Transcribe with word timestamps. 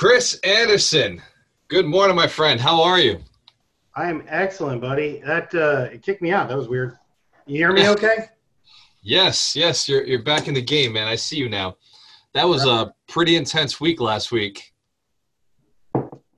Chris 0.00 0.40
Anderson. 0.44 1.20
Good 1.68 1.84
morning, 1.84 2.16
my 2.16 2.26
friend. 2.26 2.58
How 2.58 2.82
are 2.82 2.98
you? 2.98 3.20
I 3.94 4.08
am 4.08 4.24
excellent, 4.28 4.80
buddy. 4.80 5.20
That 5.26 5.54
uh, 5.54 5.92
it 5.92 6.02
kicked 6.02 6.22
me 6.22 6.32
out. 6.32 6.48
That 6.48 6.56
was 6.56 6.68
weird. 6.68 6.96
You 7.44 7.56
hear 7.58 7.72
me 7.74 7.86
okay? 7.90 8.30
Yes, 9.02 9.54
yes. 9.54 9.86
You're 9.90 10.02
you're 10.04 10.22
back 10.22 10.48
in 10.48 10.54
the 10.54 10.62
game, 10.62 10.94
man. 10.94 11.06
I 11.06 11.16
see 11.16 11.36
you 11.36 11.50
now. 11.50 11.76
That 12.32 12.48
was 12.48 12.64
a 12.64 12.94
pretty 13.08 13.36
intense 13.36 13.78
week 13.78 14.00
last 14.00 14.32
week. 14.32 14.72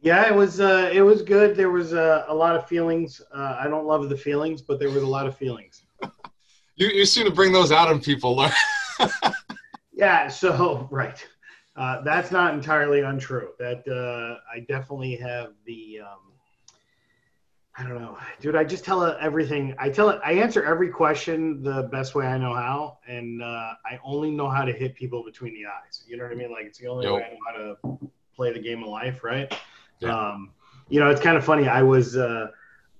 Yeah, 0.01 0.27
it 0.27 0.35
was. 0.35 0.59
Uh, 0.59 0.91
it 0.93 1.03
was 1.03 1.23
good. 1.23 1.55
There 1.55 1.71
was 1.71 1.95
uh, 1.95 2.25
a 2.27 2.35
lot 2.35 2.57
of 2.57 2.67
feelings. 2.67 3.23
Uh, 3.33 3.59
I 3.61 3.69
don't 3.69 3.87
love 3.87 4.09
the 4.09 4.17
feelings, 4.17 4.61
but 4.61 4.81
there 4.81 4.91
was 4.91 5.05
a 5.05 5.07
lot 5.07 5.29
of 5.29 5.37
feelings. 5.37 5.85
You 6.75 6.89
you 6.89 7.05
seem 7.05 7.27
to 7.27 7.31
bring 7.31 7.53
those 7.53 7.71
out 7.71 7.93
in 7.93 8.01
people. 8.01 8.45
yeah. 9.93 10.27
So 10.27 10.89
right. 10.91 11.25
Uh, 11.75 12.03
that's 12.03 12.31
not 12.31 12.53
entirely 12.53 13.01
untrue. 13.01 13.51
That 13.59 13.87
uh, 13.89 14.41
I 14.53 14.61
definitely 14.61 15.17
have 15.17 15.53
the. 15.65 16.01
Um, 16.01 16.19
I 17.75 17.85
don't 17.85 18.03
know, 18.03 18.19
dude. 18.41 18.55
I 18.55 18.65
just 18.65 18.85
tell 18.85 19.03
everything. 19.05 19.75
I 19.79 19.89
tell 19.89 20.11
it. 20.11 20.21
I 20.23 20.33
answer 20.33 20.63
every 20.63 20.91
question 20.91 21.63
the 21.63 21.85
best 21.85 22.15
way 22.15 22.27
I 22.27 22.37
know 22.37 22.55
how, 22.55 22.99
and 23.09 23.43
uh, 23.43 23.73
I 23.87 23.99
only 24.05 24.31
know 24.31 24.51
how 24.51 24.67
to 24.67 24.73
hit 24.73 24.95
people 24.95 25.25
between 25.25 25.55
the 25.55 25.65
eyes. 25.65 26.05
You 26.07 26.19
know 26.19 26.25
what 26.25 26.33
I 26.33 26.37
mean? 26.37 26.53
Like 26.53 26.67
it's 26.67 26.79
the 26.79 26.89
only 26.89 27.07
yep. 27.07 27.15
way 27.15 27.25
I 27.25 27.31
know 27.31 27.39
how 27.47 27.97
to 27.97 28.11
play 28.37 28.53
the 28.53 28.61
game 28.61 28.83
of 28.83 28.91
life, 28.91 29.25
right? 29.25 29.51
Yeah. 30.01 30.15
Um, 30.15 30.51
you 30.91 31.01
know, 31.01 31.09
it's 31.09 31.23
kind 31.23 31.37
of 31.39 31.45
funny. 31.45 31.69
I 31.69 31.83
was. 31.83 32.17
Uh, 32.17 32.49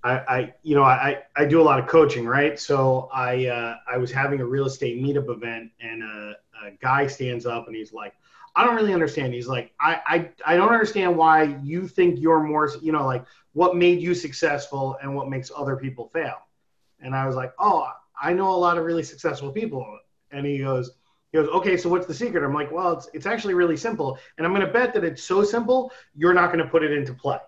I, 0.05 0.13
I, 0.13 0.55
you 0.65 0.75
know, 0.75 0.83
I, 0.83 1.23
I 1.37 1.45
do 1.45 1.61
a 1.61 1.63
lot 1.63 1.79
of 1.79 1.87
coaching, 1.87 2.27
right? 2.27 2.59
So 2.59 3.09
I, 3.15 3.47
uh, 3.47 3.77
I 3.89 3.99
was 3.99 4.11
having 4.11 4.41
a 4.41 4.45
real 4.45 4.67
estate 4.67 5.01
meetup 5.01 5.31
event, 5.31 5.71
and 5.81 6.03
a, 6.03 6.37
a 6.67 6.71
guy 6.81 7.07
stands 7.07 7.47
up 7.47 7.69
and 7.69 7.77
he's 7.77 7.93
like, 7.93 8.13
I 8.55 8.65
don't 8.65 8.75
really 8.75 8.93
understand. 8.93 9.33
He's 9.33 9.49
like, 9.49 9.73
I, 9.81 10.01
I, 10.07 10.31
I 10.47 10.57
don't 10.57 10.73
understand 10.73 11.17
why 11.17 11.59
you 11.63 11.89
think 11.89 12.21
you're 12.21 12.43
more, 12.43 12.71
you 12.83 12.93
know, 12.93 13.07
like 13.07 13.25
what 13.55 13.77
made 13.77 14.01
you 14.01 14.15
successful 14.15 14.99
and 15.03 15.15
what 15.15 15.29
makes 15.29 15.51
other 15.57 15.77
people 15.77 16.09
fail. 16.09 16.37
And 17.01 17.15
I 17.15 17.27
was 17.27 17.35
like, 17.35 17.53
oh, 17.59 17.89
I 18.21 18.33
know 18.33 18.55
a 18.55 18.57
lot 18.57 18.79
of 18.79 18.85
really 18.85 19.03
successful 19.03 19.51
people. 19.51 19.87
And 20.31 20.47
he 20.47 20.59
goes, 20.59 20.93
he 21.33 21.39
goes, 21.39 21.49
okay, 21.49 21.77
so 21.77 21.89
what's 21.89 22.07
the 22.07 22.15
secret? 22.15 22.45
I'm 22.45 22.55
like, 22.55 22.71
well, 22.71 22.93
it's, 22.93 23.09
it's 23.15 23.27
actually 23.27 23.55
really 23.55 23.77
simple. 23.77 24.19
And 24.37 24.47
I'm 24.47 24.53
going 24.53 24.67
to 24.67 24.73
bet 24.73 24.93
that 24.95 25.05
it's 25.05 25.23
so 25.23 25.43
simple, 25.43 25.91
you're 26.15 26.35
not 26.35 26.53
going 26.53 26.63
to 26.63 26.71
put 26.71 26.83
it 26.83 26.93
into 26.93 27.15
play. 27.15 27.39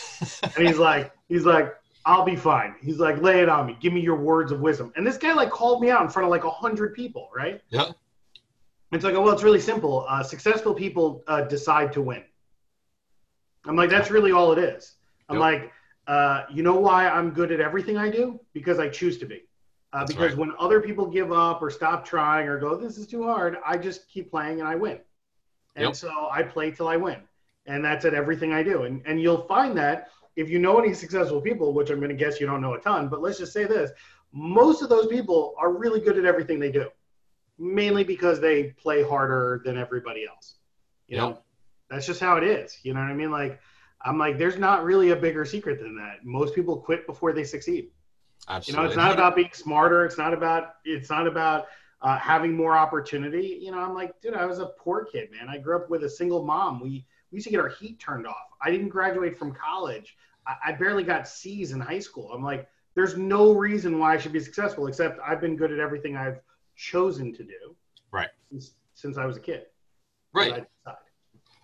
and 0.56 0.66
he's 0.66 0.78
like, 0.78 1.12
he's 1.28 1.44
like, 1.44 1.74
I'll 2.04 2.24
be 2.24 2.36
fine. 2.36 2.74
He's 2.80 2.98
like, 2.98 3.20
lay 3.20 3.40
it 3.40 3.48
on 3.48 3.66
me. 3.66 3.76
Give 3.80 3.92
me 3.92 4.00
your 4.00 4.16
words 4.16 4.52
of 4.52 4.60
wisdom. 4.60 4.92
And 4.96 5.06
this 5.06 5.16
guy 5.16 5.32
like 5.34 5.50
called 5.50 5.80
me 5.80 5.90
out 5.90 6.02
in 6.02 6.08
front 6.08 6.24
of 6.24 6.30
like 6.30 6.44
a 6.44 6.50
hundred 6.50 6.94
people, 6.94 7.28
right? 7.34 7.60
Yeah. 7.70 7.90
It's 8.92 9.04
like, 9.04 9.14
oh, 9.14 9.22
well, 9.22 9.32
it's 9.32 9.42
really 9.42 9.60
simple. 9.60 10.04
Uh, 10.06 10.22
successful 10.22 10.74
people 10.74 11.24
uh, 11.26 11.42
decide 11.42 11.92
to 11.94 12.02
win. 12.02 12.22
I'm 13.64 13.74
like, 13.74 13.88
that's 13.88 14.10
really 14.10 14.32
all 14.32 14.52
it 14.52 14.58
is. 14.58 14.96
I'm 15.28 15.36
yep. 15.36 15.40
like, 15.40 15.72
uh, 16.06 16.42
you 16.52 16.62
know 16.62 16.74
why 16.74 17.08
I'm 17.08 17.30
good 17.30 17.52
at 17.52 17.60
everything 17.60 17.96
I 17.96 18.10
do? 18.10 18.38
Because 18.52 18.78
I 18.78 18.88
choose 18.88 19.16
to 19.18 19.26
be. 19.26 19.44
Uh, 19.94 20.06
because 20.06 20.32
right. 20.32 20.38
when 20.38 20.52
other 20.58 20.80
people 20.80 21.06
give 21.06 21.32
up 21.32 21.62
or 21.62 21.70
stop 21.70 22.04
trying 22.04 22.48
or 22.48 22.58
go, 22.58 22.76
this 22.76 22.98
is 22.98 23.06
too 23.06 23.22
hard, 23.22 23.56
I 23.64 23.78
just 23.78 24.08
keep 24.08 24.30
playing 24.30 24.60
and 24.60 24.68
I 24.68 24.74
win. 24.74 24.98
And 25.76 25.86
yep. 25.86 25.96
so 25.96 26.28
I 26.30 26.42
play 26.42 26.70
till 26.70 26.88
I 26.88 26.96
win. 26.96 27.18
And 27.66 27.84
that's 27.84 28.04
at 28.04 28.14
everything 28.14 28.52
I 28.52 28.62
do. 28.62 28.82
And, 28.82 29.02
and 29.06 29.20
you'll 29.20 29.46
find 29.46 29.76
that 29.78 30.10
if 30.36 30.50
you 30.50 30.58
know 30.58 30.78
any 30.78 30.92
successful 30.92 31.40
people, 31.40 31.72
which 31.72 31.90
I'm 31.90 31.98
going 31.98 32.10
to 32.10 32.16
guess 32.16 32.40
you 32.40 32.46
don't 32.46 32.60
know 32.60 32.74
a 32.74 32.80
ton, 32.80 33.08
but 33.08 33.22
let's 33.22 33.38
just 33.38 33.52
say 33.52 33.64
this 33.64 33.90
most 34.34 34.82
of 34.82 34.88
those 34.88 35.06
people 35.08 35.54
are 35.58 35.72
really 35.72 36.00
good 36.00 36.18
at 36.18 36.24
everything 36.24 36.58
they 36.58 36.72
do 36.72 36.88
mainly 37.58 38.04
because 38.04 38.40
they 38.40 38.64
play 38.64 39.02
harder 39.02 39.62
than 39.64 39.76
everybody 39.76 40.26
else. 40.26 40.56
You 41.06 41.16
yep. 41.16 41.22
know, 41.22 41.38
that's 41.90 42.06
just 42.06 42.20
how 42.20 42.36
it 42.36 42.44
is. 42.44 42.78
You 42.82 42.94
know 42.94 43.00
what 43.00 43.10
I 43.10 43.14
mean? 43.14 43.30
Like, 43.30 43.60
I'm 44.04 44.18
like, 44.18 44.38
there's 44.38 44.58
not 44.58 44.84
really 44.84 45.10
a 45.10 45.16
bigger 45.16 45.44
secret 45.44 45.80
than 45.80 45.96
that. 45.96 46.24
Most 46.24 46.54
people 46.54 46.76
quit 46.76 47.06
before 47.06 47.32
they 47.32 47.44
succeed. 47.44 47.90
Absolutely. 48.48 48.82
You 48.82 48.82
know, 48.82 48.90
it's 48.90 48.96
not 48.96 49.12
about 49.12 49.36
being 49.36 49.50
smarter. 49.52 50.04
It's 50.04 50.18
not 50.18 50.32
about. 50.34 50.74
It's 50.84 51.10
not 51.10 51.26
about 51.26 51.66
uh, 52.00 52.18
having 52.18 52.56
more 52.56 52.76
opportunity. 52.76 53.60
You 53.62 53.70
know, 53.70 53.78
I'm 53.78 53.94
like, 53.94 54.20
dude, 54.20 54.34
I 54.34 54.46
was 54.46 54.58
a 54.58 54.66
poor 54.78 55.04
kid, 55.04 55.30
man. 55.30 55.48
I 55.48 55.58
grew 55.58 55.76
up 55.76 55.88
with 55.88 56.02
a 56.04 56.10
single 56.10 56.44
mom. 56.44 56.80
We 56.80 57.06
we 57.30 57.36
used 57.36 57.46
to 57.46 57.50
get 57.50 57.60
our 57.60 57.68
heat 57.68 58.00
turned 58.00 58.26
off. 58.26 58.48
I 58.60 58.70
didn't 58.70 58.88
graduate 58.88 59.38
from 59.38 59.54
college. 59.54 60.16
I, 60.46 60.56
I 60.66 60.72
barely 60.72 61.04
got 61.04 61.28
C's 61.28 61.72
in 61.72 61.80
high 61.80 62.00
school. 62.00 62.32
I'm 62.32 62.42
like, 62.42 62.68
there's 62.94 63.16
no 63.16 63.52
reason 63.52 63.98
why 63.98 64.14
I 64.14 64.18
should 64.18 64.32
be 64.32 64.40
successful 64.40 64.86
except 64.86 65.20
I've 65.24 65.40
been 65.40 65.56
good 65.56 65.72
at 65.72 65.78
everything 65.78 66.16
I've 66.16 66.40
chosen 66.82 67.32
to 67.32 67.44
do. 67.44 67.76
Right. 68.10 68.28
Since, 68.50 68.74
since 68.94 69.16
I 69.16 69.24
was 69.24 69.36
a 69.36 69.40
kid. 69.40 69.62
Right. 70.34 70.66
I, 70.86 70.92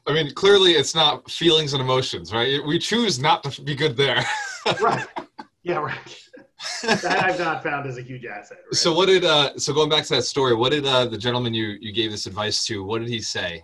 I 0.06 0.12
mean, 0.14 0.32
clearly 0.34 0.72
it's 0.72 0.94
not 0.94 1.30
feelings 1.30 1.72
and 1.72 1.82
emotions, 1.82 2.32
right? 2.32 2.64
We 2.64 2.78
choose 2.78 3.18
not 3.18 3.42
to 3.44 3.62
be 3.62 3.74
good 3.74 3.96
there. 3.96 4.24
right. 4.80 5.06
Yeah, 5.62 5.78
right. 5.78 6.24
that 6.82 7.24
I've 7.24 7.38
not 7.38 7.62
found 7.62 7.86
as 7.86 7.98
a 7.98 8.02
huge 8.02 8.24
asset. 8.24 8.58
Right? 8.64 8.74
So 8.74 8.92
what 8.92 9.06
did 9.06 9.24
uh 9.24 9.56
so 9.58 9.72
going 9.72 9.88
back 9.88 10.04
to 10.04 10.14
that 10.16 10.22
story, 10.22 10.54
what 10.54 10.72
did 10.72 10.86
uh 10.86 11.06
the 11.06 11.18
gentleman 11.18 11.54
you 11.54 11.76
you 11.80 11.92
gave 11.92 12.10
this 12.10 12.26
advice 12.26 12.64
to, 12.66 12.82
what 12.82 13.00
did 13.00 13.08
he 13.08 13.20
say? 13.20 13.62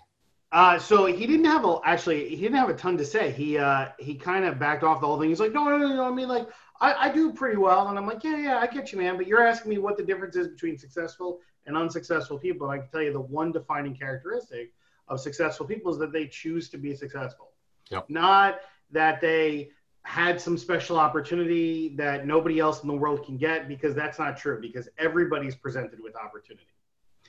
Uh, 0.53 0.79
so 0.79 1.07
he 1.07 1.27
didn't 1.27 1.47
have 1.47 1.65
a 1.65 1.79
actually 1.85 2.29
he 2.29 2.37
didn't 2.37 2.57
have 2.57 2.69
a 2.69 2.75
ton 2.75 2.97
to 2.97 3.05
say. 3.05 3.33
He 3.33 3.59
uh 3.59 3.89
he 3.99 4.15
kind 4.15 4.45
of 4.45 4.59
backed 4.59 4.85
off 4.85 5.01
the 5.01 5.07
whole 5.07 5.19
thing. 5.19 5.29
He's 5.29 5.41
like, 5.41 5.53
no, 5.53 5.65
no, 5.65 5.79
no, 5.79 5.89
no. 5.95 6.05
I 6.05 6.11
mean, 6.13 6.29
like 6.29 6.49
I, 6.81 7.09
I 7.09 7.13
do 7.13 7.33
pretty 7.33 7.57
well. 7.57 7.89
And 7.89 7.99
I'm 7.99 8.07
like, 8.07 8.25
yeah, 8.25 8.37
yeah, 8.37 8.59
I 8.59 8.67
get 8.67 8.93
you, 8.93 8.99
man. 8.99 9.17
But 9.17 9.27
you're 9.27 9.47
asking 9.47 9.71
me 9.71 9.79
what 9.79 9.97
the 9.97 10.03
difference 10.03 10.37
is 10.37 10.49
between 10.49 10.77
successful 10.79 11.41
and 11.67 11.77
unsuccessful 11.77 12.39
people. 12.39 12.69
And 12.69 12.81
I 12.81 12.83
can 12.83 12.91
tell 12.91 13.03
you 13.03 13.13
the 13.13 13.21
one 13.21 13.53
defining 13.53 13.95
characteristic 13.95 14.73
of 15.09 15.21
successful 15.21 15.67
people 15.67 15.93
is 15.93 15.99
that 15.99 16.13
they 16.13 16.27
choose 16.27 16.69
to 16.71 16.79
be 16.79 16.95
successful. 16.95 17.51
Yep. 17.91 18.11
Not 18.11 18.61
that 18.91 19.21
they 19.21 19.71
had 20.03 20.41
some 20.41 20.59
special 20.59 20.99
opportunity 20.99 21.95
that 21.97 22.27
nobody 22.27 22.59
else 22.59 22.83
in 22.83 22.89
the 22.89 22.95
world 22.95 23.25
can 23.25 23.39
get 23.39 23.69
because 23.69 23.95
that's 23.95 24.19
not 24.19 24.37
true 24.37 24.61
because 24.61 24.89
everybody's 24.99 25.55
presented 25.55 25.99
with 26.03 26.15
opportunity. 26.17 26.67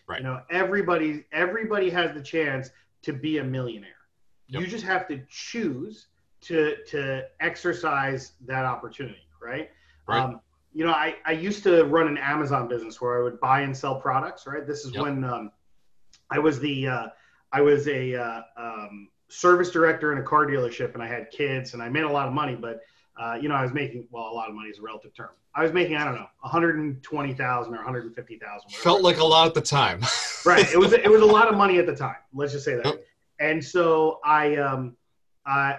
Right. 0.07 0.19
You 0.19 0.25
know, 0.25 0.41
everybody 0.49 1.25
everybody 1.31 1.89
has 1.89 2.13
the 2.13 2.21
chance 2.21 2.69
to 3.03 3.13
be 3.13 3.37
a 3.37 3.43
millionaire. 3.43 3.91
Yep. 4.49 4.61
You 4.61 4.67
just 4.67 4.85
have 4.85 5.07
to 5.07 5.21
choose 5.29 6.07
to 6.41 6.75
to 6.87 7.23
exercise 7.39 8.33
that 8.45 8.65
opportunity 8.65 9.24
right? 9.45 9.69
right. 10.07 10.23
Um, 10.23 10.41
you 10.73 10.83
know, 10.85 10.91
I, 10.91 11.15
I 11.25 11.31
used 11.31 11.63
to 11.63 11.85
run 11.85 12.07
an 12.07 12.17
Amazon 12.17 12.67
business 12.67 12.99
where 12.99 13.19
I 13.19 13.23
would 13.23 13.39
buy 13.39 13.61
and 13.61 13.75
sell 13.75 13.95
products, 13.95 14.45
right? 14.45 14.67
This 14.67 14.83
is 14.83 14.93
yep. 14.93 15.03
when 15.03 15.23
um, 15.23 15.51
I 16.29 16.39
was 16.39 16.59
the 16.59 16.87
uh, 16.87 17.07
I 17.53 17.61
was 17.61 17.87
a 17.87 18.15
uh, 18.15 18.41
um, 18.57 19.07
service 19.29 19.71
director 19.71 20.11
in 20.11 20.17
a 20.17 20.23
car 20.23 20.45
dealership, 20.45 20.93
and 20.93 21.01
I 21.01 21.07
had 21.07 21.31
kids, 21.31 21.73
and 21.73 21.81
I 21.81 21.87
made 21.87 22.03
a 22.03 22.11
lot 22.11 22.27
of 22.27 22.33
money. 22.33 22.55
But 22.55 22.81
uh, 23.17 23.37
you 23.41 23.47
know, 23.47 23.55
I 23.55 23.63
was 23.63 23.73
making 23.73 24.07
well, 24.11 24.29
a 24.29 24.33
lot 24.33 24.49
of 24.49 24.55
money 24.55 24.69
is 24.69 24.79
a 24.79 24.81
relative 24.81 25.15
term. 25.15 25.29
I 25.53 25.63
was 25.63 25.71
making 25.71 25.95
I 25.95 26.03
don't 26.03 26.15
know, 26.15 26.27
one 26.41 26.51
hundred 26.51 26.77
and 26.79 27.01
twenty 27.01 27.33
thousand 27.33 27.73
or 27.73 27.77
one 27.77 27.85
hundred 27.85 28.05
and 28.05 28.15
fifty 28.15 28.37
thousand. 28.37 28.69
Felt 28.71 29.01
like 29.01 29.19
a 29.19 29.23
lot 29.23 29.47
at 29.47 29.53
the 29.53 29.61
time. 29.61 30.01
right. 30.45 30.69
It 30.73 30.77
was 30.77 30.91
it 30.91 31.09
was 31.09 31.21
a 31.21 31.25
lot 31.25 31.47
of 31.47 31.55
money 31.55 31.79
at 31.79 31.85
the 31.85 31.95
time. 31.95 32.17
Let's 32.33 32.51
just 32.51 32.65
say 32.65 32.75
that. 32.75 32.85
Yep. 32.85 33.05
And 33.39 33.63
so 33.63 34.19
I 34.25 34.57
um 34.57 34.97
I 35.45 35.77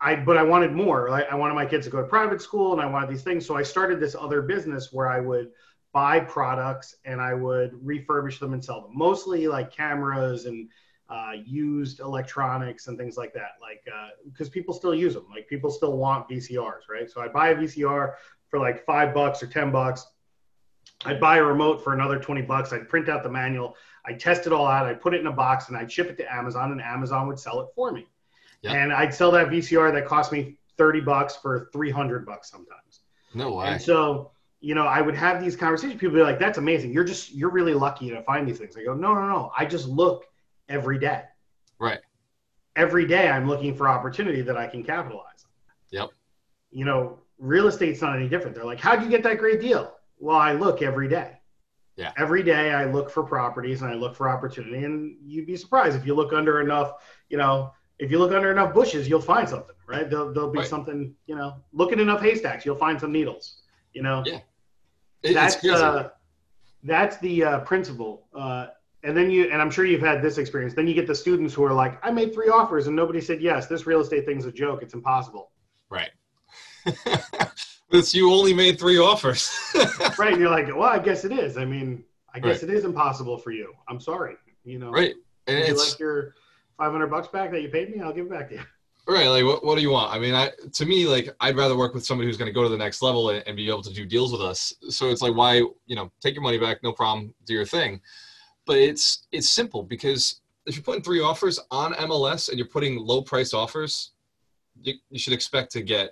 I 0.00 0.16
but 0.16 0.36
I 0.36 0.42
wanted 0.42 0.72
more. 0.72 1.10
I, 1.10 1.22
I 1.22 1.34
wanted 1.34 1.54
my 1.54 1.66
kids 1.66 1.86
to 1.86 1.90
go 1.90 2.00
to 2.00 2.06
private 2.06 2.42
school, 2.42 2.72
and 2.72 2.80
I 2.80 2.86
wanted 2.86 3.08
these 3.08 3.22
things. 3.22 3.46
So 3.46 3.56
I 3.56 3.62
started 3.62 4.00
this 4.00 4.14
other 4.14 4.42
business 4.42 4.92
where 4.92 5.08
I 5.08 5.20
would 5.20 5.50
buy 5.92 6.20
products 6.20 6.96
and 7.06 7.22
I 7.22 7.32
would 7.32 7.72
refurbish 7.72 8.38
them 8.38 8.52
and 8.52 8.62
sell 8.62 8.82
them. 8.82 8.90
Mostly 8.94 9.48
like 9.48 9.74
cameras 9.74 10.44
and 10.44 10.68
uh, 11.08 11.32
used 11.42 12.00
electronics 12.00 12.88
and 12.88 12.98
things 12.98 13.16
like 13.16 13.32
that. 13.32 13.52
Like 13.62 13.82
because 14.26 14.48
uh, 14.48 14.52
people 14.52 14.74
still 14.74 14.94
use 14.94 15.14
them. 15.14 15.26
Like 15.30 15.48
people 15.48 15.70
still 15.70 15.96
want 15.96 16.28
VCRs, 16.28 16.88
right? 16.90 17.10
So 17.10 17.22
I 17.22 17.28
buy 17.28 17.48
a 17.48 17.56
VCR 17.56 18.12
for 18.48 18.58
like 18.58 18.84
five 18.84 19.14
bucks 19.14 19.42
or 19.42 19.46
ten 19.46 19.72
bucks. 19.72 20.06
I'd 21.04 21.20
buy 21.20 21.38
a 21.38 21.42
remote 21.42 21.82
for 21.82 21.94
another 21.94 22.18
20 22.18 22.42
bucks. 22.42 22.72
I'd 22.72 22.88
print 22.88 23.08
out 23.08 23.22
the 23.22 23.30
manual. 23.30 23.76
I'd 24.04 24.20
test 24.20 24.46
it 24.46 24.52
all 24.52 24.66
out. 24.66 24.86
I'd 24.86 25.00
put 25.00 25.14
it 25.14 25.20
in 25.20 25.26
a 25.26 25.32
box 25.32 25.68
and 25.68 25.76
I'd 25.76 25.90
ship 25.90 26.08
it 26.08 26.16
to 26.18 26.32
Amazon 26.32 26.72
and 26.72 26.80
Amazon 26.80 27.26
would 27.28 27.38
sell 27.38 27.60
it 27.60 27.68
for 27.74 27.92
me. 27.92 28.06
And 28.64 28.92
I'd 28.92 29.14
sell 29.14 29.30
that 29.32 29.48
VCR 29.48 29.92
that 29.92 30.06
cost 30.06 30.32
me 30.32 30.58
30 30.76 31.00
bucks 31.00 31.36
for 31.36 31.70
300 31.72 32.26
bucks 32.26 32.50
sometimes. 32.50 33.00
No 33.34 33.52
way. 33.52 33.68
And 33.68 33.80
so, 33.80 34.32
you 34.60 34.74
know, 34.74 34.86
I 34.86 35.00
would 35.00 35.14
have 35.14 35.42
these 35.42 35.54
conversations. 35.54 36.00
People 36.00 36.16
be 36.16 36.22
like, 36.22 36.38
that's 36.38 36.58
amazing. 36.58 36.92
You're 36.92 37.04
just, 37.04 37.32
you're 37.32 37.50
really 37.50 37.74
lucky 37.74 38.10
to 38.10 38.22
find 38.22 38.48
these 38.48 38.58
things. 38.58 38.76
I 38.76 38.82
go, 38.82 38.94
no, 38.94 39.14
no, 39.14 39.28
no. 39.28 39.52
I 39.56 39.66
just 39.66 39.86
look 39.86 40.24
every 40.68 40.98
day. 40.98 41.22
Right. 41.78 42.00
Every 42.74 43.06
day 43.06 43.28
I'm 43.28 43.48
looking 43.48 43.74
for 43.74 43.88
opportunity 43.88 44.42
that 44.42 44.56
I 44.56 44.66
can 44.66 44.82
capitalize 44.82 45.44
on. 45.44 45.50
Yep. 45.90 46.10
You 46.70 46.84
know, 46.84 47.18
real 47.38 47.68
estate's 47.68 48.02
not 48.02 48.16
any 48.16 48.28
different. 48.28 48.56
They're 48.56 48.64
like, 48.64 48.80
how'd 48.80 49.02
you 49.02 49.08
get 49.08 49.22
that 49.22 49.38
great 49.38 49.60
deal? 49.60 49.94
Well, 50.18 50.36
I 50.36 50.52
look 50.52 50.82
every 50.82 51.08
day. 51.08 51.32
Yeah. 51.96 52.12
Every 52.18 52.42
day 52.42 52.72
I 52.72 52.84
look 52.84 53.10
for 53.10 53.22
properties 53.22 53.80
and 53.82 53.90
I 53.90 53.94
look 53.94 54.14
for 54.14 54.28
opportunity. 54.28 54.84
And 54.84 55.16
you'd 55.24 55.46
be 55.46 55.56
surprised 55.56 55.96
if 55.96 56.06
you 56.06 56.14
look 56.14 56.32
under 56.32 56.60
enough, 56.60 56.94
you 57.28 57.38
know, 57.38 57.72
if 57.98 58.10
you 58.10 58.18
look 58.18 58.32
under 58.32 58.50
enough 58.50 58.74
bushes, 58.74 59.08
you'll 59.08 59.20
find 59.20 59.48
something, 59.48 59.74
right? 59.86 60.08
There'll, 60.08 60.32
there'll 60.32 60.50
be 60.50 60.60
right. 60.60 60.68
something, 60.68 61.14
you 61.26 61.34
know, 61.34 61.56
look 61.72 61.92
in 61.92 62.00
enough 62.00 62.20
haystacks, 62.20 62.66
you'll 62.66 62.76
find 62.76 63.00
some 63.00 63.12
needles, 63.12 63.62
you 63.92 64.02
know? 64.02 64.22
Yeah. 64.26 64.40
It, 65.22 65.34
that's, 65.34 65.64
uh, 65.64 66.10
that's 66.82 67.16
the 67.18 67.44
uh, 67.44 67.60
principle. 67.60 68.26
Uh, 68.34 68.68
and 69.02 69.16
then 69.16 69.30
you 69.30 69.44
and 69.50 69.62
I'm 69.62 69.70
sure 69.70 69.84
you've 69.84 70.02
had 70.02 70.20
this 70.20 70.36
experience. 70.36 70.74
Then 70.74 70.86
you 70.86 70.94
get 70.94 71.06
the 71.06 71.14
students 71.14 71.54
who 71.54 71.64
are 71.64 71.72
like, 71.72 72.04
I 72.04 72.10
made 72.10 72.34
three 72.34 72.48
offers 72.48 72.88
and 72.88 72.96
nobody 72.96 73.20
said 73.20 73.40
yes. 73.40 73.66
This 73.68 73.86
real 73.86 74.00
estate 74.00 74.26
thing's 74.26 74.46
a 74.46 74.52
joke. 74.52 74.82
It's 74.82 74.94
impossible. 74.94 75.52
Right. 75.90 76.10
it's 77.90 78.14
you 78.14 78.32
only 78.32 78.52
made 78.52 78.78
three 78.78 78.98
offers. 78.98 79.52
right. 80.18 80.32
And 80.32 80.40
you're 80.40 80.50
like, 80.50 80.66
well, 80.68 80.88
I 80.88 80.98
guess 80.98 81.24
it 81.24 81.32
is. 81.32 81.56
I 81.56 81.64
mean, 81.64 82.02
I 82.34 82.40
guess 82.40 82.62
Right. 82.62 82.70
it 82.70 82.76
is 82.76 82.84
impossible 82.84 83.38
for 83.38 83.52
you. 83.52 83.72
I'm 83.88 84.00
sorry. 84.00 84.36
You 84.64 84.80
know, 84.80 84.90
right. 84.90 85.14
And 85.46 85.58
it's 85.58 85.92
like 85.92 86.00
your 86.00 86.34
500 86.78 87.06
bucks 87.08 87.28
back 87.28 87.50
that 87.52 87.62
you 87.62 87.68
paid 87.68 87.94
me? 87.94 88.02
I'll 88.02 88.12
give 88.12 88.26
it 88.26 88.30
back 88.30 88.48
to 88.50 88.56
you. 88.56 88.62
right. 89.08 89.28
Like, 89.28 89.44
what, 89.44 89.64
what 89.64 89.76
do 89.76 89.82
you 89.82 89.90
want? 89.90 90.14
I 90.14 90.18
mean, 90.18 90.34
I 90.34 90.50
to 90.74 90.86
me, 90.86 91.06
like, 91.06 91.28
I'd 91.40 91.56
rather 91.56 91.76
work 91.76 91.94
with 91.94 92.04
somebody 92.04 92.28
who's 92.28 92.36
going 92.36 92.48
to 92.48 92.54
go 92.54 92.62
to 92.62 92.68
the 92.68 92.76
next 92.76 93.02
level 93.02 93.30
and, 93.30 93.42
and 93.46 93.56
be 93.56 93.68
able 93.68 93.82
to 93.82 93.92
do 93.92 94.04
deals 94.04 94.32
with 94.32 94.40
us. 94.40 94.74
So 94.90 95.10
it's 95.10 95.22
like, 95.22 95.34
why, 95.34 95.62
you 95.86 95.96
know, 95.96 96.10
take 96.20 96.34
your 96.34 96.42
money 96.42 96.58
back, 96.58 96.82
no 96.82 96.92
problem, 96.92 97.34
do 97.44 97.54
your 97.54 97.66
thing. 97.66 98.00
But 98.66 98.78
it's 98.78 99.26
it's 99.32 99.48
simple 99.48 99.82
because 99.82 100.40
if 100.66 100.74
you're 100.74 100.82
putting 100.82 101.02
three 101.02 101.20
offers 101.20 101.60
on 101.70 101.94
MLS 101.94 102.48
and 102.48 102.58
you're 102.58 102.66
putting 102.66 102.98
low 102.98 103.22
price 103.22 103.54
offers, 103.54 104.10
you, 104.82 104.94
you 105.10 105.18
should 105.18 105.32
expect 105.32 105.70
to 105.72 105.82
get 105.82 106.10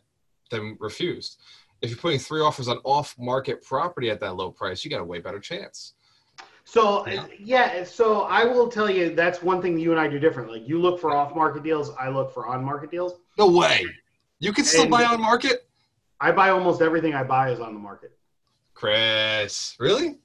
them 0.51 0.77
refused. 0.81 1.41
If 1.83 1.91
you're 1.91 1.99
putting 1.99 2.21
three 2.21 2.41
offers 2.41 2.69
on 2.69 2.79
off 2.85 3.15
market 3.19 3.63
property 3.65 4.11
at 4.11 4.21
that 4.21 4.37
low 4.37 4.51
price, 4.51 4.85
you 4.85 4.91
got 4.91 5.01
a 5.01 5.05
way 5.05 5.19
better 5.19 5.41
chance. 5.41 5.95
So 6.65 7.07
Yeah. 7.07 7.27
yeah. 7.39 7.85
so 7.85 8.23
I 8.23 8.45
will 8.45 8.69
tell 8.69 8.89
you 8.91 9.15
that's 9.15 9.43
one 9.43 9.61
thing 9.61 9.75
that 9.77 9.81
you 9.83 9.91
and 9.91 10.01
I 10.01 10.09
do 10.09 10.19
different. 10.19 10.51
Like 10.51 10.67
you 10.67 10.81
look 10.81 11.01
for 11.01 11.15
off-market 11.15 11.63
deals, 11.63 11.91
I 11.99 12.09
look 12.09 12.33
for 12.33 12.47
on-market 12.47 12.91
deals. 12.91 13.15
No 13.39 13.49
way. 13.51 13.87
You 14.39 14.53
can 14.53 14.65
still 14.65 14.83
And- 14.83 14.91
buy 14.91 15.05
on 15.05 15.21
market? 15.21 15.69
I 16.21 16.33
buy 16.33 16.51
almost 16.51 16.81
everything 16.81 17.15
I 17.15 17.23
buy 17.23 17.51
is 17.51 17.61
on 17.61 17.75
the 17.75 17.81
market. 17.81 18.17
Chris. 18.73 19.77
Really? 19.79 20.19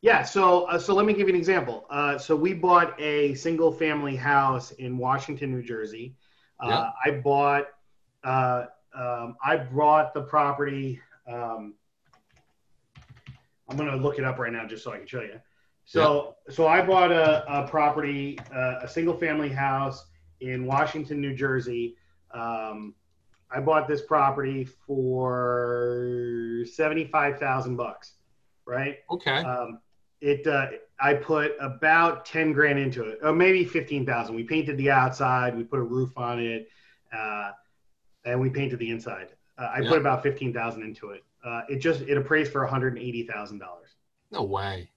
Yeah. 0.00 0.22
So 0.22 0.64
uh, 0.64 0.78
so 0.78 0.94
let 0.94 1.04
me 1.06 1.12
give 1.12 1.28
you 1.28 1.34
an 1.34 1.38
example. 1.38 1.86
Uh, 1.90 2.16
so 2.18 2.34
we 2.34 2.54
bought 2.54 2.98
a 3.00 3.34
single-family 3.34 4.16
house 4.16 4.70
in 4.72 4.96
Washington, 4.98 5.50
New 5.52 5.62
Jersey. 5.62 6.14
Uh, 6.58 6.68
Yeah. 6.68 6.90
I 7.04 7.18
bought. 7.18 7.66
Uh, 8.24 8.66
um, 8.94 9.36
I 9.44 9.56
brought 9.56 10.14
the 10.14 10.22
property. 10.22 11.00
Um, 11.26 11.74
I'm 13.68 13.76
gonna 13.76 13.96
look 13.96 14.18
it 14.18 14.24
up 14.24 14.38
right 14.38 14.52
now 14.52 14.66
just 14.66 14.82
so 14.84 14.92
I 14.92 14.98
can 14.98 15.06
show 15.06 15.20
you. 15.22 15.40
So 16.00 16.36
so 16.48 16.66
I 16.66 16.82
bought 16.82 17.12
a, 17.12 17.44
a 17.52 17.68
property, 17.68 18.38
uh, 18.54 18.80
a 18.82 18.88
single-family 18.88 19.50
house 19.50 20.06
in 20.40 20.66
Washington, 20.66 21.20
New 21.20 21.34
Jersey. 21.34 21.96
Um, 22.32 22.94
I 23.50 23.60
bought 23.60 23.86
this 23.86 24.02
property 24.02 24.64
for 24.64 26.64
seventy-five 26.72 27.38
thousand 27.38 27.76
bucks, 27.76 28.14
right? 28.64 28.98
Okay. 29.10 29.44
Um, 29.44 29.80
it 30.20 30.46
uh, 30.46 30.68
I 31.00 31.14
put 31.14 31.52
about 31.60 32.24
ten 32.24 32.52
grand 32.52 32.78
into 32.78 33.04
it, 33.04 33.18
or 33.22 33.32
maybe 33.32 33.64
fifteen 33.64 34.06
thousand. 34.06 34.34
We 34.34 34.44
painted 34.44 34.78
the 34.78 34.90
outside, 34.90 35.56
we 35.56 35.64
put 35.64 35.78
a 35.78 35.82
roof 35.84 36.16
on 36.16 36.40
it, 36.40 36.68
uh, 37.12 37.50
and 38.24 38.40
we 38.40 38.48
painted 38.48 38.78
the 38.78 38.90
inside. 38.90 39.28
Uh, 39.58 39.70
I 39.74 39.80
Yeah. 39.80 39.90
put 39.90 39.98
about 39.98 40.22
fifteen 40.22 40.52
thousand 40.52 40.82
into 40.82 41.10
it. 41.10 41.22
Uh, 41.44 41.62
it 41.68 41.78
just 41.78 42.00
it 42.02 42.16
appraised 42.16 42.52
for 42.52 42.62
one 42.62 42.70
hundred 42.70 42.96
and 42.96 43.02
eighty 43.02 43.26
thousand 43.26 43.58
dollars. 43.58 43.90
no 44.30 44.44
way. 44.44 44.88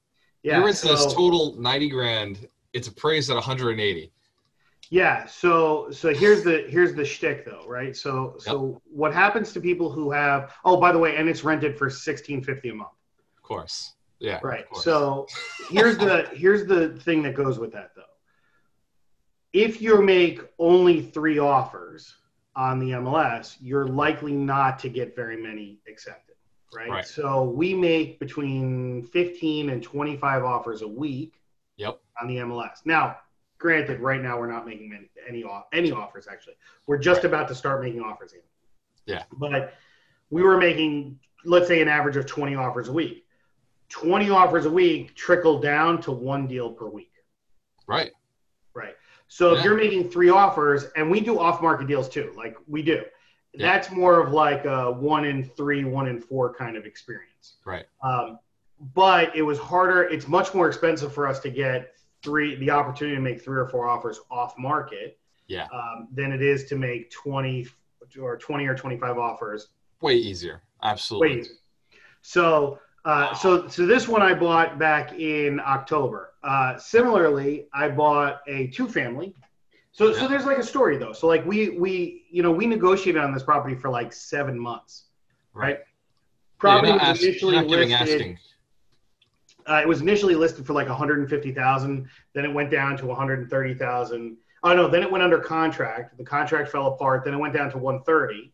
Yeah, 0.45 0.59
You're 0.59 0.67
this 0.67 0.81
so- 0.81 1.09
total 1.09 1.55
90 1.59 1.89
grand. 1.89 2.47
It's 2.73 2.87
appraised 2.87 3.31
at 3.31 3.35
180. 3.35 4.11
Yeah. 4.91 5.25
So 5.25 5.89
so 5.89 6.13
here's 6.13 6.43
the 6.43 6.65
here's 6.67 6.93
the 6.93 7.03
shtick 7.03 7.43
though, 7.43 7.65
right? 7.67 7.97
So 7.97 8.35
so 8.37 8.79
what 8.85 9.11
happens 9.11 9.51
to 9.53 9.59
people 9.59 9.89
who 9.89 10.11
have? 10.11 10.53
Oh, 10.63 10.77
by 10.79 10.91
the 10.91 10.99
way, 10.99 11.15
and 11.15 11.27
it's 11.27 11.43
rented 11.43 11.75
for 11.75 11.89
sixteen 11.89 12.43
fifty 12.43 12.69
a 12.69 12.75
month. 12.75 12.91
Of 13.35 13.41
course. 13.41 13.93
Yeah. 14.19 14.39
Right. 14.43 14.69
course. 14.69 14.83
So 14.83 15.25
here's 15.71 15.97
the 15.97 16.29
here's 16.33 16.67
the 16.67 16.89
thing 16.99 17.23
that 17.23 17.33
goes 17.33 17.57
with 17.57 17.71
that 17.73 17.91
though. 17.95 18.03
If 19.53 19.81
you 19.81 20.01
make 20.03 20.41
only 20.59 21.01
three 21.01 21.39
offers 21.39 22.13
on 22.55 22.77
the 22.77 22.91
MLS, 22.91 23.57
you're 23.59 23.87
likely 23.87 24.33
not 24.33 24.77
to 24.79 24.89
get 24.89 25.15
very 25.15 25.41
many 25.41 25.79
accepted. 25.87 26.24
Right. 26.75 26.89
Right. 26.89 27.05
So 27.07 27.43
we 27.43 27.73
make 27.73 28.19
between 28.19 29.03
15 29.03 29.69
and 29.69 29.81
25 29.81 30.43
offers 30.43 30.81
a 30.81 30.87
week 30.87 31.41
Yep. 31.77 31.99
on 32.21 32.27
the 32.27 32.37
MLS. 32.37 32.85
Now, 32.85 33.17
granted, 33.57 33.99
right 33.99 34.21
now 34.21 34.39
we're 34.39 34.51
not 34.51 34.65
making 34.65 34.89
many, 34.89 35.09
any 35.27 35.45
any 35.71 35.91
offers. 35.91 36.27
Actually, 36.27 36.55
we're 36.87 36.97
just 36.97 37.19
Right. 37.19 37.25
about 37.25 37.47
to 37.49 37.55
start 37.55 37.81
making 37.81 38.01
offers 38.01 38.33
again. 38.33 38.43
Yeah. 39.05 39.23
But 39.33 39.73
we 40.29 40.43
were 40.43 40.57
making, 40.57 41.19
let's 41.43 41.67
say, 41.67 41.81
an 41.81 41.87
average 41.87 42.17
of 42.17 42.25
20 42.25 42.55
offers 42.55 42.87
a 42.89 42.93
week. 42.93 43.25
20 43.89 44.29
offers 44.29 44.65
a 44.65 44.71
week 44.71 45.15
trickle 45.15 45.59
down 45.59 46.01
to 46.01 46.11
one 46.11 46.47
deal 46.47 46.71
per 46.71 46.87
week. 46.87 47.13
Right. 47.87 48.11
Right. 48.73 48.95
So 49.27 49.55
if 49.55 49.63
you're 49.63 49.77
making 49.77 50.09
three 50.09 50.29
offers, 50.29 50.85
and 50.95 51.09
we 51.09 51.19
do 51.19 51.39
off-market 51.39 51.87
deals 51.87 52.09
too, 52.09 52.33
like 52.35 52.57
we 52.67 52.81
do. 52.81 53.03
Yeah. 53.57 53.71
That's 53.73 53.91
more 53.91 54.19
of 54.21 54.33
like 54.33 54.65
a 54.65 54.91
one 54.91 55.25
in 55.25 55.43
three, 55.43 55.83
one 55.83 56.07
in 56.07 56.19
four 56.19 56.53
kind 56.53 56.75
of 56.75 56.85
experience. 56.85 57.53
Right. 57.65 57.85
Um, 58.03 58.39
but 58.93 59.35
it 59.35 59.41
was 59.41 59.57
harder. 59.57 60.03
It's 60.03 60.27
much 60.27 60.53
more 60.53 60.67
expensive 60.67 61.13
for 61.13 61.27
us 61.27 61.39
to 61.41 61.49
get 61.49 61.93
three, 62.23 62.55
the 62.55 62.69
opportunity 62.69 63.15
to 63.15 63.21
make 63.21 63.41
three 63.41 63.57
or 63.57 63.67
four 63.67 63.87
offers 63.87 64.19
off 64.29 64.57
market, 64.57 65.17
Yeah. 65.47 65.67
um, 65.73 66.07
than 66.11 66.31
it 66.31 66.41
is 66.41 66.65
to 66.65 66.75
make 66.75 67.11
20 67.11 67.67
or 68.19 68.37
20 68.37 68.65
or 68.67 68.75
25 68.75 69.17
offers 69.17 69.69
Way 70.01 70.15
easier. 70.15 70.61
Absolutely. 70.83 71.29
Way 71.29 71.39
easier. 71.39 71.55
So, 72.21 72.79
uh, 73.05 73.33
so, 73.33 73.67
so 73.69 73.85
this 73.85 74.07
one 74.07 74.21
I 74.21 74.33
bought 74.33 74.77
back 74.77 75.13
in 75.13 75.59
October. 75.61 76.33
Uh, 76.43 76.77
similarly, 76.77 77.67
I 77.73 77.87
bought 77.89 78.41
a 78.47 78.67
two-family. 78.67 79.33
So, 79.37 79.44
so 79.95 80.13
Yeah. 80.13 80.27
there's 80.27 80.45
like 80.45 80.57
a 80.57 80.63
story 80.63 80.97
though. 80.97 81.13
So, 81.13 81.25
like 81.25 81.45
we, 81.45 81.69
we, 81.69 82.25
you 82.29 82.43
know, 82.43 82.51
we 82.51 82.65
negotiated 82.65 83.21
on 83.21 83.33
this 83.33 83.43
property 83.43 83.75
for 83.75 83.89
like 83.89 84.11
seven 84.11 84.59
months. 84.59 85.05
Right. 85.53 85.77
Yeah, 85.77 85.83
Property 86.57 86.91
you're 86.91 86.99
was 86.99 87.23
initially 87.23 87.61
listed. 87.61 88.37
Uh, 89.67 89.75
it 89.81 89.87
was 89.87 90.01
initially 90.01 90.35
listed 90.35 90.65
for 90.65 90.73
like 90.73 90.89
150,000. 90.89 92.09
Then 92.33 92.43
it 92.45 92.53
went 92.53 92.69
down 92.69 92.97
to 92.97 93.05
130,000. 93.05 94.37
Oh 94.63 94.75
no, 94.75 94.89
then 94.89 95.01
it 95.01 95.09
went 95.09 95.23
under 95.23 95.39
contract. 95.39 96.17
The 96.17 96.25
contract 96.25 96.69
fell 96.69 96.87
apart. 96.87 97.23
Then 97.23 97.33
it 97.33 97.37
went 97.37 97.53
down 97.53 97.71
to 97.71 97.77
130. 97.77 98.51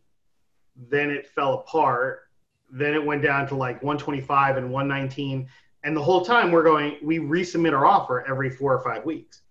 Then 0.90 1.10
it 1.10 1.26
fell 1.26 1.54
apart. 1.54 2.28
Then 2.70 2.94
it 2.94 3.04
went 3.04 3.20
down 3.20 3.48
to 3.48 3.56
like 3.56 3.82
125 3.82 4.58
and 4.58 4.70
119. 4.70 5.48
And 5.82 5.96
the 5.96 6.02
whole 6.02 6.24
time 6.24 6.52
we're 6.52 6.62
going, 6.62 6.98
we 7.02 7.18
resubmit 7.18 7.72
our 7.72 7.84
offer 7.84 8.24
every 8.28 8.48
four 8.48 8.72
or 8.72 8.84
five 8.84 9.04
weeks. 9.04 9.41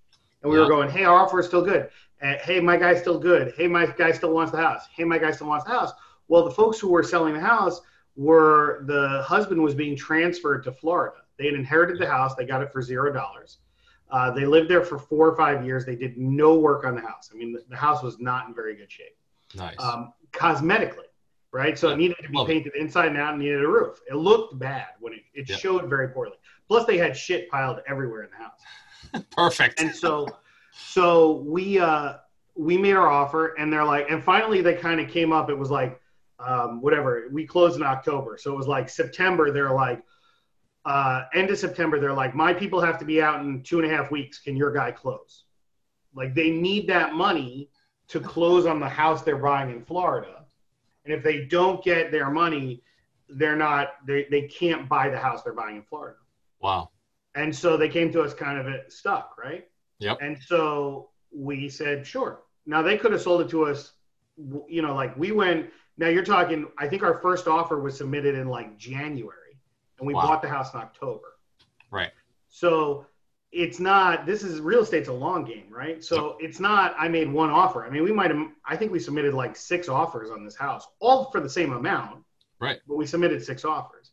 And 0.44 0.52
we 0.52 0.58
were 0.60 0.68
going, 0.68 0.90
hey, 0.90 1.04
our 1.04 1.20
offer 1.20 1.40
is 1.40 1.46
still 1.48 1.62
good. 1.64 1.90
Uh, 2.22 2.36
hey, 2.44 2.60
my 2.60 2.78
guy's 2.78 3.00
still 3.00 3.20
good. 3.20 3.54
Hey, 3.58 3.68
my 3.68 3.86
guy 3.86 4.12
still 4.12 4.34
wants 4.34 4.52
the 4.52 4.58
house. 4.58 4.88
Hey, 4.96 5.04
my 5.04 5.18
guy 5.18 5.32
still 5.32 5.48
wants 5.48 5.66
the 5.66 5.72
house. 5.72 5.92
Well, 6.28 6.44
the 6.46 6.52
folks 6.52 6.80
who 6.80 6.90
were 6.90 7.04
selling 7.04 7.34
the 7.34 7.40
house 7.40 7.82
were 8.16 8.84
the 8.88 9.24
husband 9.26 9.62
was 9.62 9.74
being 9.74 9.96
transferred 9.96 10.64
to 10.64 10.72
Florida. 10.72 11.18
They 11.38 11.46
had 11.46 11.56
inherited 11.56 12.00
the 12.00 12.08
house. 12.08 12.36
They 12.36 12.46
got 12.46 12.62
it 12.62 12.72
for 12.72 12.82
zero 12.82 13.12
dollars. 13.12 13.60
Uh, 14.10 14.30
they 14.32 14.46
lived 14.46 14.70
there 14.70 14.84
for 14.84 15.00
four 15.00 15.28
or 15.30 15.36
five 15.38 15.66
years. 15.66 15.86
They 15.86 15.96
did 15.96 16.18
no 16.18 16.56
work 16.56 16.86
on 16.86 16.96
the 16.96 17.02
house. 17.02 17.30
I 17.34 17.38
mean, 17.38 17.54
the, 17.54 17.64
the 17.70 17.78
house 17.78 18.04
was 18.04 18.20
not 18.20 18.48
in 18.48 18.54
very 18.54 18.76
good 18.76 18.92
shape, 18.92 19.16
Nice. 19.56 19.76
um, 19.80 20.12
cosmetically, 20.34 21.08
right? 21.54 21.78
So 21.80 21.88
Yeah. 21.88 21.94
it 21.94 21.98
needed 21.98 22.18
to 22.24 22.30
be 22.30 22.38
Love 22.38 22.50
it. 22.50 22.52
painted 22.54 22.76
inside 22.76 23.08
and 23.08 23.18
out 23.18 23.34
and 23.34 23.42
needed 23.42 23.64
a 23.64 23.68
roof. 23.68 24.02
It 24.10 24.16
looked 24.16 24.60
bad 24.60 24.88
when 25.00 25.14
it, 25.14 25.22
it 25.34 25.50
Yeah. 25.50 25.56
showed 25.56 25.90
very 25.90 26.10
poorly. 26.10 26.36
Plus, 26.68 26.86
they 26.86 26.98
had 26.98 27.16
shit 27.16 27.50
piled 27.50 27.80
everywhere 27.88 28.24
in 28.24 28.30
the 28.32 28.36
house 28.44 28.60
Perfect. 29.32 29.82
and 29.82 29.94
so 29.94 30.28
so 30.72 31.38
we 31.46 31.80
uh 31.80 32.16
we 32.56 32.78
made 32.78 32.94
our 32.94 33.08
offer 33.08 33.56
and 33.56 33.72
they're 33.72 33.86
like 33.86 34.10
and 34.10 34.24
finally 34.24 34.62
they 34.62 34.76
kind 34.76 35.00
of 35.00 35.10
came 35.10 35.32
up. 35.32 35.50
It 35.50 35.58
was 35.58 35.72
like 35.72 36.00
um 36.40 36.82
whatever 36.82 37.30
we 37.32 37.46
closed 37.46 37.76
in 37.78 37.84
october. 37.84 38.38
So 38.38 38.52
it 38.52 38.58
was 38.58 38.68
like 38.68 38.90
september 38.90 39.52
they're 39.52 39.74
like 39.74 40.04
uh 40.86 41.24
end 41.36 41.50
of 41.52 41.58
september 41.58 42.00
they're 42.00 42.14
like 42.14 42.34
my 42.34 42.54
people 42.54 42.82
have 42.82 42.98
to 42.98 43.06
be 43.06 43.22
out 43.22 43.42
in 43.42 43.62
two 43.64 43.80
and 43.80 43.92
a 43.92 43.96
half 43.96 44.12
weeks. 44.12 44.40
Can 44.40 44.56
your 44.56 44.72
guy 44.72 44.92
close? 44.92 45.44
Like 46.16 46.34
they 46.34 46.50
need 46.52 46.88
that 46.88 47.14
money 47.14 47.70
to 48.10 48.20
close 48.20 48.66
on 48.66 48.80
the 48.80 48.90
house 48.90 49.22
they're 49.22 49.38
buying 49.38 49.72
in 49.72 49.84
florida. 49.86 50.46
And 51.06 51.14
if 51.14 51.24
they 51.24 51.46
don't 51.46 51.84
get 51.84 52.12
their 52.12 52.30
money 52.30 52.84
they're 53.30 53.56
not 53.56 53.94
they, 54.06 54.28
they 54.30 54.42
can't 54.44 54.90
buy 54.90 55.10
the 55.10 55.18
house 55.18 55.44
they're 55.44 55.54
buying 55.54 55.78
in 55.78 55.84
florida. 55.84 56.18
Wow. 56.60 56.90
And 57.36 57.56
so 57.56 57.78
they 57.78 57.90
came 57.90 58.12
to 58.12 58.22
us 58.22 58.34
kind 58.34 58.58
of 58.60 58.92
stuck, 58.92 59.38
right? 59.38 59.68
Yep. 60.00 60.18
And 60.22 60.38
so 60.38 61.10
we 61.34 61.70
said, 61.70 62.06
sure. 62.06 62.42
Now 62.66 62.82
they 62.82 62.98
could 62.98 63.12
have 63.12 63.22
sold 63.22 63.42
it 63.42 63.50
to 63.50 63.66
us, 63.66 63.94
you 64.68 64.82
know, 64.82 64.94
like 64.96 65.16
we 65.18 65.32
went. 65.32 65.70
Now 65.98 66.08
you're 66.08 66.24
talking. 66.24 66.68
I 66.80 66.88
think 66.88 67.04
our 67.04 67.20
first 67.22 67.48
offer 67.48 67.80
was 67.80 67.98
submitted 67.98 68.36
in 68.36 68.48
like 68.48 68.78
January, 68.78 69.58
and 70.00 70.08
we 70.08 70.14
Wow. 70.14 70.22
bought 70.24 70.42
the 70.42 70.48
house 70.50 70.74
in 70.74 70.80
October. 70.80 71.38
Right. 71.92 72.12
So 72.50 73.06
it's 73.52 73.80
not. 73.80 74.26
This 74.26 74.44
is 74.44 74.60
real 74.62 74.82
estate's 74.82 75.10
a 75.10 75.14
long 75.14 75.44
game, 75.44 75.66
right? 75.70 76.04
So 76.04 76.38
it's 76.40 76.60
not. 76.60 76.96
I 76.98 77.08
made 77.08 77.32
one 77.32 77.50
offer. 77.50 77.86
I 77.86 77.90
mean, 77.90 78.04
we 78.04 78.12
might 78.12 78.32
have. 78.32 78.48
I 78.66 78.76
think 78.78 78.92
we 78.92 79.00
submitted 79.00 79.34
like 79.34 79.56
six 79.56 79.90
offers 79.90 80.32
on 80.32 80.44
this 80.46 80.56
house, 80.56 80.88
all 81.00 81.30
for 81.32 81.40
the 81.42 81.50
same 81.50 81.74
amount. 81.74 82.24
Right. 82.60 82.80
But 82.88 82.96
we 82.96 83.06
submitted 83.06 83.44
six 83.44 83.66
offers. 83.66 84.11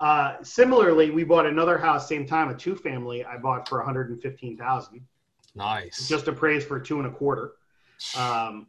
Uh, 0.00 0.42
similarly, 0.42 1.10
we 1.10 1.24
bought 1.24 1.46
another 1.46 1.78
house 1.78 2.08
same 2.08 2.26
time, 2.26 2.48
a 2.48 2.54
two 2.54 2.74
family. 2.74 3.24
I 3.24 3.36
bought 3.36 3.68
for 3.68 3.78
one 3.78 3.86
hundred 3.86 4.10
and 4.10 4.20
fifteen 4.20 4.56
thousand. 4.56 5.00
Nice. 5.54 6.08
Just 6.08 6.26
appraised 6.28 6.66
for 6.66 6.80
two 6.80 6.98
and 6.98 7.06
a 7.06 7.10
quarter. 7.10 7.52
Um, 8.18 8.66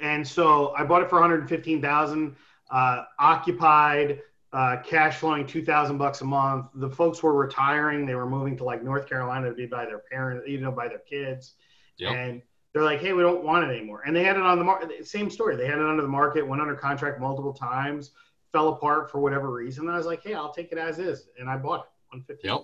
and 0.00 0.26
so 0.26 0.74
I 0.76 0.84
bought 0.84 1.02
it 1.02 1.08
for 1.08 1.20
one 1.20 1.30
hundred 1.30 1.48
fifteen 1.48 1.80
thousand. 1.80 2.36
Uh, 2.70 3.04
occupied, 3.18 4.20
uh, 4.52 4.78
cash 4.82 5.18
flowing 5.18 5.46
two 5.46 5.64
thousand 5.64 5.98
bucks 5.98 6.20
a 6.22 6.24
month. 6.24 6.66
The 6.74 6.88
folks 6.90 7.22
were 7.22 7.34
retiring; 7.34 8.06
they 8.06 8.14
were 8.14 8.28
moving 8.28 8.56
to 8.56 8.64
like 8.64 8.82
North 8.82 9.08
Carolina 9.08 9.50
to 9.50 9.54
be 9.54 9.66
by 9.66 9.84
their 9.84 10.02
parents, 10.10 10.48
you 10.48 10.58
know, 10.58 10.72
by 10.72 10.88
their 10.88 10.98
kids. 10.98 11.54
Yep. 11.98 12.12
And 12.12 12.42
they're 12.72 12.82
like, 12.82 13.00
"Hey, 13.00 13.12
we 13.12 13.22
don't 13.22 13.44
want 13.44 13.70
it 13.70 13.74
anymore." 13.74 14.02
And 14.06 14.16
they 14.16 14.24
had 14.24 14.36
it 14.36 14.42
on 14.42 14.58
the 14.58 14.64
market. 14.64 15.06
Same 15.06 15.30
story. 15.30 15.56
They 15.56 15.66
had 15.66 15.78
it 15.78 15.84
under 15.84 16.02
the 16.02 16.08
market, 16.08 16.46
went 16.46 16.60
under 16.60 16.74
contract 16.74 17.20
multiple 17.20 17.52
times, 17.52 18.12
fell 18.52 18.68
apart 18.68 19.10
for 19.10 19.18
whatever 19.20 19.50
reason. 19.52 19.86
And 19.86 19.94
I 19.94 19.98
was 19.98 20.06
like, 20.06 20.22
"Hey, 20.22 20.34
I'll 20.34 20.52
take 20.52 20.72
it 20.72 20.78
as 20.78 20.98
is," 20.98 21.28
and 21.38 21.48
I 21.48 21.56
bought 21.56 21.80
it 21.80 21.90
one 22.12 22.22
fifteen. 22.22 22.50
Yep. 22.52 22.60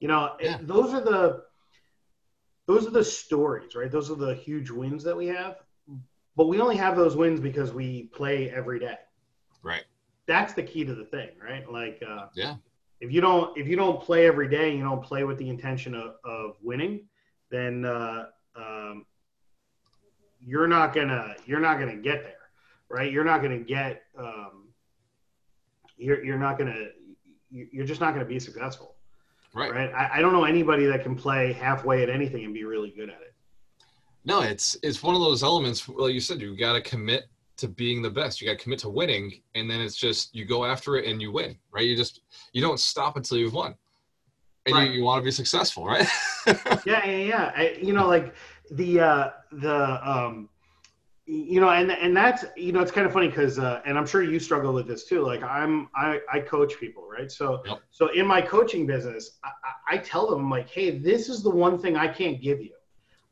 You 0.00 0.08
know, 0.08 0.36
it- 0.38 0.44
Yeah. 0.46 0.58
those 0.62 0.92
are 0.94 1.00
the 1.00 1.44
those 2.66 2.86
are 2.86 2.90
the 2.90 3.04
stories, 3.04 3.74
right? 3.74 3.90
Those 3.90 4.10
are 4.10 4.14
the 4.14 4.34
huge 4.34 4.70
wins 4.70 5.02
that 5.04 5.16
we 5.16 5.26
have. 5.26 5.62
But 6.36 6.46
we 6.46 6.60
only 6.60 6.76
have 6.76 6.96
those 6.96 7.16
wins 7.16 7.40
because 7.40 7.72
we 7.72 8.04
play 8.04 8.48
every 8.50 8.78
day. 8.78 8.96
Right. 9.62 9.84
That's 10.26 10.54
the 10.54 10.62
key 10.62 10.84
to 10.84 10.94
the 10.94 11.04
thing, 11.04 11.30
right? 11.42 11.70
Like, 11.70 12.02
uh, 12.06 12.28
Yeah. 12.34 12.56
if 13.00 13.10
you 13.12 13.20
don't 13.20 13.56
if 13.58 13.66
you 13.66 13.76
don't 13.76 14.00
play 14.00 14.26
every 14.26 14.48
day, 14.48 14.74
you 14.74 14.82
don't 14.82 15.02
play 15.02 15.24
with 15.24 15.38
the 15.38 15.48
intention 15.48 15.94
of, 15.94 16.16
of 16.24 16.56
winning, 16.62 17.08
then 17.50 17.84
uh, 17.84 18.30
um, 18.54 19.04
you're 20.40 20.68
not 20.68 20.94
gonna 20.94 21.36
you're 21.46 21.60
not 21.60 21.78
gonna 21.78 21.96
get 21.96 22.22
there, 22.22 22.48
right? 22.88 23.12
You're 23.12 23.24
not 23.24 23.42
gonna 23.42 23.58
get 23.58 24.04
um, 24.16 24.61
you're 26.02 26.24
you're 26.24 26.38
not 26.38 26.58
gonna 26.58 26.88
you- 27.50 27.68
you're 27.72 27.86
just 27.86 28.00
not 28.00 28.12
gonna 28.14 28.24
be 28.24 28.38
successful, 28.40 28.96
Right. 29.54 29.70
right? 29.72 29.92
I, 29.94 30.18
I 30.18 30.20
don't 30.22 30.32
know 30.32 30.44
anybody 30.44 30.86
that 30.86 31.02
can 31.02 31.14
play 31.14 31.52
halfway 31.52 32.02
at 32.02 32.08
anything 32.10 32.44
and 32.44 32.52
be 32.54 32.64
really 32.64 32.90
good 32.90 33.08
at 33.10 33.20
it. 33.20 33.34
No, 34.24 34.40
it's 34.42 34.76
it's 34.82 35.02
one 35.02 35.14
of 35.14 35.20
those 35.20 35.42
elements. 35.42 35.88
Like 35.88 36.14
you 36.14 36.20
said, 36.20 36.40
you 36.40 36.56
got 36.56 36.72
to 36.74 36.80
commit 36.80 37.24
to 37.58 37.68
being 37.68 38.00
the 38.02 38.10
best. 38.10 38.40
You 38.40 38.46
got 38.48 38.58
to 38.58 38.62
commit 38.62 38.78
to 38.80 38.88
winning, 38.88 39.42
and 39.54 39.68
then 39.70 39.80
it's 39.80 39.96
just 39.96 40.34
you 40.34 40.44
go 40.44 40.64
after 40.64 40.96
it 40.96 41.06
and 41.10 41.20
you 41.20 41.30
win. 41.32 41.58
Right. 41.72 41.84
You 41.86 41.96
just 41.96 42.20
you 42.52 42.62
don't 42.62 42.80
stop 42.80 43.16
until 43.16 43.36
you've 43.38 43.52
won, 43.54 43.74
and 44.66 44.74
Right. 44.76 44.90
you, 44.90 44.98
you 44.98 45.02
want 45.04 45.20
to 45.20 45.24
be 45.24 45.30
successful, 45.32 45.84
right? 45.84 46.06
yeah, 46.86 47.04
yeah, 47.04 47.04
yeah. 47.04 47.52
I, 47.56 47.78
you 47.82 47.92
know, 47.92 48.06
like 48.06 48.34
the 48.70 49.00
uh, 49.00 49.30
the 49.50 50.10
um, 50.10 50.48
you 51.26 51.60
know, 51.60 51.70
and 51.70 51.90
and 51.90 52.16
that's 52.16 52.44
you 52.56 52.72
know, 52.72 52.80
it's 52.80 52.90
kind 52.90 53.06
of 53.06 53.12
funny 53.12 53.28
because, 53.28 53.58
uh, 53.58 53.80
and 53.86 53.96
I'm 53.96 54.06
sure 54.06 54.22
you 54.22 54.40
struggle 54.40 54.72
with 54.72 54.88
this 54.88 55.04
too. 55.04 55.22
Like 55.24 55.42
I'm, 55.42 55.88
I, 55.94 56.20
I 56.32 56.40
coach 56.40 56.78
people, 56.80 57.08
right? 57.08 57.30
So, 57.30 57.62
Yep. 57.64 57.82
so 57.90 58.08
in 58.08 58.26
my 58.26 58.42
coaching 58.42 58.86
business, 58.86 59.38
I, 59.44 59.48
I 59.48 59.94
I 59.94 59.98
tell 59.98 60.28
them 60.28 60.50
like, 60.50 60.68
hey, 60.68 60.98
this 60.98 61.28
is 61.28 61.42
the 61.42 61.50
one 61.50 61.78
thing 61.78 61.96
I 61.96 62.08
can't 62.08 62.40
give 62.40 62.60
you. 62.60 62.72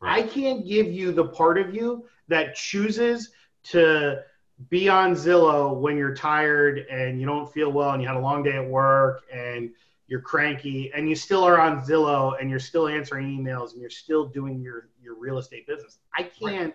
I 0.02 0.22
can't 0.22 0.66
give 0.66 0.86
you 0.86 1.12
the 1.12 1.26
part 1.26 1.58
of 1.58 1.74
you 1.74 2.06
that 2.28 2.54
chooses 2.54 3.30
to 3.64 4.22
be 4.68 4.88
on 4.88 5.12
Zillow 5.14 5.78
when 5.78 5.96
you're 5.96 6.14
tired 6.14 6.86
and 6.90 7.20
you 7.20 7.26
don't 7.26 7.50
feel 7.52 7.70
well 7.72 7.90
and 7.90 8.00
you 8.02 8.08
had 8.08 8.16
a 8.16 8.20
long 8.20 8.42
day 8.42 8.56
at 8.56 8.66
work 8.66 9.22
and 9.32 9.70
you're 10.06 10.20
cranky 10.20 10.90
and 10.94 11.08
you 11.08 11.14
still 11.14 11.44
are 11.44 11.60
on 11.60 11.80
Zillow 11.82 12.40
and 12.40 12.48
you're 12.50 12.58
still 12.58 12.88
answering 12.88 13.26
emails 13.26 13.72
and 13.72 13.80
you're 13.80 13.90
still 13.90 14.26
doing 14.26 14.60
your 14.62 14.88
your 15.02 15.14
real 15.16 15.38
estate 15.38 15.66
business. 15.66 15.98
I 16.14 16.22
can't 16.22 16.74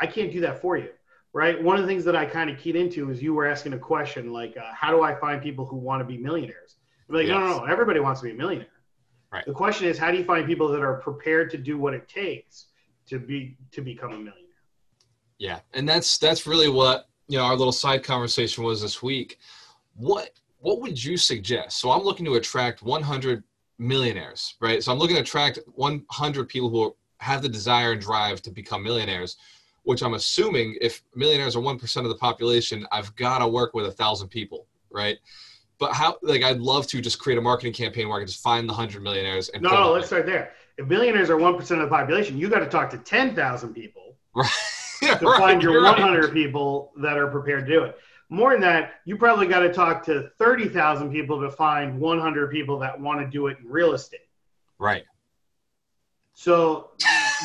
I 0.00 0.06
can't 0.06 0.32
do 0.32 0.40
that 0.40 0.60
for 0.60 0.76
you. 0.76 0.88
Right? 1.32 1.60
One 1.60 1.74
of 1.76 1.82
the 1.82 1.88
things 1.88 2.04
that 2.04 2.14
I 2.14 2.26
kind 2.26 2.48
of 2.48 2.58
keyed 2.58 2.76
into 2.76 3.10
is 3.10 3.20
you 3.20 3.34
were 3.34 3.46
asking 3.46 3.72
a 3.72 3.78
question 3.78 4.32
like 4.32 4.56
uh, 4.56 4.72
how 4.72 4.92
do 4.92 5.02
I 5.02 5.16
find 5.16 5.42
people 5.42 5.66
who 5.66 5.76
want 5.76 6.00
to 6.00 6.04
be 6.04 6.16
millionaires? 6.16 6.76
I'm 7.08 7.16
like, 7.16 7.26
no, 7.26 7.40
no, 7.40 7.58
no, 7.58 7.64
everybody 7.64 7.98
wants 8.00 8.20
to 8.20 8.26
be 8.26 8.32
a 8.32 8.34
millionaire. 8.34 8.68
Right. 9.32 9.44
The 9.44 9.52
question 9.52 9.88
is 9.88 9.98
how 9.98 10.12
do 10.12 10.16
you 10.16 10.24
find 10.24 10.46
people 10.46 10.68
that 10.68 10.80
are 10.80 10.94
prepared 10.94 11.50
to 11.50 11.58
do 11.58 11.76
what 11.76 11.92
it 11.92 12.08
takes 12.08 12.66
to 13.06 13.18
be 13.18 13.56
to 13.72 13.82
become 13.82 14.10
a 14.10 14.16
millionaire? 14.16 14.40
Yeah, 15.38 15.58
and 15.72 15.88
that's 15.88 16.18
that's 16.18 16.46
really 16.46 16.68
what 16.68 17.08
you 17.26 17.38
know 17.38 17.44
our 17.44 17.56
little 17.56 17.72
side 17.72 18.04
conversation 18.04 18.62
was 18.62 18.80
this 18.80 19.02
week. 19.02 19.40
What 19.96 20.30
what 20.58 20.80
would 20.80 21.02
you 21.02 21.16
suggest? 21.16 21.80
So 21.80 21.90
I'm 21.90 22.02
looking 22.02 22.24
to 22.26 22.34
attract 22.34 22.82
100 22.82 23.42
millionaires, 23.78 24.54
right? 24.60 24.82
So 24.82 24.92
I'm 24.92 24.98
looking 24.98 25.16
to 25.16 25.22
attract 25.22 25.58
100 25.74 26.48
people 26.48 26.70
who 26.70 26.96
have 27.18 27.42
the 27.42 27.48
desire 27.48 27.92
and 27.92 28.00
drive 28.00 28.40
to 28.42 28.50
become 28.50 28.82
millionaires. 28.82 29.36
Which 29.84 30.02
I'm 30.02 30.14
assuming, 30.14 30.76
if 30.80 31.02
millionaires 31.14 31.56
are 31.56 31.60
one 31.60 31.78
percent 31.78 32.04
of 32.06 32.10
the 32.10 32.18
population, 32.18 32.86
I've 32.90 33.14
got 33.16 33.38
to 33.38 33.48
work 33.48 33.74
with 33.74 33.86
a 33.86 33.92
thousand 33.92 34.28
people, 34.28 34.66
right? 34.90 35.18
But 35.78 35.92
how? 35.92 36.16
Like, 36.22 36.42
I'd 36.42 36.60
love 36.60 36.86
to 36.88 37.00
just 37.00 37.18
create 37.18 37.38
a 37.38 37.42
marketing 37.42 37.72
campaign 37.72 38.08
where 38.08 38.18
I 38.18 38.20
can 38.20 38.28
just 38.28 38.42
find 38.42 38.68
the 38.68 38.72
hundred 38.72 39.02
millionaires 39.02 39.48
and 39.50 39.62
No, 39.62 39.70
no, 39.70 39.92
let's 39.92 40.06
start 40.06 40.26
there. 40.26 40.52
If 40.78 40.88
billionaires 40.88 41.30
are 41.30 41.36
one 41.36 41.56
percent 41.56 41.80
of 41.80 41.88
the 41.88 41.94
population, 41.94 42.36
you 42.38 42.48
got 42.48 42.60
to 42.60 42.68
talk 42.68 42.90
to 42.90 42.98
ten 42.98 43.34
thousand 43.34 43.74
people 43.74 44.16
Yeah, 45.02 45.16
to 45.18 45.26
right, 45.26 45.38
find 45.38 45.62
your 45.62 45.72
you're 45.72 45.82
right. 45.82 45.98
100 45.98 46.32
people 46.32 46.92
that 46.98 47.18
are 47.18 47.26
prepared 47.28 47.66
to 47.66 47.72
do 47.72 47.84
it. 47.84 47.98
More 48.30 48.52
than 48.52 48.60
that, 48.62 48.94
you 49.04 49.16
probably 49.18 49.46
got 49.46 49.60
to 49.60 49.72
talk 49.72 50.04
to 50.06 50.30
30,000 50.38 51.12
people 51.12 51.40
to 51.40 51.50
find 51.50 52.00
100 52.00 52.50
people 52.50 52.78
that 52.78 52.98
want 52.98 53.20
to 53.20 53.26
do 53.26 53.48
it 53.48 53.58
in 53.58 53.68
real 53.68 53.92
estate. 53.92 54.20
Right. 54.78 55.04
So 56.32 56.90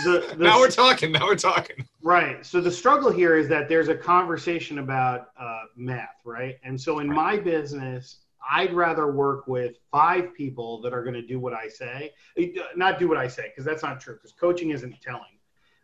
the, 0.03 0.33
the 0.37 0.43
Now 0.43 0.59
we're 0.59 0.69
talking. 0.69 1.11
Now 1.11 1.25
we're 1.25 1.35
talking. 1.35 1.85
Right. 2.01 2.45
So 2.45 2.61
the 2.61 2.71
struggle 2.71 3.11
here 3.11 3.35
is 3.37 3.47
that 3.49 3.67
there's 3.67 3.89
a 3.89 3.95
conversation 3.95 4.79
about 4.79 5.29
uh, 5.39 5.63
math, 5.75 6.21
right? 6.25 6.57
And 6.63 6.79
so 6.79 6.99
in 6.99 7.09
Right. 7.09 7.15
my 7.15 7.37
business, 7.37 8.19
I'd 8.51 8.73
rather 8.73 9.11
work 9.11 9.47
with 9.47 9.75
five 9.91 10.33
people 10.33 10.81
that 10.81 10.93
are 10.93 11.03
going 11.03 11.13
to 11.15 11.25
do 11.25 11.39
what 11.39 11.53
I 11.53 11.67
say, 11.67 12.11
Uh, 12.37 12.43
not 12.75 12.99
do 12.99 13.07
what 13.07 13.17
I 13.17 13.27
say, 13.27 13.49
because 13.49 13.65
that's 13.65 13.83
not 13.83 13.99
true. 13.99 14.15
Because 14.15 14.31
coaching 14.31 14.69
isn't 14.71 14.99
telling. 15.01 15.37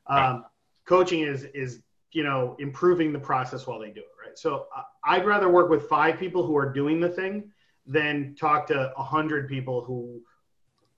Um, 0.08 0.18
Right. 0.18 0.42
Coaching 0.86 1.22
is 1.22 1.46
is 1.56 1.82
you 2.12 2.24
know 2.24 2.56
improving 2.60 3.12
the 3.12 3.20
process 3.20 3.66
while 3.68 3.80
they 3.80 3.90
do 3.90 4.02
it, 4.02 4.14
right? 4.24 4.38
So 4.38 4.68
uh, 4.76 4.84
I'd 5.04 5.26
rather 5.26 5.50
work 5.50 5.70
with 5.70 5.90
five 5.90 6.20
people 6.20 6.46
who 6.46 6.56
are 6.56 6.72
doing 6.72 7.00
the 7.00 7.10
thing 7.10 7.52
than 7.88 8.36
talk 8.40 8.68
to 8.68 8.94
a 8.96 9.04
hundred 9.04 9.50
people 9.50 9.84
who 9.84 10.22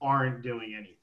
aren't 0.01 0.41
doing 0.43 0.73
anything 0.75 0.96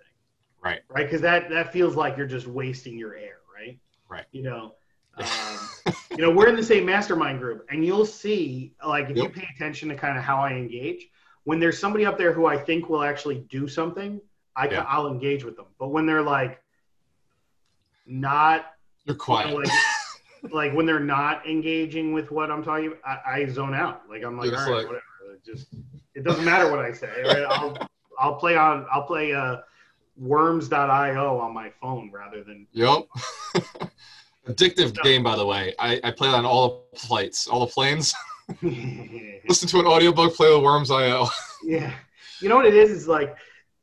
Right. 0.64 0.80
right? 0.88 1.04
Because 1.04 1.20
that 1.20 1.50
that 1.50 1.72
feels 1.72 1.94
like 1.94 2.16
you're 2.16 2.26
just 2.26 2.46
wasting 2.46 2.98
your 2.98 3.14
air, 3.14 3.38
right? 3.54 3.78
Right. 4.08 4.24
You 4.32 4.42
know, 4.44 4.74
um, 5.16 5.94
you 6.10 6.16
know, 6.16 6.30
we're 6.30 6.48
in 6.48 6.56
the 6.56 6.64
same 6.64 6.86
mastermind 6.86 7.38
group, 7.38 7.66
and 7.70 7.84
you'll 7.84 8.06
see, 8.06 8.74
like, 8.84 9.10
if 9.10 9.16
you 9.16 9.28
pay 9.28 9.46
attention 9.54 9.88
to 9.90 9.94
kind 9.94 10.16
of 10.18 10.24
how 10.24 10.38
I 10.38 10.52
engage, 10.52 11.06
when 11.44 11.60
there's 11.60 11.78
somebody 11.78 12.06
up 12.06 12.18
there 12.18 12.32
who 12.32 12.46
I 12.46 12.56
think 12.56 12.88
will 12.88 13.04
actually 13.04 13.46
do 13.50 13.68
something, 13.68 14.20
I 14.56 14.68
yeah. 14.68 14.84
I'll 14.88 15.06
engage 15.06 15.44
with 15.44 15.56
them. 15.56 15.66
But 15.78 15.88
when 15.88 16.06
they're 16.06 16.22
like 16.22 16.62
not 18.06 18.66
You're 19.04 19.14
you 19.14 19.18
know, 19.18 19.24
quiet. 19.24 19.54
like, 19.54 20.52
like 20.52 20.72
when 20.72 20.86
they're 20.86 21.00
not 21.00 21.46
engaging 21.46 22.12
with 22.12 22.30
what 22.30 22.50
I'm 22.50 22.62
talking 22.62 22.86
about, 22.88 23.00
I, 23.04 23.40
I 23.40 23.46
zone 23.46 23.74
out. 23.74 24.02
Like 24.08 24.24
I'm 24.24 24.38
like, 24.38 24.52
all 24.52 24.56
right, 24.56 24.68
like- 24.68 24.86
whatever. 24.86 25.02
It 25.32 25.44
just 25.44 25.66
it 26.14 26.22
doesn't 26.22 26.44
matter 26.44 26.70
what 26.70 26.80
I 26.80 26.92
say. 26.92 27.22
Right? 27.24 27.44
I'll 27.48 27.76
I'll 28.18 28.36
play 28.36 28.56
on 28.56 28.86
I'll 28.92 29.02
play 29.02 29.34
uh, 29.34 29.58
worms.io 30.16 31.38
on 31.38 31.54
my 31.54 31.70
phone 31.80 32.10
rather 32.12 32.42
than 32.44 32.66
Yep. 32.72 33.06
Addictive 34.46 35.00
game, 35.02 35.22
by 35.22 35.36
the 35.36 35.46
way. 35.46 35.74
I, 35.78 36.00
I 36.04 36.10
play 36.10 36.28
on 36.28 36.44
all 36.44 36.86
the 36.92 36.98
flights, 36.98 37.46
all 37.46 37.60
the 37.60 37.72
planes. 37.72 38.14
Listen 38.62 39.68
to 39.68 39.80
an 39.80 39.86
audiobook, 39.86 40.34
play 40.34 40.52
with 40.52 40.62
Worms 40.62 40.90
IO. 40.90 41.28
yeah. 41.62 41.92
You 42.40 42.48
know 42.50 42.56
what 42.56 42.66
it 42.66 42.74
is? 42.74 42.90
Is 42.90 43.08
like, 43.08 43.36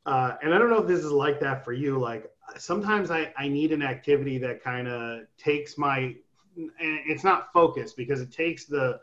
uh, 0.06 0.34
and 0.42 0.54
I 0.54 0.58
don't 0.58 0.70
know 0.70 0.78
if 0.78 0.86
this 0.86 1.00
is 1.00 1.10
like 1.10 1.40
that 1.40 1.64
for 1.64 1.72
you. 1.72 1.98
Like 1.98 2.30
sometimes 2.56 3.10
I, 3.10 3.32
I 3.36 3.48
need 3.48 3.72
an 3.72 3.82
activity 3.82 4.38
that 4.38 4.62
kind 4.62 4.86
of 4.86 5.22
takes 5.36 5.76
my, 5.76 6.14
and 6.56 6.70
it's 6.78 7.24
not 7.24 7.52
focused 7.52 7.96
because 7.96 8.20
it 8.20 8.30
takes 8.30 8.66
the 8.66 9.00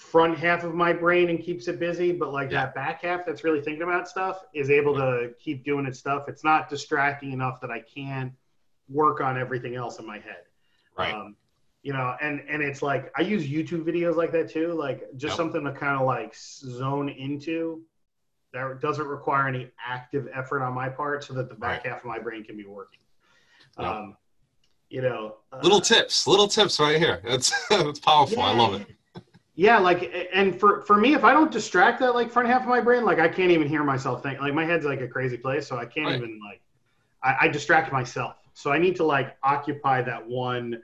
front 0.00 0.36
half 0.38 0.64
of 0.64 0.74
my 0.74 0.92
brain 0.94 1.28
and 1.28 1.40
keeps 1.42 1.68
it 1.68 1.78
busy. 1.78 2.10
But 2.10 2.32
like 2.32 2.50
Yeah. 2.50 2.64
that 2.64 2.74
back 2.74 3.02
half 3.02 3.26
that's 3.26 3.44
really 3.44 3.60
thinking 3.60 3.82
about 3.82 4.08
stuff 4.08 4.44
is 4.54 4.70
able 4.70 4.94
to 4.96 5.32
keep 5.38 5.62
doing 5.62 5.84
its 5.86 5.98
stuff. 5.98 6.26
It's 6.28 6.42
not 6.42 6.68
distracting 6.70 7.32
enough 7.32 7.60
that 7.60 7.70
I 7.70 7.80
can't 7.80 8.32
work 8.88 9.20
on 9.20 9.38
everything 9.38 9.76
else 9.76 9.98
in 9.98 10.06
my 10.06 10.18
head. 10.18 10.44
Right. 10.96 11.14
Um, 11.14 11.36
you 11.82 11.92
know, 11.92 12.16
and 12.20 12.40
and 12.48 12.62
it's 12.62 12.82
like 12.82 13.12
I 13.16 13.20
use 13.22 13.46
YouTube 13.46 13.84
videos 13.84 14.16
like 14.16 14.32
that 14.32 14.50
too, 14.50 14.72
like 14.72 15.02
just 15.16 15.32
Yep. 15.32 15.36
something 15.36 15.64
to 15.64 15.72
kind 15.72 16.00
of 16.00 16.06
like 16.06 16.34
zone 16.34 17.08
into 17.10 17.82
that 18.52 18.80
doesn't 18.80 19.06
require 19.06 19.46
any 19.48 19.70
active 19.86 20.28
effort 20.34 20.62
on 20.62 20.72
my 20.74 20.88
part, 20.88 21.24
so 21.24 21.32
that 21.34 21.48
the 21.48 21.54
back 21.54 21.86
half 21.86 22.00
of 22.00 22.04
my 22.06 22.18
brain 22.18 22.42
can 22.42 22.56
be 22.56 22.64
working. 22.66 22.98
Yep. 23.78 23.86
Um, 23.86 24.16
you 24.88 25.02
know, 25.02 25.36
uh, 25.52 25.60
little 25.62 25.80
tips, 25.80 26.26
little 26.26 26.48
tips 26.48 26.80
right 26.80 26.98
here. 26.98 27.20
That's 27.24 27.52
that's 27.68 28.00
powerful. 28.00 28.42
I 28.42 28.52
love 28.54 28.74
it. 28.80 28.86
Yeah, 29.54 29.78
like, 29.78 30.12
and 30.32 30.58
for 30.58 30.82
for 30.82 30.96
me, 30.96 31.14
if 31.14 31.24
I 31.24 31.32
don't 31.32 31.50
distract 31.50 32.00
that 32.00 32.14
like 32.14 32.30
front 32.30 32.48
half 32.48 32.62
of 32.62 32.68
my 32.68 32.80
brain, 32.80 33.04
like 33.04 33.18
I 33.18 33.28
can't 33.28 33.50
even 33.50 33.68
hear 33.68 33.84
myself 33.84 34.22
think. 34.22 34.40
Like 34.40 34.54
my 34.54 34.64
head's 34.64 34.86
like 34.86 35.00
a 35.00 35.08
crazy 35.08 35.36
place, 35.36 35.66
so 35.66 35.76
I 35.76 35.84
can't 35.86 36.06
Right. 36.06 36.16
even 36.16 36.40
like. 36.42 36.60
I, 37.22 37.36
I 37.46 37.48
distract 37.48 37.92
myself, 37.92 38.36
so 38.54 38.72
I 38.72 38.78
need 38.78 38.96
to 38.96 39.04
like 39.04 39.36
occupy 39.42 40.00
that 40.02 40.26
one, 40.26 40.82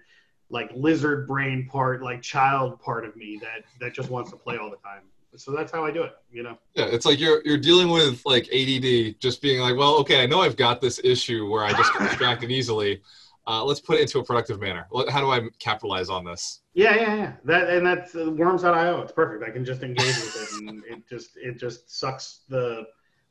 like 0.51 0.71
lizard 0.75 1.27
brain 1.27 1.67
part, 1.71 2.03
like 2.03 2.21
child 2.23 2.79
part 2.81 3.07
of 3.07 3.17
me 3.17 3.39
that 3.43 3.65
that 3.81 3.95
just 3.95 4.11
wants 4.11 4.31
to 4.33 4.37
play 4.37 4.59
all 4.59 4.69
the 4.69 4.77
time. 4.77 5.03
so 5.37 5.53
that's 5.53 5.73
how 5.73 5.85
I 5.85 5.91
do 5.91 6.03
it. 6.03 6.13
You 6.31 6.43
know. 6.43 6.59
Yeah, 6.75 6.87
it's 6.87 7.07
like 7.07 7.19
you're 7.19 7.41
you're 7.47 7.57
dealing 7.59 7.89
with 7.89 8.21
like 8.27 8.49
ADD, 8.53 9.19
just 9.21 9.41
being 9.41 9.61
like, 9.61 9.77
well, 9.77 9.97
okay, 10.01 10.23
I 10.23 10.27
know 10.27 10.43
I've 10.43 10.57
got 10.57 10.81
this 10.83 11.01
issue 11.03 11.49
where 11.51 11.65
I 11.65 11.73
just 11.73 11.93
get 11.95 12.03
distracted 12.09 12.51
easily. 12.51 13.01
Uh, 13.49 13.65
let's 13.65 13.81
put 13.81 13.97
it 13.97 14.03
into 14.03 14.19
a 14.19 14.25
productive 14.25 14.61
manner. 14.61 14.89
How 15.09 15.21
do 15.21 15.31
I 15.31 15.49
capitalize 15.61 16.09
on 16.09 16.25
this? 16.25 16.63
Yeah, 16.75 16.97
yeah, 16.97 17.15
yeah. 17.15 17.33
That 17.45 17.69
and 17.71 17.87
that's 17.87 18.15
uh, 18.15 18.31
worms.io. 18.33 19.01
It's 19.03 19.13
perfect. 19.13 19.49
I 19.49 19.53
can 19.53 19.65
just 19.65 19.83
engage 19.83 20.07
with 20.07 20.37
it, 20.37 20.69
and 20.69 20.83
it 20.89 21.09
just 21.09 21.31
it 21.37 21.59
just 21.59 21.99
sucks 21.99 22.41
the 22.49 22.85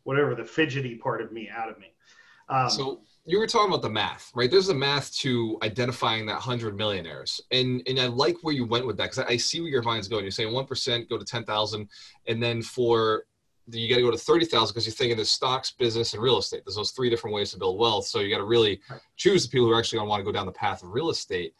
whatever 0.03 0.33
the 0.33 0.43
fidgety 0.43 0.95
part 0.95 1.21
of 1.21 1.31
me 1.31 1.49
out 1.49 1.69
of 1.69 1.77
me. 1.79 1.87
Um, 2.47 2.69
so 2.69 3.01
you 3.25 3.39
were 3.39 3.47
talking 3.47 3.69
about 3.69 3.81
the 3.81 3.89
math, 3.89 4.31
right? 4.35 4.49
There's 4.49 4.69
a 4.69 4.73
math 4.73 5.13
to 5.17 5.57
identifying 5.63 6.25
that 6.27 6.39
hundred 6.39 6.77
millionaires, 6.77 7.41
and 7.51 7.81
and 7.87 7.99
I 7.99 8.07
like 8.07 8.37
where 8.41 8.53
you 8.53 8.65
went 8.65 8.87
with 8.87 8.97
that 8.97 9.11
because 9.11 9.19
I 9.19 9.35
see 9.35 9.59
where 9.59 9.69
your 9.69 9.83
mind's 9.83 10.07
going. 10.07 10.23
You're 10.23 10.31
saying 10.31 10.53
one 10.53 10.65
percent 10.65 11.09
go 11.09 11.17
to 11.17 11.25
ten 11.25 11.43
thousand, 11.43 11.89
and 12.27 12.41
then 12.41 12.61
for 12.61 13.25
you 13.67 13.89
got 13.89 13.95
to 13.95 14.01
go 14.01 14.11
to 14.11 14.17
thirty 14.17 14.45
thousand 14.45 14.73
because 14.73 14.85
you're 14.85 14.93
thinking 14.93 15.17
the 15.17 15.25
stocks, 15.25 15.71
business, 15.71 16.13
and 16.13 16.21
real 16.21 16.37
estate. 16.37 16.61
There's 16.65 16.75
those 16.75 16.91
three 16.91 17.09
different 17.09 17.35
ways 17.35 17.51
to 17.51 17.59
build 17.59 17.79
wealth. 17.79 18.05
So 18.05 18.19
you 18.19 18.29
got 18.29 18.39
to 18.39 18.45
really 18.45 18.81
choose 19.15 19.43
the 19.43 19.49
people 19.49 19.67
who 19.67 19.73
are 19.73 19.79
actually 19.79 19.97
going 19.97 20.07
to 20.07 20.09
want 20.09 20.19
to 20.21 20.25
go 20.25 20.31
down 20.31 20.45
the 20.45 20.51
path 20.51 20.83
of 20.83 20.91
real 20.91 21.09
estate. 21.09 21.53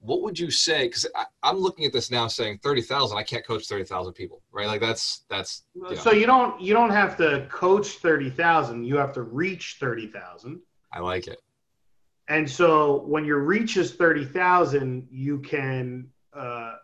What 0.00 0.22
would 0.22 0.38
you 0.38 0.50
say? 0.50 0.86
Because 0.86 1.06
I'm 1.42 1.58
looking 1.58 1.86
at 1.86 1.92
this 1.92 2.10
now, 2.10 2.28
saying 2.28 2.58
thirty 2.62 2.82
thousand. 2.82 3.18
I 3.18 3.22
can't 3.22 3.46
coach 3.46 3.66
thirty 3.66 3.84
thousand 3.84 4.12
people, 4.12 4.42
right? 4.52 4.66
Like 4.66 4.80
that's 4.80 5.24
that's. 5.28 5.64
You 5.74 5.82
know. 5.82 5.94
So 5.94 6.12
you 6.12 6.26
don't 6.26 6.60
you 6.60 6.74
don't 6.74 6.90
have 6.90 7.16
to 7.18 7.46
coach 7.50 7.88
thirty 7.98 8.30
thousand. 8.30 8.84
You 8.84 8.96
have 8.96 9.12
to 9.14 9.22
reach 9.22 9.78
thirty 9.80 10.06
thousand 10.06 10.60
I 10.94 11.00
like 11.00 11.26
it. 11.26 11.40
And 12.28 12.48
so 12.48 13.02
when 13.04 13.24
your 13.24 13.40
reach 13.40 13.76
is 13.76 13.92
30,000, 13.94 15.08
you 15.10 15.40
can, 15.40 16.08
uh, 16.32 16.76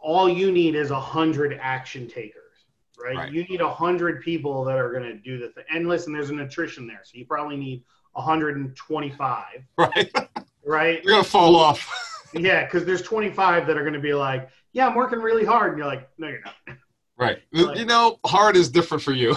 all 0.00 0.28
you 0.28 0.50
need 0.50 0.74
is 0.74 0.90
a 0.90 1.00
hundred 1.00 1.58
action 1.62 2.08
takers, 2.08 2.41
right? 3.02 3.16
right. 3.16 3.32
You 3.32 3.44
need 3.44 3.60
a 3.60 3.70
hundred 3.70 4.22
people 4.22 4.64
that 4.64 4.76
are 4.76 4.92
going 4.92 5.04
to 5.04 5.14
do 5.14 5.38
the 5.38 5.48
thing. 5.48 5.64
And 5.70 5.88
listen, 5.88 6.12
there's 6.12 6.30
an 6.30 6.40
attrition 6.40 6.86
there. 6.86 7.00
So 7.04 7.12
you 7.18 7.26
probably 7.26 7.56
need 7.56 7.84
125. 8.12 9.44
Right. 9.76 10.10
Right. 10.64 11.02
You're 11.02 11.14
going 11.14 11.24
to 11.24 11.30
fall 11.30 11.56
off. 11.56 11.88
yeah. 12.34 12.68
Cause 12.68 12.84
there's 12.84 13.02
25 13.02 13.66
that 13.66 13.76
are 13.76 13.82
going 13.82 13.94
to 13.94 14.00
be 14.00 14.14
like, 14.14 14.48
yeah, 14.72 14.86
I'm 14.86 14.94
working 14.94 15.18
really 15.18 15.44
hard. 15.44 15.70
And 15.70 15.78
you're 15.78 15.88
like, 15.88 16.08
no, 16.18 16.28
you're 16.28 16.40
not. 16.44 16.54
Right. 17.18 17.40
Like, 17.52 17.78
you 17.78 17.84
know, 17.84 18.18
hard 18.24 18.56
is 18.56 18.68
different 18.68 19.02
for 19.02 19.12
you. 19.12 19.36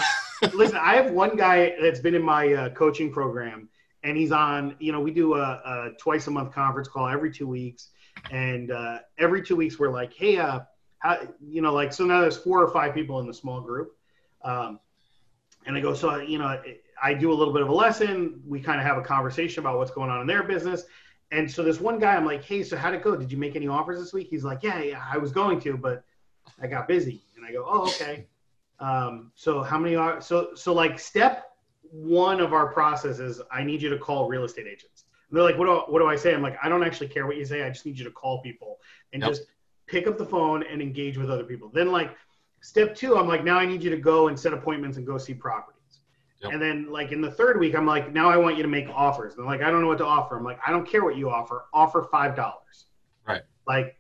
listen, 0.54 0.78
I 0.78 0.96
have 0.96 1.12
one 1.12 1.36
guy 1.36 1.76
that's 1.80 2.00
been 2.00 2.16
in 2.16 2.24
my 2.24 2.52
uh, 2.52 2.70
coaching 2.70 3.12
program 3.12 3.70
and 4.06 4.16
he's 4.16 4.32
on. 4.32 4.76
You 4.80 4.92
know, 4.94 5.02
we 5.02 5.12
do 5.12 5.34
a, 5.34 5.42
a 5.42 5.92
twice 6.00 6.28
a 6.28 6.32
month 6.32 6.54
conference 6.54 6.88
call 6.88 7.08
every 7.08 7.32
two 7.32 7.48
weeks, 7.48 7.90
and 8.32 8.72
uh, 8.72 9.00
every 9.18 9.42
two 9.42 9.56
weeks 9.58 9.78
we're 9.78 9.92
like, 9.92 10.14
hey, 10.14 10.38
uh, 10.38 10.62
how, 11.06 11.28
you 11.42 11.62
know, 11.62 11.74
like 11.74 11.94
so 11.94 12.06
now 12.06 12.22
there's 12.22 12.38
four 12.38 12.62
or 12.62 12.72
five 12.72 12.94
people 12.94 13.20
in 13.20 13.28
the 13.28 13.34
small 13.34 13.62
group, 13.62 13.96
um, 14.44 14.80
and 15.66 15.78
I 15.78 15.82
go, 15.82 15.94
so 15.94 16.18
you 16.18 16.38
know, 16.38 16.62
I 17.02 17.14
do 17.14 17.32
a 17.32 17.36
little 17.36 17.54
bit 17.54 17.62
of 17.62 17.70
a 17.70 17.74
lesson. 17.74 18.42
We 18.48 18.60
kind 18.60 18.80
of 18.80 18.86
have 18.86 18.98
a 18.98 19.02
conversation 19.02 19.62
about 19.62 19.78
what's 19.78 19.92
going 19.92 20.10
on 20.10 20.22
in 20.22 20.28
their 20.28 20.44
business. 20.44 20.84
And 21.32 21.50
so 21.50 21.64
this 21.64 21.80
one 21.80 22.00
guy, 22.00 22.16
I'm 22.16 22.26
like, 22.26 22.44
hey, 22.44 22.64
so 22.64 22.78
how'd 22.78 22.94
it 22.94 23.04
go? 23.04 23.16
Did 23.16 23.32
you 23.32 23.38
make 23.38 23.56
any 23.56 23.68
offers 23.68 24.00
this 24.00 24.14
week? 24.14 24.28
He's 24.30 24.44
like, 24.44 24.64
yeah, 24.64 24.80
yeah, 24.82 25.04
I 25.12 25.18
was 25.18 25.32
going 25.32 25.60
to, 25.62 25.76
but 25.76 26.04
I 26.62 26.68
got 26.68 26.88
busy. 26.88 27.24
And 27.36 27.46
I 27.46 27.52
go, 27.52 27.66
oh, 27.68 27.84
okay. 27.84 28.28
Um, 28.80 29.32
so 29.36 29.64
how 29.64 29.78
many 29.80 29.96
are 29.96 30.22
so 30.22 30.50
so 30.56 30.74
like 30.74 31.00
step 31.00 31.56
one 31.92 32.40
of 32.42 32.54
our 32.54 32.74
process 32.74 33.20
is 33.20 33.42
I 33.52 33.64
need 33.64 33.82
you 33.82 33.90
to 33.90 33.98
call 33.98 34.28
real 34.28 34.44
estate 34.44 34.68
agents. 34.68 35.06
And 35.30 35.38
they're 35.38 35.44
like, 35.44 35.58
what 35.58 35.66
do, 35.66 35.92
what 35.92 36.00
do 36.00 36.08
I 36.08 36.16
say? 36.16 36.34
I'm 36.34 36.42
like, 36.42 36.58
I 36.62 36.70
don't 36.70 36.84
actually 36.84 37.08
care 37.08 37.26
what 37.26 37.38
you 37.38 37.46
say. 37.46 37.64
I 37.64 37.70
just 37.70 37.86
need 37.86 37.98
you 37.98 38.06
to 38.06 38.12
call 38.12 38.42
people 38.42 38.80
and 39.14 39.22
yep. 39.22 39.32
just 39.32 39.44
pick 39.88 40.08
up 40.08 40.18
the 40.18 40.26
phone 40.26 40.64
and 40.64 40.82
engage 40.82 41.18
with 41.18 41.30
other 41.30 41.44
people. 41.44 41.70
Then 41.74 41.92
like 41.92 42.16
step 42.62 42.96
two, 42.96 43.18
I'm 43.18 43.28
like, 43.28 43.44
now 43.44 43.58
I 43.58 43.66
need 43.66 43.84
you 43.84 43.90
to 43.90 43.98
go 43.98 44.28
and 44.28 44.40
set 44.40 44.54
appointments 44.54 44.98
and 44.98 45.06
go 45.06 45.18
see 45.18 45.34
properties. 45.34 45.76
Yep. 46.42 46.54
And 46.54 46.62
then 46.62 46.92
like 46.92 47.12
in 47.12 47.22
the 47.22 47.32
third 47.32 47.60
week, 47.60 47.76
I'm 47.76 47.86
like, 47.86 48.12
now 48.12 48.30
I 48.30 48.38
want 48.38 48.58
you 48.58 48.64
to 48.64 48.70
make 48.70 48.88
offers. 48.90 49.34
And 49.34 49.40
they're 49.40 49.52
like, 49.52 49.62
I 49.62 49.72
don't 49.72 49.82
know 49.82 49.88
what 49.88 50.00
to 50.00 50.06
offer. 50.06 50.38
I'm 50.38 50.44
like, 50.44 50.60
I 50.66 50.72
don't 50.72 50.88
care 50.88 51.04
what 51.04 51.16
you 51.16 51.30
offer. 51.30 51.66
Offer 51.74 52.08
five 52.12 52.36
dollars. 52.36 52.86
Right. 53.28 53.42
Like 53.68 53.98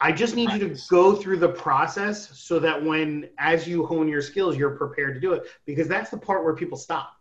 I 0.00 0.12
just 0.12 0.36
need 0.36 0.50
Practice. 0.50 0.68
you 0.68 0.74
to 0.76 0.90
go 0.90 1.14
through 1.14 1.38
the 1.38 1.48
process 1.48 2.38
so 2.38 2.58
that 2.60 2.82
when 2.82 3.28
as 3.38 3.66
you 3.66 3.84
hone 3.86 4.06
your 4.08 4.22
skills, 4.22 4.56
you're 4.56 4.76
prepared 4.76 5.14
to 5.14 5.20
do 5.20 5.32
it. 5.32 5.44
Because 5.64 5.88
that's 5.88 6.10
the 6.10 6.18
part 6.18 6.44
where 6.44 6.54
people 6.54 6.78
stop. 6.78 7.14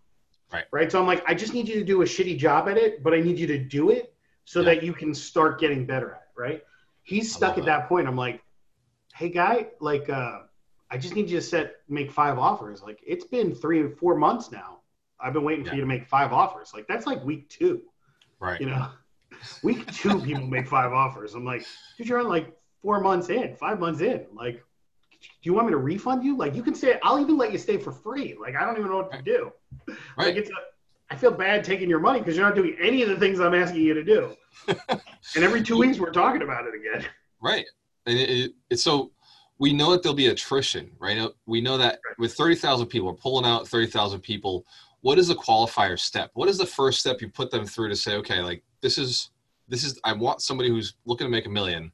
Right. 0.52 0.66
Right. 0.72 0.92
So 0.92 1.00
I'm 1.00 1.08
like, 1.08 1.24
I 1.28 1.34
just 1.34 1.54
need 1.54 1.68
you 1.68 1.76
to 1.76 1.84
do 1.84 2.02
a 2.02 2.06
shitty 2.06 2.38
job 2.38 2.70
at 2.70 2.78
it, 2.78 3.04
but 3.04 3.14
I 3.14 3.20
need 3.20 3.38
you 3.38 3.48
to 3.48 3.58
do 3.58 3.90
it 3.90 4.14
so 4.46 4.60
yeah. 4.62 4.66
that 4.66 4.84
you 4.84 4.94
can 4.94 5.14
start 5.14 5.60
getting 5.60 5.86
better 5.86 6.12
at 6.12 6.22
it. 6.22 6.42
Right. 6.42 6.64
He's 7.08 7.34
stuck 7.34 7.58
at 7.58 7.64
that. 7.64 7.80
that 7.84 7.90
point. 7.90 8.06
I'm 8.06 8.18
like, 8.18 8.44
hey 9.16 9.30
guy, 9.30 9.68
like 9.80 10.10
uh 10.10 10.42
I 10.92 10.98
just 10.98 11.16
need 11.16 11.30
you 11.30 11.38
to 11.38 11.42
set 11.42 11.78
make 11.88 12.12
five 12.12 12.38
offers. 12.38 12.84
Like 12.84 13.00
it's 13.08 13.24
been 13.24 13.56
three 13.56 13.82
or 13.82 13.90
four 13.90 14.16
months 14.16 14.52
now. 14.52 14.80
I've 15.18 15.32
been 15.32 15.46
waiting 15.46 15.64
yeah. 15.64 15.72
for 15.72 15.76
you 15.76 15.82
to 15.82 15.88
make 15.88 16.06
five 16.06 16.34
offers. 16.34 16.72
Like 16.74 16.86
that's 16.86 17.06
like 17.06 17.24
week 17.24 17.48
two. 17.48 17.82
Right. 18.42 18.60
You 18.60 18.68
know, 18.68 18.90
week 19.64 19.90
two 19.94 20.20
people 20.20 20.46
make 20.46 20.68
five 20.68 20.92
offers. 20.92 21.34
I'm 21.34 21.46
like, 21.46 21.66
dude, 21.98 22.10
you're 22.10 22.20
on 22.20 22.28
like 22.28 22.54
four 22.82 23.00
months 23.00 23.30
in, 23.30 23.56
five 23.56 23.80
months 23.80 24.02
in. 24.02 24.26
Like, 24.34 24.56
do 25.22 25.28
you 25.44 25.54
want 25.54 25.68
me 25.68 25.72
to 25.72 25.78
refund 25.78 26.26
you? 26.26 26.36
Like 26.36 26.56
you 26.56 26.62
can 26.62 26.76
stay. 26.76 27.00
I'll 27.04 27.22
even 27.22 27.38
let 27.38 27.54
you 27.54 27.58
stay 27.58 27.78
for 27.78 27.94
free. 27.94 28.36
Like 28.38 28.58
I 28.58 28.66
don't 28.66 28.78
even 28.78 28.92
know 28.92 28.98
what 28.98 29.14
to 29.14 29.22
do. 29.22 29.54
Right. 29.88 30.28
Like 30.28 30.36
it's 30.36 30.50
a, 30.50 30.54
I 31.10 31.16
feel 31.16 31.32
bad 31.32 31.64
taking 31.64 31.90
your 31.90 32.00
money 32.00 32.20
because 32.20 32.36
you're 32.36 32.46
not 32.46 32.56
doing 32.56 32.76
any 32.82 33.02
of 33.02 33.10
the 33.10 33.18
things 33.18 33.40
I'm 33.40 33.54
asking 33.54 33.82
you 33.82 33.94
to 33.94 34.04
do. 34.04 34.36
and 34.90 35.44
every 35.44 35.64
two 35.64 35.78
weeks 35.78 36.00
we're 36.00 36.12
talking 36.12 36.42
about 36.42 36.66
it 36.66 36.74
again. 36.76 37.10
Right. 37.42 37.66
And 38.06 38.18
it, 38.18 38.30
it, 38.30 38.54
it's 38.70 38.84
so 38.84 39.12
we 39.60 39.74
know 39.74 39.92
that 39.92 40.04
there'll 40.04 40.16
be 40.16 40.28
attrition, 40.28 40.92
right? 41.00 41.18
Uh, 41.18 41.30
we 41.46 41.62
know 41.62 41.78
that 41.78 42.00
with 42.18 42.34
30,000 42.34 42.88
people, 42.88 43.08
we're 43.08 43.14
pulling 43.14 43.46
out 43.46 43.68
30,000 43.68 44.20
people. 44.20 44.66
What 45.02 45.18
is 45.18 45.30
the 45.30 45.36
qualifier 45.36 45.98
step? 45.98 46.32
What 46.34 46.50
is 46.50 46.58
the 46.58 46.66
first 46.66 47.00
step 47.00 47.22
you 47.22 47.30
put 47.30 47.52
them 47.52 47.66
through 47.66 47.90
to 47.90 47.96
say, 47.96 48.16
okay, 48.18 48.42
like 48.42 48.64
this 48.82 48.98
is, 48.98 49.32
this 49.68 49.84
is, 49.84 50.00
I 50.04 50.14
want 50.14 50.42
somebody 50.42 50.70
who's 50.70 50.96
looking 51.06 51.26
to 51.26 51.32
make 51.32 51.46
a 51.46 51.50
million 51.50 51.92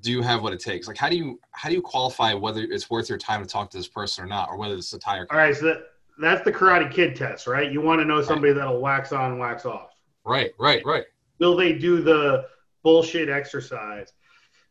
do 0.00 0.12
you 0.12 0.22
have 0.22 0.42
what 0.42 0.52
it 0.52 0.60
takes? 0.60 0.86
Like, 0.86 0.96
how 0.96 1.08
do 1.08 1.16
you 1.16 1.40
how 1.52 1.68
do 1.68 1.74
you 1.74 1.82
qualify 1.82 2.34
whether 2.34 2.62
it's 2.62 2.90
worth 2.90 3.08
your 3.08 3.18
time 3.18 3.42
to 3.42 3.48
talk 3.48 3.70
to 3.70 3.76
this 3.76 3.88
person 3.88 4.24
or 4.24 4.26
not, 4.26 4.48
or 4.48 4.56
whether 4.56 4.74
it's 4.74 4.92
a 4.92 4.98
tire? 4.98 5.26
All 5.30 5.38
right, 5.38 5.54
so 5.54 5.66
that, 5.66 5.78
that's 6.18 6.44
the 6.44 6.52
Karate 6.52 6.90
Kid 6.90 7.16
test, 7.16 7.46
right? 7.46 7.70
You 7.70 7.80
want 7.80 8.00
to 8.00 8.04
know 8.04 8.22
somebody 8.22 8.52
right. 8.52 8.58
that'll 8.58 8.80
wax 8.80 9.12
on, 9.12 9.38
wax 9.38 9.64
off. 9.64 9.90
Right, 10.24 10.52
right, 10.58 10.84
right. 10.84 11.04
Will 11.38 11.56
they 11.56 11.74
do 11.74 12.02
the 12.02 12.46
bullshit 12.82 13.28
exercise 13.28 14.12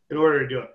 in 0.10 0.18
order 0.18 0.42
to 0.42 0.48
do 0.48 0.60
it? 0.60 0.70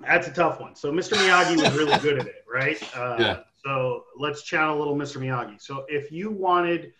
That's 0.00 0.28
a 0.28 0.32
tough 0.32 0.60
one. 0.60 0.74
So 0.74 0.92
Mr. 0.92 1.14
Miyagi 1.14 1.56
was 1.56 1.76
really 1.76 1.98
good 2.02 2.18
at 2.18 2.26
it, 2.26 2.44
right? 2.52 2.80
Uh, 2.96 3.16
yeah. 3.18 3.38
So 3.64 4.04
let's 4.16 4.42
channel 4.42 4.76
a 4.76 4.78
little 4.78 4.94
Mr. 4.94 5.20
Miyagi. 5.20 5.60
So 5.60 5.84
if 5.88 6.12
you 6.12 6.30
wanted 6.30 6.92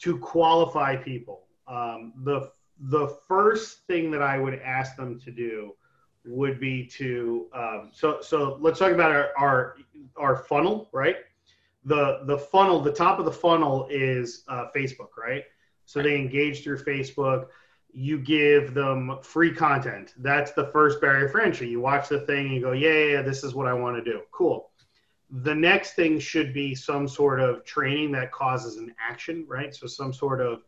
to 0.00 0.18
qualify 0.18 0.96
people, 0.96 1.46
um, 1.66 2.12
the 2.24 2.50
the 2.88 3.08
first 3.28 3.86
thing 3.86 4.10
that 4.10 4.22
I 4.22 4.38
would 4.38 4.54
ask 4.54 4.96
them 4.96 5.20
to 5.20 5.30
do 5.30 5.74
would 6.24 6.60
be 6.60 6.86
to 6.86 7.46
um, 7.54 7.90
so 7.92 8.20
so 8.20 8.58
let's 8.60 8.78
talk 8.78 8.92
about 8.92 9.10
our, 9.10 9.30
our 9.38 9.76
our 10.16 10.36
funnel 10.36 10.88
right 10.92 11.16
the 11.84 12.20
the 12.26 12.38
funnel 12.38 12.80
the 12.80 12.92
top 12.92 13.18
of 13.18 13.24
the 13.24 13.32
funnel 13.32 13.86
is 13.90 14.44
uh, 14.48 14.66
facebook 14.74 15.16
right? 15.16 15.44
So 15.86 16.02
they 16.02 16.16
engage 16.16 16.62
through 16.62 16.78
facebook. 16.78 17.46
You 17.92 18.18
give 18.18 18.74
them 18.74 19.18
free 19.22 19.52
content. 19.52 20.14
That's 20.18 20.52
the 20.52 20.66
first 20.66 21.00
barrier 21.00 21.28
for 21.28 21.40
entry. 21.40 21.68
You 21.68 21.80
watch 21.80 22.08
the 22.08 22.20
thing 22.20 22.46
and 22.46 22.54
you 22.54 22.60
go 22.60 22.72
yeah, 22.72 23.04
yeah, 23.04 23.22
this 23.22 23.42
is 23.42 23.54
what 23.54 23.66
i 23.66 23.72
want 23.72 23.96
to 23.96 24.10
do. 24.10 24.22
Cool. 24.30 24.70
The 25.30 25.54
next 25.54 25.94
thing 25.94 26.18
should 26.18 26.52
be 26.52 26.74
some 26.74 27.06
sort 27.08 27.40
of 27.40 27.64
training 27.64 28.12
that 28.12 28.32
causes 28.32 28.76
an 28.76 28.94
action 29.00 29.44
right? 29.48 29.74
So 29.74 29.86
some 29.86 30.12
sort 30.12 30.40
of 30.40 30.62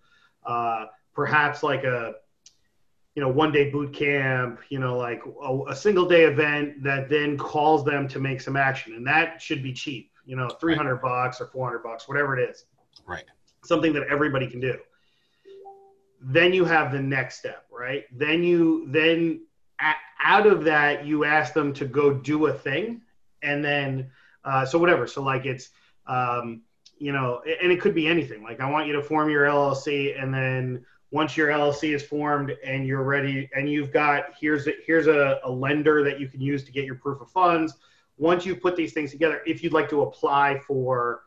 uh, 0.45 0.87
perhaps 1.15 1.63
like 1.63 1.85
a 1.85 2.15
you 3.15 3.21
know, 3.21 3.29
one 3.29 3.53
day 3.53 3.71
boot 3.71 3.93
camp, 3.93 4.61
you 4.71 4.79
know, 4.79 4.97
like 4.97 5.23
a, 5.43 5.59
a, 5.69 5.77
single 5.77 6.07
day 6.07 6.25
event 6.25 6.83
that 6.83 7.11
then 7.11 7.37
calls 7.37 7.85
them 7.85 8.09
to 8.09 8.19
make 8.19 8.41
some 8.41 8.57
action. 8.57 8.95
And 8.95 9.07
that 9.07 9.41
should 9.41 9.63
be 9.63 9.73
cheap, 9.73 10.12
you 10.25 10.37
know, 10.37 10.49
300 10.49 10.95
right. 10.95 11.03
bucks 11.03 11.41
or 11.41 11.47
400 11.47 11.83
bucks, 11.83 12.09
whatever 12.09 12.39
it 12.39 12.49
is. 12.49 12.67
Right. 13.07 13.25
Something 13.65 13.93
that 13.95 14.05
everybody 14.09 14.47
can 14.47 14.61
do. 14.61 14.79
Then 16.21 16.53
you 16.53 16.65
have 16.65 16.93
the 16.93 17.01
next 17.01 17.39
step, 17.39 17.67
right? 17.71 18.05
Then 18.13 18.43
you, 18.43 18.87
then 18.91 19.43
out 20.23 20.47
of 20.47 20.65
that, 20.65 21.05
you 21.05 21.25
ask 21.25 21.53
them 21.53 21.73
to 21.75 21.85
go 21.85 22.13
do 22.13 22.47
a 22.47 22.53
thing. 22.53 23.03
And 23.43 23.65
then, 23.65 24.11
uh, 24.45 24.65
so 24.65 24.79
whatever. 24.79 25.07
So 25.07 25.23
like 25.23 25.47
it's, 25.47 25.71
um, 26.07 26.63
you 26.99 27.13
know, 27.13 27.43
and 27.61 27.73
it 27.73 27.81
could 27.81 27.95
be 27.95 28.07
anything. 28.07 28.43
Like 28.43 28.61
I 28.61 28.71
want 28.71 28.87
you 28.87 28.93
to 28.93 29.03
form 29.03 29.31
your 29.31 29.47
LLC 29.47 30.21
and 30.21 30.33
then, 30.33 30.85
once 31.13 31.37
your 31.37 31.49
LLC 31.49 31.95
is 31.95 32.03
formed 32.03 32.57
and 32.65 32.87
you're 32.87 33.03
ready 33.03 33.49
and 33.55 33.71
you've 33.71 33.93
got 33.93 34.31
here's 34.41 34.67
a, 34.67 34.73
here's 34.85 35.07
a, 35.07 35.39
a 35.45 35.51
lender 35.51 36.03
that 36.03 36.19
you 36.19 36.27
can 36.27 36.41
use 36.41 36.65
to 36.65 36.73
get 36.73 36.85
your 36.85 36.95
proof 36.95 37.21
of 37.21 37.31
funds. 37.31 37.75
Once 38.23 38.47
you 38.47 38.55
put 38.55 38.77
these 38.77 38.93
things 38.93 39.11
together, 39.11 39.43
if 39.47 39.65
you'd 39.65 39.73
like 39.73 39.89
to 39.91 40.03
apply 40.03 40.57
for 40.61 41.23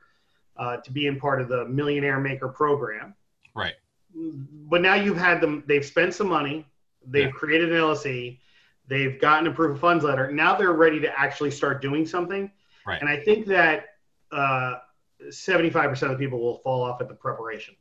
uh, 0.55 0.77
to 0.77 0.91
be 0.91 1.07
in 1.07 1.19
part 1.19 1.41
of 1.41 1.49
the 1.49 1.65
Millionaire 1.65 2.21
Maker 2.21 2.47
program, 2.47 3.13
right? 3.53 3.73
But 4.15 4.81
now 4.81 4.95
you've 4.95 5.17
had 5.17 5.41
them; 5.41 5.63
they've 5.67 5.85
spent 5.85 6.13
some 6.13 6.27
money, 6.27 6.65
they've 7.05 7.25
yeah. 7.25 7.31
created 7.31 7.73
an 7.73 7.79
LLC, 7.79 8.39
they've 8.87 9.19
gotten 9.19 9.45
a 9.47 9.51
proof 9.51 9.75
of 9.75 9.81
funds 9.81 10.05
letter. 10.05 10.31
Now 10.31 10.55
they're 10.55 10.71
ready 10.71 11.01
to 11.01 11.19
actually 11.19 11.51
start 11.51 11.81
doing 11.81 12.05
something. 12.05 12.49
Right. 12.87 13.01
And 13.01 13.09
I 13.09 13.17
think 13.17 13.45
that 13.47 13.87
uh, 14.31 14.75
75% 15.23 16.01
of 16.03 16.11
the 16.11 16.17
people 16.17 16.39
will 16.39 16.59
fall 16.59 16.81
off 16.81 17.01
at 17.01 17.09
the 17.09 17.13
preparation. 17.13 17.75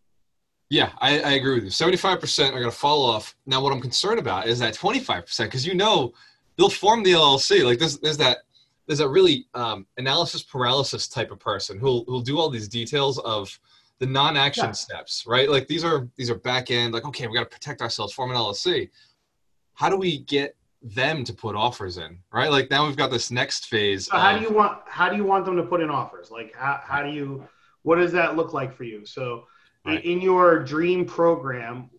Yeah, 0.70 0.90
I, 0.98 1.20
I 1.20 1.32
agree 1.34 1.54
with 1.54 1.64
you. 1.64 1.70
Seventy-five 1.70 2.18
percent 2.18 2.52
are 2.52 2.58
going 2.58 2.70
to 2.70 2.76
fall 2.76 3.04
off. 3.04 3.36
Now, 3.46 3.62
what 3.62 3.72
I'm 3.72 3.80
concerned 3.80 4.18
about 4.18 4.48
is 4.48 4.58
that 4.58 4.74
twenty-five 4.74 5.26
percent, 5.26 5.50
because 5.50 5.64
you 5.64 5.74
know 5.74 6.14
they'll 6.56 6.70
form 6.70 7.04
the 7.04 7.12
LLC. 7.12 7.64
Like 7.64 7.78
there's 7.78 7.98
there's 7.98 8.16
that 8.16 8.38
there's 8.86 9.00
a 9.00 9.08
really 9.08 9.46
um, 9.54 9.86
analysis 9.96 10.42
paralysis 10.42 11.08
type 11.08 11.30
of 11.30 11.38
person 11.40 11.78
who'll 11.78 12.04
who'll 12.06 12.20
do 12.20 12.38
all 12.38 12.50
these 12.50 12.68
details 12.68 13.18
of 13.20 13.58
the 13.98 14.06
non-action 14.06 14.66
Yeah. 14.66 14.72
steps, 14.72 15.24
right? 15.26 15.48
Like 15.48 15.66
these 15.68 15.84
are 15.84 16.08
these 16.16 16.30
are 16.30 16.34
back 16.34 16.70
end. 16.70 16.92
Like 16.92 17.04
okay, 17.06 17.26
we 17.26 17.34
got 17.34 17.48
to 17.48 17.54
protect 17.56 17.80
ourselves, 17.80 18.12
form 18.12 18.30
an 18.30 18.36
LLC. 18.36 18.90
How 19.74 19.88
do 19.88 19.96
we 19.96 20.18
get 20.18 20.56
them 20.82 21.24
to 21.24 21.32
put 21.32 21.56
offers 21.56 21.96
in, 21.96 22.18
right? 22.32 22.50
Like 22.50 22.70
now 22.70 22.86
we've 22.86 22.96
got 22.96 23.10
this 23.10 23.30
next 23.30 23.66
phase. 23.68 24.06
So 24.06 24.18
how 24.18 24.34
of- 24.34 24.40
do 24.40 24.46
you 24.46 24.52
want 24.52 24.78
how 24.86 25.08
do 25.08 25.16
you 25.16 25.24
want 25.24 25.44
them 25.46 25.56
to 25.56 25.62
put 25.62 25.80
in 25.80 25.90
offers? 25.90 26.30
Like 26.30 26.54
how, 26.54 26.80
how 26.84 27.02
do 27.02 27.10
you 27.10 27.46
what 27.82 27.96
does 27.96 28.12
that 28.12 28.36
look 28.36 28.52
like 28.52 28.74
for 28.74 28.84
you? 28.84 29.06
So 29.06 29.46
Right. 29.86 30.02
in 30.02 30.22
your 30.22 30.60
dream 30.64 31.04
program, 31.04 31.90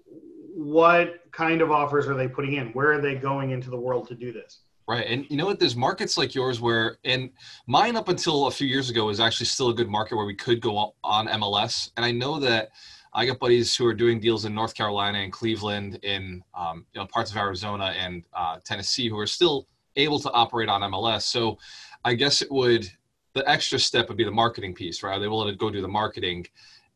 what 0.56 1.20
kind 1.32 1.62
of 1.62 1.70
offers 1.72 2.08
are 2.08 2.16
they 2.16 2.28
putting 2.28 2.54
in? 2.54 2.70
Where 2.70 2.94
are 2.94 3.00
they 3.02 3.14
going 3.14 3.52
into 3.52 3.70
the 3.70 3.78
world 3.78 4.08
to 4.08 4.16
do 4.16 4.32
this? 4.34 4.62
Right. 4.88 5.08
And 5.08 5.26
you 5.32 5.38
know 5.38 5.48
what? 5.48 5.60
There's 5.60 5.76
markets 5.76 6.16
like 6.16 6.36
yours 6.36 6.62
where, 6.62 6.98
and 7.06 7.32
mine 7.66 7.96
up 7.96 8.08
until 8.08 8.46
a 8.46 8.52
few 8.52 8.68
years 8.68 8.92
ago 8.92 9.06
was 9.06 9.20
actually 9.20 9.48
still 9.48 9.70
a 9.70 9.74
good 9.74 9.90
market 9.90 10.16
where 10.16 10.28
we 10.28 10.36
could 10.36 10.62
go 10.62 10.94
on- 11.04 11.28
MLS. 11.28 11.90
And 11.98 12.06
I 12.06 12.12
know 12.12 12.40
that 12.40 12.70
I 13.12 13.26
got 13.26 13.40
buddies 13.40 13.76
who 13.76 13.88
are 13.88 13.96
doing 13.96 14.20
deals 14.20 14.46
in 14.46 14.54
North 14.54 14.76
Carolina 14.76 15.20
and 15.20 15.32
Cleveland, 15.32 16.00
in 16.04 16.44
um, 16.54 16.86
you 16.94 17.02
know 17.02 17.08
parts 17.08 17.32
of 17.32 17.38
Arizona 17.38 17.96
and 17.98 18.26
uh, 18.34 18.60
Tennessee, 18.64 19.10
who 19.10 19.18
are 19.18 19.26
still 19.26 19.68
able 19.96 20.20
to 20.20 20.32
operate 20.32 20.70
on 20.70 20.82
MLS. 20.82 21.24
So 21.24 21.58
I 22.04 22.14
guess 22.14 22.44
it 22.44 22.52
would 22.52 22.88
the 23.34 23.48
extra 23.50 23.80
step 23.80 24.08
would 24.08 24.18
be 24.18 24.24
the 24.24 24.32
marketing 24.32 24.74
piece, 24.74 25.04
right? 25.04 25.20
They 25.20 25.28
willing 25.28 25.52
to 25.52 25.58
go 25.58 25.70
do 25.70 25.82
the 25.82 25.88
marketing? 25.88 26.46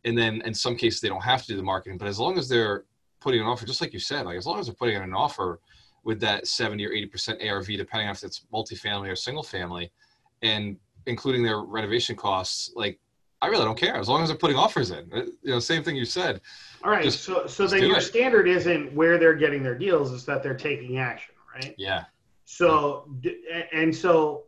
And 0.06 0.17
then 0.17 0.41
in 0.41 0.54
some 0.54 0.75
cases 0.75 1.02
they 1.02 1.10
don't 1.10 1.23
have 1.23 1.41
to 1.41 1.47
do 1.47 1.58
the 1.58 1.63
marketing, 1.63 1.97
but 1.97 2.08
as 2.08 2.19
long 2.19 2.38
as 2.38 2.47
they're 2.47 2.86
putting 3.19 3.41
an 3.41 3.45
offer, 3.45 3.65
just 3.65 3.82
like 3.82 3.93
you 3.93 3.99
said, 3.99 4.25
like 4.25 4.38
as 4.38 4.45
long 4.45 4.60
as 4.60 4.67
they're 4.67 4.75
putting 4.75 4.95
in 4.95 5.02
an 5.02 5.13
offer 5.13 5.60
with 6.03 6.19
that 6.21 6.47
70 6.47 6.85
or 6.85 6.91
80% 6.91 7.47
ARV, 7.47 7.67
depending 7.67 8.07
on 8.07 8.15
if 8.15 8.23
it's 8.23 8.45
multifamily 8.53 9.12
or 9.12 9.15
single 9.15 9.43
family, 9.43 9.91
and 10.41 10.77
including 11.05 11.43
their 11.43 11.59
renovation 11.62 12.15
costs, 12.15 12.71
like 12.75 12.99
I 13.41 13.47
really 13.47 13.63
don't 13.63 13.77
care 13.77 13.95
as 13.95 14.09
long 14.09 14.21
as 14.21 14.29
they're 14.29 14.38
putting 14.38 14.57
offers 14.57 14.91
in. 14.91 15.09
Uh, 15.13 15.23
You 15.43 15.51
know, 15.51 15.59
same 15.59 15.83
thing 15.83 15.95
you 15.95 16.05
said. 16.05 16.41
All 16.83 16.91
right. 16.91 17.03
Just- 17.03 17.23
so 17.23 17.47
so 17.47 17.67
then 17.67 17.83
your 17.83 17.97
it. 17.97 18.01
standard 18.01 18.47
isn't 18.47 18.93
where 18.93 19.17
they're 19.17 19.35
getting 19.35 19.63
their 19.63 19.77
deals, 19.77 20.13
it's 20.13 20.25
that 20.25 20.43
they're 20.43 20.53
taking 20.57 20.97
action, 20.97 21.35
right? 21.53 21.73
Yeah. 21.77 22.05
So 22.45 23.07
d- 23.21 23.43
and 23.71 23.95
so 23.95 24.45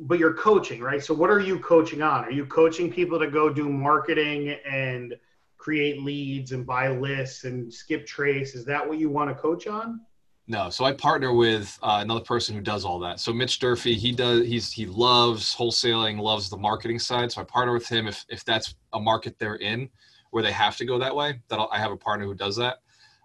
but 0.00 0.18
you're 0.18 0.32
coaching, 0.34 0.80
right? 0.80 1.04
So 1.04 1.12
what 1.12 1.28
are 1.28 1.40
you 1.40 1.58
coaching 1.58 2.00
on? 2.00 2.24
Are 2.24 2.30
you 2.30 2.46
coaching 2.46 2.90
people 2.90 3.18
to 3.18 3.26
go 3.26 3.50
do 3.50 3.68
marketing 3.68 4.56
and 4.66 5.14
create 5.58 6.00
leads 6.02 6.52
and 6.52 6.64
buy 6.66 6.88
lists 6.88 7.44
and 7.44 7.72
skip 7.72 8.06
trace? 8.06 8.54
Is 8.54 8.64
that 8.64 8.86
what 8.86 8.98
you 8.98 9.10
want 9.10 9.28
to 9.30 9.34
coach 9.34 9.66
on? 9.66 10.00
No, 10.46 10.68
so 10.68 10.84
I 10.84 10.92
partner 10.92 11.32
with 11.32 11.78
uh, 11.82 12.00
another 12.02 12.20
person 12.20 12.54
who 12.54 12.60
does 12.60 12.84
all 12.84 12.98
that. 13.00 13.18
So 13.18 13.32
Mitch 13.32 13.58
Durfee, 13.58 13.94
he 13.94 14.12
does 14.12 14.46
he's 14.46 14.70
he 14.70 14.84
loves 14.84 15.54
wholesaling, 15.54 16.20
loves 16.20 16.50
the 16.50 16.56
marketing 16.58 16.98
side. 16.98 17.32
So 17.32 17.40
I 17.40 17.44
partner 17.44 17.72
with 17.72 17.88
him 17.88 18.06
if 18.06 18.24
if 18.28 18.44
that's 18.44 18.74
a 18.92 19.00
market 19.00 19.38
they're 19.38 19.56
in 19.56 19.88
where 20.32 20.42
they 20.42 20.52
have 20.52 20.76
to 20.76 20.84
go 20.84 20.98
that 20.98 21.14
way. 21.16 21.40
That 21.48 21.58
I'll- 21.60 21.70
have 21.72 21.92
a 21.92 21.96
partner 21.96 22.26
who 22.26 22.34
does 22.34 22.56
that. 22.56 22.78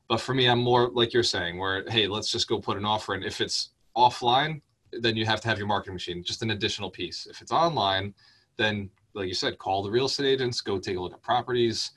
But 0.07 0.21
for 0.21 0.33
me, 0.33 0.47
I'm 0.47 0.59
more 0.59 0.89
like 0.89 1.13
you're 1.13 1.23
saying, 1.23 1.57
where 1.57 1.83
hey, 1.89 2.07
let's 2.07 2.31
just 2.31 2.47
go 2.47 2.59
put 2.59 2.77
an 2.77 2.85
offer 2.85 3.13
in. 3.15 3.23
If 3.23 3.41
it's 3.41 3.71
offline, 3.97 4.61
then 4.93 5.17
you 5.17 5.25
have 5.25 5.41
to 5.41 5.47
have 5.49 5.57
your 5.57 5.67
marketing 5.67 5.95
machine, 5.95 6.23
just 6.23 6.41
an 6.41 6.51
additional 6.51 6.89
piece. 6.89 7.27
If 7.27 7.41
it's 7.41 7.51
online, 7.51 8.13
then 8.55 8.89
like 9.13 9.27
you 9.27 9.33
said, 9.33 9.57
call 9.57 9.83
the 9.83 9.91
real 9.91 10.05
estate 10.05 10.25
agents, 10.25 10.61
go 10.61 10.79
take 10.79 10.95
a 10.95 10.99
look 11.01 11.13
at 11.13 11.21
properties, 11.21 11.91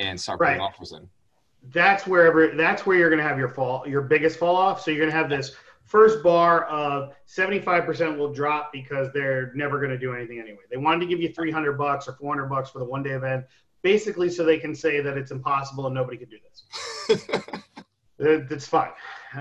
and 0.00 0.20
start 0.20 0.40
putting 0.40 0.58
Right. 0.58 0.64
offers 0.64 0.92
in. 0.92 1.08
That's 1.72 2.06
wherever 2.06 2.48
that's 2.56 2.84
where 2.86 2.98
you're 2.98 3.08
going 3.10 3.22
to 3.22 3.28
have 3.28 3.38
your 3.38 3.48
fall 3.48 3.86
your 3.86 4.02
biggest 4.02 4.38
fall 4.38 4.56
off. 4.56 4.82
So 4.82 4.90
you're 4.90 5.00
going 5.00 5.10
to 5.12 5.16
have 5.16 5.30
this 5.30 5.54
first 5.84 6.22
bar 6.22 6.64
of 6.64 7.14
75% 7.28 8.16
will 8.16 8.32
drop 8.32 8.72
because 8.72 9.08
they're 9.12 9.52
never 9.54 9.78
going 9.78 9.90
to 9.90 9.98
do 9.98 10.14
anything 10.14 10.40
anyway. 10.40 10.62
They 10.70 10.76
wanted 10.78 11.00
to 11.00 11.06
give 11.06 11.20
you 11.20 11.32
300 11.32 11.72
bucks 11.78 12.08
or 12.08 12.12
400 12.14 12.46
bucks 12.48 12.70
for 12.70 12.78
the 12.78 12.84
one 12.86 13.02
day 13.02 13.10
event, 13.10 13.44
basically 13.82 14.30
so 14.30 14.44
they 14.44 14.58
can 14.58 14.74
say 14.74 15.00
that 15.00 15.16
it's 15.18 15.30
impossible 15.30 15.86
and 15.86 15.94
nobody 15.94 16.16
can 16.18 16.28
do 16.28 16.38
this. 17.08 17.26
That- 18.18 18.48
That's 18.48 18.66
fine. 18.66 18.90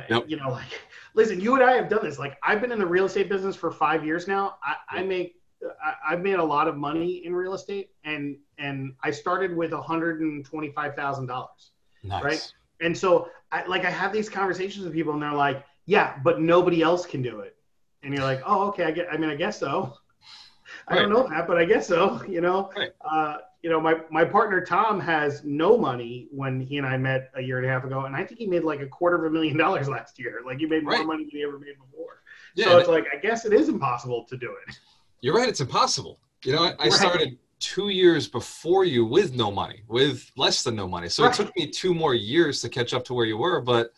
Yep. 0.10 0.26
You 0.28 0.38
know, 0.38 0.50
like, 0.50 0.82
listen, 1.14 1.40
you 1.40 1.54
and 1.56 1.64
I 1.64 1.74
have 1.74 1.90
done 1.90 2.04
this. 2.04 2.18
Like, 2.18 2.38
I've 2.42 2.60
been 2.60 2.72
in 2.72 2.80
the 2.80 2.86
real 2.88 3.06
estate 3.06 3.30
business 3.30 3.56
for 3.56 3.72
five 3.72 4.04
years 4.04 4.28
now. 4.28 4.56
I, 4.64 4.98
I 5.00 5.04
make, 5.04 5.36
I, 5.84 6.14
I've 6.14 6.22
made 6.22 6.40
a 6.40 6.44
lot 6.44 6.68
of 6.68 6.76
money 6.76 7.24
in 7.24 7.36
real 7.36 7.54
estate, 7.54 7.92
and 8.04 8.36
and 8.58 8.94
I 9.04 9.12
started 9.12 9.56
with 9.56 9.72
one 9.74 9.84
hundred 9.84 10.22
and 10.22 10.44
twenty 10.44 10.72
five 10.72 10.96
thousand 10.96 11.28
dollars. 11.28 11.73
Nice. 12.04 12.24
Right. 12.24 12.54
And 12.82 12.98
so, 12.98 13.30
I 13.52 13.66
like, 13.66 13.86
I 13.86 13.90
have 13.90 14.12
these 14.12 14.30
conversations 14.30 14.84
with 14.84 14.94
people, 14.94 15.14
and 15.14 15.22
they're 15.22 15.32
like, 15.32 15.64
"Yeah, 15.86 16.18
but 16.24 16.42
nobody 16.42 16.82
else 16.82 17.06
can 17.06 17.22
do 17.22 17.40
it." 17.42 17.56
And 18.04 18.14
you're 18.14 18.24
like, 18.24 18.42
"Oh, 18.46 18.68
okay. 18.70 18.84
I 18.86 18.92
get. 18.92 19.08
I 19.12 19.18
mean, 19.18 19.30
I 19.30 19.36
guess 19.36 19.60
so. 19.60 19.94
I 20.88 20.96
don't 20.96 21.10
know 21.10 21.28
that, 21.30 21.48
but 21.48 21.58
I 21.58 21.66
guess 21.66 21.88
so. 21.88 22.22
You 22.28 22.42
know." 22.42 22.72
Right. 22.76 22.92
Uh, 23.10 23.38
you 23.62 23.70
know, 23.70 23.80
my, 23.80 23.96
my 24.12 24.26
partner 24.26 24.60
Tom 24.60 25.00
has 25.00 25.42
no 25.46 25.78
money 25.78 26.28
when 26.32 26.60
he 26.60 26.78
and 26.78 26.86
I 26.86 26.98
met 26.98 27.32
a 27.36 27.42
year 27.42 27.60
and 27.60 27.66
a 27.66 27.70
half 27.70 27.86
ago, 27.86 28.04
and 28.06 28.14
I 28.14 28.26
think 28.26 28.38
he 28.40 28.46
made 28.46 28.66
like 28.66 28.82
a 28.82 28.88
quarter 28.88 29.16
of 29.16 29.24
a 29.24 29.34
million 29.34 29.56
dollars 29.66 29.88
last 29.88 30.20
year. 30.20 30.42
Like 30.46 30.58
he 30.58 30.66
made 30.66 30.84
more 30.84 30.94
Right. 30.94 31.06
money 31.06 31.24
than 31.24 31.32
he 31.32 31.44
ever 31.44 31.58
made 31.58 31.78
before. 31.80 32.22
Yeah, 32.56 32.66
so 32.66 32.78
it's 32.80 32.90
like 32.90 33.06
I 33.14 33.18
guess 33.18 33.46
it 33.46 33.54
is 33.54 33.70
impossible 33.70 34.26
to 34.26 34.36
do 34.36 34.54
it. 34.68 34.76
You're 35.22 35.36
right. 35.36 35.48
It's 35.48 35.62
impossible. 35.62 36.20
You 36.44 36.52
know, 36.54 36.64
I, 36.66 36.76
I 36.78 36.90
started 36.90 37.38
two 37.64 37.88
years 37.88 38.28
before 38.28 38.84
you 38.84 39.06
with 39.06 39.34
no 39.34 39.50
money, 39.50 39.84
with 39.88 40.30
less 40.36 40.64
than 40.64 40.76
no 40.76 40.86
money. 40.86 41.08
So 41.08 41.24
Right. 41.24 41.34
it 41.34 41.36
took 41.38 41.56
me 41.56 41.68
two 41.68 41.94
more 41.94 42.14
years 42.14 42.60
to 42.62 42.70
catch 42.70 42.94
up 42.94 43.06
to 43.06 43.14
where 43.14 43.26
you 43.26 43.38
were, 43.38 43.62
but 43.62 43.94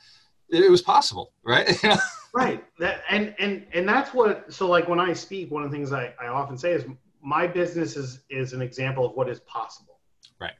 it, 0.49 0.69
was 0.69 0.83
possible, 0.83 1.33
right? 1.43 1.67
Right. 2.31 2.65
That 2.79 3.01
and 3.09 3.33
and 3.39 3.65
and 3.73 3.87
that's 3.87 4.13
what. 4.13 4.51
So 4.53 4.67
like 4.67 4.89
when 4.89 4.99
I 4.99 5.13
speak, 5.13 5.49
one 5.49 5.63
of 5.63 5.71
the 5.71 5.77
things 5.77 5.93
I, 5.93 6.13
I 6.21 6.27
often 6.27 6.57
say 6.57 6.73
is 6.73 6.83
my 7.23 7.47
business 7.47 7.95
is 7.95 8.25
is 8.29 8.51
an 8.51 8.61
example 8.61 9.05
of 9.05 9.13
what 9.15 9.29
is 9.29 9.39
possible. 9.39 10.01
Right. 10.39 10.51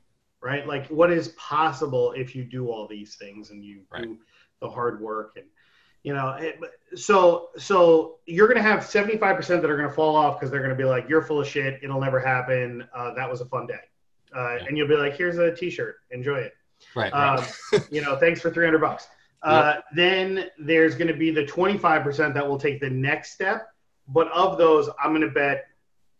Right. 0.42 0.66
Like 0.66 0.88
what 0.88 1.12
is 1.12 1.28
possible 1.38 2.14
if 2.14 2.34
you 2.34 2.46
do 2.46 2.72
all 2.72 2.88
these 2.88 3.16
things 3.18 3.52
and 3.52 3.62
you 3.64 3.82
Right. 3.92 4.04
do 4.04 4.18
the 4.62 4.70
hard 4.70 5.02
work 5.02 5.34
and 5.36 5.48
you 6.06 6.14
know 6.14 6.30
it, 6.40 6.60
so 6.96 7.50
so 7.58 8.20
you're 8.26 8.48
going 8.48 8.62
to 8.64 8.70
have 8.72 8.80
75% 8.82 9.20
that 9.48 9.70
are 9.70 9.78
going 9.78 9.90
to 9.90 9.96
fall 9.96 10.16
off 10.16 10.40
because 10.40 10.52
they're 10.52 10.66
going 10.66 10.70
to 10.70 10.76
be 10.76 10.84
like 10.84 11.10
you're 11.10 11.22
full 11.22 11.42
of 11.42 11.48
shit 11.48 11.80
it'll 11.84 12.02
never 12.02 12.20
happen 12.20 12.88
uh, 12.96 13.14
that 13.16 13.30
was 13.30 13.42
a 13.42 13.46
fun 13.46 13.66
day 13.66 13.86
uh, 14.36 14.56
Yeah. 14.56 14.66
and 14.68 14.78
you'll 14.78 14.88
be 14.88 14.96
like 14.96 15.16
here's 15.16 15.38
a 15.38 15.54
t-shirt 15.54 15.96
enjoy 16.12 16.40
it 16.40 16.54
right. 16.96 17.12
right. 17.14 17.40
um, 17.74 17.82
you 17.92 18.02
know, 18.02 18.18
thanks 18.18 18.42
for 18.42 18.52
300 18.52 18.80
bucks. 18.80 19.08
Uh, 19.44 19.76
then 19.96 20.48
there's 20.58 20.96
going 20.96 21.08
to 21.08 21.14
be 21.14 21.30
the 21.30 21.44
25% 21.44 22.34
that 22.34 22.48
will 22.48 22.58
take 22.58 22.80
the 22.80 22.90
next 22.90 23.34
step. 23.34 23.68
But 24.08 24.32
of 24.32 24.58
those, 24.58 24.90
I'm 25.04 25.12
going 25.12 25.22
to 25.22 25.30
bet, 25.30 25.66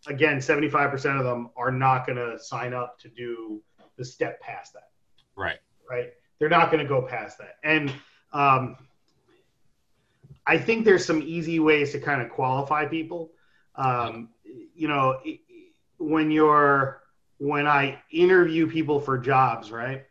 again, 0.08 0.38
75% 0.38 1.18
of 1.18 1.26
them 1.26 1.50
are 1.56 1.72
not 1.72 2.06
going 2.06 2.18
to 2.18 2.38
sign 2.38 2.74
up 2.74 3.00
to 3.00 3.10
do 3.10 3.64
the 3.98 4.06
step 4.06 4.40
past 4.42 4.74
that, 4.74 4.90
right. 5.36 5.58
right? 5.90 6.10
They're 6.40 6.50
not 6.50 6.72
going 6.72 6.84
to 6.84 6.88
go 6.88 7.02
past 7.02 7.40
that. 7.40 7.56
And 7.64 7.92
um, 8.34 8.78
I 10.48 10.58
think 10.58 10.86
there's 10.86 11.06
some 11.06 11.22
easy 11.22 11.60
ways 11.60 11.92
to 11.94 12.00
kind 12.00 12.22
of 12.22 12.30
qualify 12.30 12.86
people. 12.86 13.32
Um, 13.76 14.30
you 14.44 14.88
know, 14.88 15.20
when 15.98 16.32
you're, 16.32 17.02
when 17.38 17.68
I 17.68 18.02
interview 18.12 18.70
people 18.70 19.00
for 19.00 19.18
jobs, 19.18 19.72
right? 19.72 20.06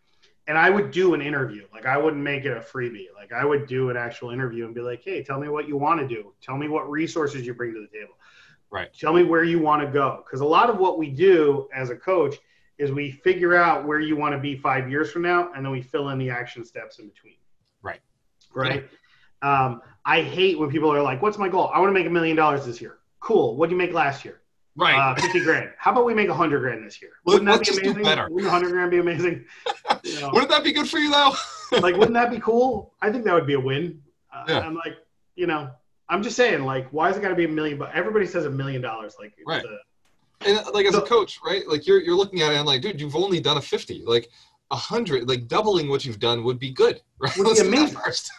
and 0.46 0.58
I 0.58 0.70
would 0.70 0.90
do 0.90 1.14
an 1.14 1.22
interview. 1.22 1.66
Like 1.72 1.86
I 1.86 1.96
wouldn't 1.96 2.22
make 2.22 2.44
it 2.44 2.56
a 2.56 2.60
freebie. 2.60 3.06
Like 3.14 3.32
I 3.32 3.44
would 3.44 3.66
do 3.66 3.90
an 3.90 3.96
actual 3.96 4.30
interview 4.30 4.66
and 4.66 4.74
be 4.74 4.80
like, 4.80 5.02
"Hey, 5.02 5.22
tell 5.22 5.40
me 5.40 5.48
what 5.48 5.68
you 5.68 5.76
want 5.76 6.00
to 6.00 6.08
do. 6.08 6.32
Tell 6.42 6.56
me 6.56 6.68
what 6.68 6.90
resources 6.90 7.46
you 7.46 7.54
bring 7.54 7.72
to 7.74 7.80
the 7.80 7.98
table. 7.98 8.14
Right. 8.70 8.92
Tell 8.92 9.12
me 9.12 9.22
where 9.22 9.44
you 9.44 9.58
want 9.58 9.82
to 9.82 9.90
go." 9.90 10.22
Because 10.24 10.40
a 10.40 10.46
lot 10.46 10.68
of 10.68 10.78
what 10.78 10.98
we 10.98 11.08
do 11.08 11.68
as 11.74 11.90
a 11.90 11.96
coach 11.96 12.36
is 12.76 12.92
we 12.92 13.10
figure 13.10 13.54
out 13.54 13.86
where 13.86 14.00
you 14.00 14.16
want 14.16 14.34
to 14.34 14.38
be 14.38 14.56
five 14.56 14.90
years 14.90 15.10
from 15.10 15.22
now, 15.22 15.52
and 15.54 15.64
then 15.64 15.72
we 15.72 15.80
fill 15.80 16.10
in 16.10 16.18
the 16.18 16.28
action 16.28 16.64
steps 16.64 16.98
in 16.98 17.08
between. 17.08 17.36
Right. 17.82 18.00
Right. 18.52 18.88
Um, 19.42 19.80
I 20.06 20.22
hate 20.22 20.58
when 20.58 20.70
people 20.70 20.92
are 20.92 21.02
like, 21.02 21.22
"What's 21.22 21.38
my 21.38 21.48
goal? 21.48 21.70
I 21.74 21.78
want 21.80 21.88
to 21.90 21.94
make 21.98 22.06
a 22.06 22.10
million 22.10 22.36
dollars 22.36 22.64
this 22.66 22.80
year." 22.80 22.98
Cool. 23.20 23.56
What 23.56 23.66
did 23.66 23.72
you 23.72 23.78
make 23.78 23.92
last 23.92 24.24
year? 24.24 24.40
Right. 24.76 24.94
Uh, 24.94 25.14
Fifty 25.14 25.40
grand. 25.40 25.70
How 25.78 25.92
about 25.92 26.04
we 26.04 26.14
make 26.14 26.28
a 26.28 26.34
hundred 26.34 26.60
grand 26.60 26.84
this 26.84 27.00
year? 27.00 27.12
Wouldn't 27.24 27.46
that 27.46 27.58
let's 27.58 27.70
be 27.70 27.74
just 27.76 27.82
do 27.84 27.90
amazing? 28.02 28.26
Wouldn't 28.34 28.50
hundred 28.50 28.70
grand 28.72 28.90
be 28.90 28.98
amazing? 28.98 29.44
You 30.02 30.20
know? 30.20 30.30
Wouldn't 30.32 30.50
that 30.50 30.62
be 30.64 30.72
good 30.72 30.88
for 30.88 30.98
you 30.98 31.10
though? 31.10 31.32
like 31.80 31.94
wouldn't 31.96 32.12
that 32.14 32.30
be 32.30 32.38
cool 32.38 32.92
i 33.00 33.10
think 33.10 33.24
that 33.24 33.32
would 33.34 33.46
be 33.46 33.54
a 33.54 33.60
win 33.60 34.00
uh, 34.32 34.44
Yeah. 34.46 34.60
i'm 34.60 34.74
like 34.74 34.96
you 35.34 35.46
know 35.46 35.70
i'm 36.10 36.22
just 36.22 36.36
saying 36.36 36.62
like 36.64 36.86
why 36.92 37.08
is 37.10 37.16
it 37.16 37.22
got 37.22 37.30
to 37.30 37.34
be 37.34 37.46
a 37.46 37.48
million 37.48 37.78
but 37.78 37.90
everybody 37.94 38.26
says 38.26 38.44
a 38.44 38.50
million 38.50 38.80
dollars 38.82 39.16
like 39.18 39.32
it's 39.38 39.46
Right. 39.46 39.64
a- 39.64 40.46
And 40.48 40.58
uh, 40.58 40.70
like 40.74 40.84
as 40.86 40.94
a 40.94 41.00
coach, 41.00 41.40
right? 41.44 41.66
Like 41.66 41.86
you're 41.86 42.00
you're 42.00 42.14
looking 42.16 42.42
at 42.42 42.52
it 42.52 42.56
and 42.56 42.66
like, 42.66 42.82
dude, 42.82 43.00
you've 43.00 43.16
only 43.16 43.40
done 43.40 43.56
a 43.56 43.62
fifty. 43.62 44.02
Like 44.04 44.28
a 44.70 44.76
hundred, 44.76 45.26
like 45.28 45.48
doubling 45.48 45.88
what 45.88 46.04
you've 46.04 46.18
done 46.20 46.44
would 46.44 46.58
be 46.58 46.70
good, 46.70 47.00
right? 47.18 47.34
Would 47.38 47.44
be 47.46 47.54
that 47.54 47.66
amazing. 47.66 47.98
first. 47.98 48.30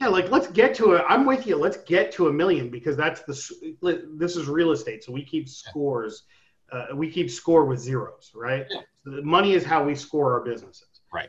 Yeah, 0.00 0.08
like 0.08 0.30
let's 0.30 0.48
get 0.48 0.74
to 0.76 0.92
it. 0.92 1.04
I'm 1.06 1.26
with 1.26 1.46
you. 1.46 1.56
Let's 1.56 1.76
get 1.78 2.10
to 2.12 2.28
a 2.28 2.32
million 2.32 2.70
because 2.70 2.96
that's 2.96 3.20
the 3.22 4.08
this 4.16 4.36
is 4.36 4.48
real 4.48 4.72
estate, 4.72 5.04
so 5.04 5.12
we 5.12 5.24
keep 5.24 5.48
scores. 5.48 6.24
Uh, 6.72 6.86
we 6.94 7.10
keep 7.10 7.30
score 7.30 7.64
with 7.64 7.80
zeros, 7.80 8.30
right? 8.34 8.64
Yeah. 8.70 8.80
The 9.04 9.22
money 9.22 9.52
is 9.52 9.64
how 9.64 9.84
we 9.84 9.94
score 9.94 10.32
our 10.32 10.40
businesses. 10.40 11.02
Right. 11.12 11.28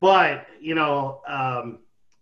But 0.00 0.46
you 0.60 0.74
know, 0.74 1.22
um, 1.26 1.78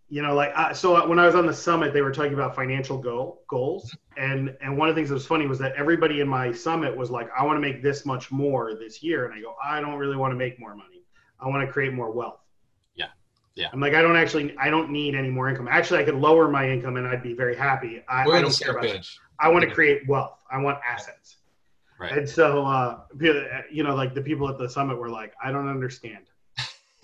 you 0.07 0.21
know, 0.21 0.33
like 0.33 0.53
uh, 0.55 0.73
so 0.73 1.05
when 1.07 1.19
I 1.19 1.25
was 1.25 1.35
on 1.35 1.45
the 1.45 1.53
summit, 1.53 1.91
they 1.91 2.01
were 2.01 2.11
talking 2.11 2.33
about 2.33 2.55
financial 2.55 2.97
goal 2.97 3.41
goals, 3.49 3.93
and 4.15 4.55
and 4.61 4.77
one 4.77 4.87
of 4.87 4.95
the 4.95 4.99
things 4.99 5.09
that 5.09 5.15
was 5.15 5.25
funny 5.25 5.45
was 5.45 5.59
that 5.59 5.73
everybody 5.75 6.21
in 6.21 6.27
my 6.27 6.53
summit 6.53 6.95
was 6.95 7.11
like, 7.11 7.29
I 7.37 7.43
want 7.43 7.57
to 7.57 7.61
make 7.61 7.83
this 7.83 8.05
much 8.05 8.31
more 8.31 8.75
this 8.75 9.03
year, 9.03 9.25
and 9.25 9.33
I 9.33 9.41
go, 9.41 9.55
I 9.61 9.81
don't 9.81 9.95
really 9.95 10.15
want 10.15 10.31
to 10.31 10.37
make 10.37 10.57
more 10.57 10.73
money. 10.73 11.03
I 11.37 11.49
want 11.49 11.67
to 11.67 11.71
create 11.71 11.93
more 11.93 12.11
wealth. 12.11 12.39
Yeah. 13.57 13.69
I'm 13.73 13.79
like, 13.79 13.95
I 13.95 14.03
don't 14.03 14.15
actually, 14.15 14.55
I 14.57 14.69
don't 14.69 14.91
need 14.91 15.15
any 15.15 15.29
more 15.29 15.49
income. 15.49 15.67
Actually, 15.67 16.01
I 16.01 16.03
could 16.03 16.15
lower 16.15 16.47
my 16.47 16.69
income 16.69 16.95
and 16.95 17.07
I'd 17.07 17.23
be 17.23 17.33
very 17.33 17.55
happy. 17.55 18.03
I, 18.07 18.21
I 18.21 18.41
don't 18.41 18.57
care 18.57 18.71
about 18.71 18.83
page. 18.83 19.19
I 19.39 19.49
want 19.49 19.65
to 19.67 19.71
create 19.71 20.07
wealth. 20.07 20.37
I 20.49 20.59
want 20.59 20.77
assets. 20.87 21.37
Right. 21.99 22.11
And 22.11 22.29
so, 22.29 22.63
uh, 22.65 22.99
you 23.71 23.83
know, 23.83 23.95
like 23.95 24.13
the 24.13 24.21
people 24.21 24.47
at 24.47 24.59
the 24.59 24.69
summit 24.69 24.99
were 24.99 25.09
like, 25.09 25.33
I 25.43 25.51
don't 25.51 25.67
understand. 25.67 26.25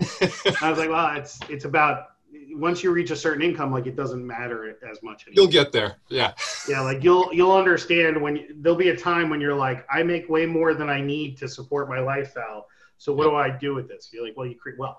I 0.62 0.70
was 0.70 0.78
like, 0.78 0.90
well, 0.90 1.16
it's 1.18 1.40
it's 1.50 1.66
about 1.66 2.10
once 2.52 2.84
you 2.84 2.92
reach 2.92 3.10
a 3.12 3.16
certain 3.16 3.42
income, 3.42 3.72
like 3.72 3.88
it 3.88 3.96
doesn't 3.96 4.26
matter 4.26 4.78
as 4.90 5.02
much 5.02 5.26
anymore. 5.28 5.44
You'll 5.44 5.52
get 5.52 5.72
there. 5.72 5.98
Yeah. 6.10 6.34
yeah, 6.68 6.82
like 6.82 7.04
you'll 7.04 7.34
you'll 7.34 7.54
understand 7.54 8.22
when 8.22 8.36
you, 8.36 8.56
there'll 8.58 8.78
be 8.78 8.90
a 8.90 8.98
time 8.98 9.30
when 9.30 9.42
you're 9.42 9.56
like, 9.56 9.86
I 9.92 10.04
make 10.04 10.30
way 10.30 10.46
more 10.46 10.74
than 10.74 10.90
I 10.90 11.02
need 11.02 11.38
to 11.38 11.48
support 11.48 11.90
my 11.90 12.00
lifestyle. 12.00 12.68
So 12.98 13.14
what 13.14 13.26
Yep. 13.26 13.32
do 13.32 13.36
I 13.36 13.50
do 13.58 13.76
with 13.76 13.88
this? 13.88 14.10
You're 14.14 14.24
like, 14.24 14.38
well, 14.38 14.48
you 14.48 14.56
create 14.56 14.78
wealth. 14.78 14.98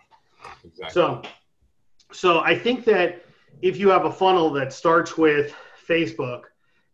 Exactly. 0.65 0.93
So, 0.93 1.23
so 2.15 2.41
I 2.41 2.57
think 2.57 2.85
that 2.85 3.25
if 3.61 3.77
you 3.77 3.89
have 3.89 4.05
a 4.05 4.13
funnel 4.13 4.51
that 4.53 4.73
starts 4.73 5.19
with 5.19 5.55
Facebook, 5.89 6.45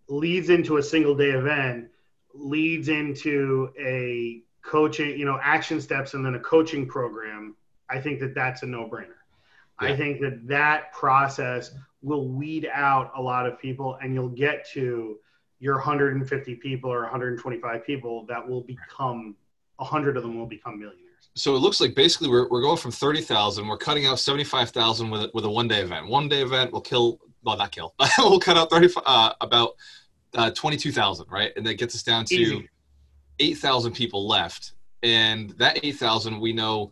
leads 0.08 0.50
into 0.50 0.78
a 0.78 0.82
single 0.82 1.14
day 1.14 1.30
event, 1.30 1.88
leads 2.34 2.88
into 2.88 3.70
a 3.78 4.42
coaching, 4.62 5.18
you 5.18 5.24
know, 5.24 5.38
action 5.42 5.80
steps, 5.80 6.14
and 6.14 6.24
then 6.24 6.34
a 6.34 6.40
coaching 6.40 6.86
program, 6.86 7.54
I 7.88 8.00
think 8.00 8.20
that 8.20 8.34
that's 8.34 8.62
a 8.62 8.66
no 8.66 8.88
brainer. 8.88 9.14
I 9.78 9.96
think 9.96 10.20
that 10.20 10.46
that 10.46 10.92
process 10.92 11.70
will 12.02 12.28
weed 12.28 12.68
out 12.72 13.12
a 13.16 13.20
lot 13.20 13.46
of 13.46 13.58
people, 13.58 13.98
and 14.02 14.12
you'll 14.12 14.28
get 14.28 14.68
to 14.72 15.18
your 15.58 15.76
150 15.76 16.54
people 16.56 16.92
or 16.92 17.02
125 17.02 17.84
people 17.84 18.26
that 18.26 18.46
will 18.46 18.62
become 18.62 19.36
100 19.76 20.16
of 20.16 20.22
them 20.22 20.38
will 20.38 20.46
become 20.46 20.78
millionaires. 20.78 21.09
So 21.34 21.54
it 21.54 21.58
looks 21.60 21.80
like 21.80 21.94
basically 21.94 22.28
we're, 22.28 22.48
we're 22.48 22.60
going 22.62 22.76
from 22.76 22.90
30,000, 22.90 23.66
we're 23.66 23.76
cutting 23.78 24.06
out 24.06 24.18
75,000 24.18 25.10
with, 25.10 25.22
a- 25.22 25.30
with 25.34 25.44
a 25.44 25.50
one 25.50 25.68
day 25.68 25.80
event. 25.80 26.08
One 26.08 26.28
day 26.28 26.42
event 26.42 26.72
will 26.72 26.80
kill, 26.80 27.18
well, 27.42 27.56
not 27.56 27.72
kill, 27.72 27.94
we'll 28.18 28.40
cut 28.40 28.56
out 28.56 28.70
30, 28.70 28.94
uh, 29.06 29.32
about 29.40 29.74
uh, 30.34 30.50
22,000, 30.50 31.26
right? 31.30 31.52
And 31.56 31.66
that 31.66 31.74
gets 31.74 31.94
us 31.94 32.02
down 32.02 32.24
to 32.26 32.62
8,000 33.38 33.92
people 33.92 34.26
left. 34.28 34.72
And 35.02 35.50
that 35.58 35.80
8,000, 35.82 36.38
we 36.40 36.52
know 36.52 36.90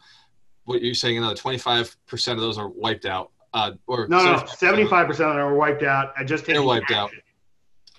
what 0.65 0.83
you're 0.83 0.95
saying, 0.95 1.19
another 1.19 1.35
25% 1.35 1.97
of 2.33 2.39
those 2.41 2.59
are 2.59 2.69
wiped 2.69 3.07
out. 3.07 3.31
Uh, 3.55 3.73
or 3.87 4.07
No, 4.09 4.19
no, 4.25 4.35
75%. 4.41 4.49
75 4.57 5.11
of 5.11 5.17
them 5.17 5.27
are 5.37 5.55
wiped 5.57 5.83
out. 5.83 6.13
I 6.17 6.25
just 6.25 6.45
They're 6.47 6.63
wiped 6.63 6.91
out. 6.91 7.11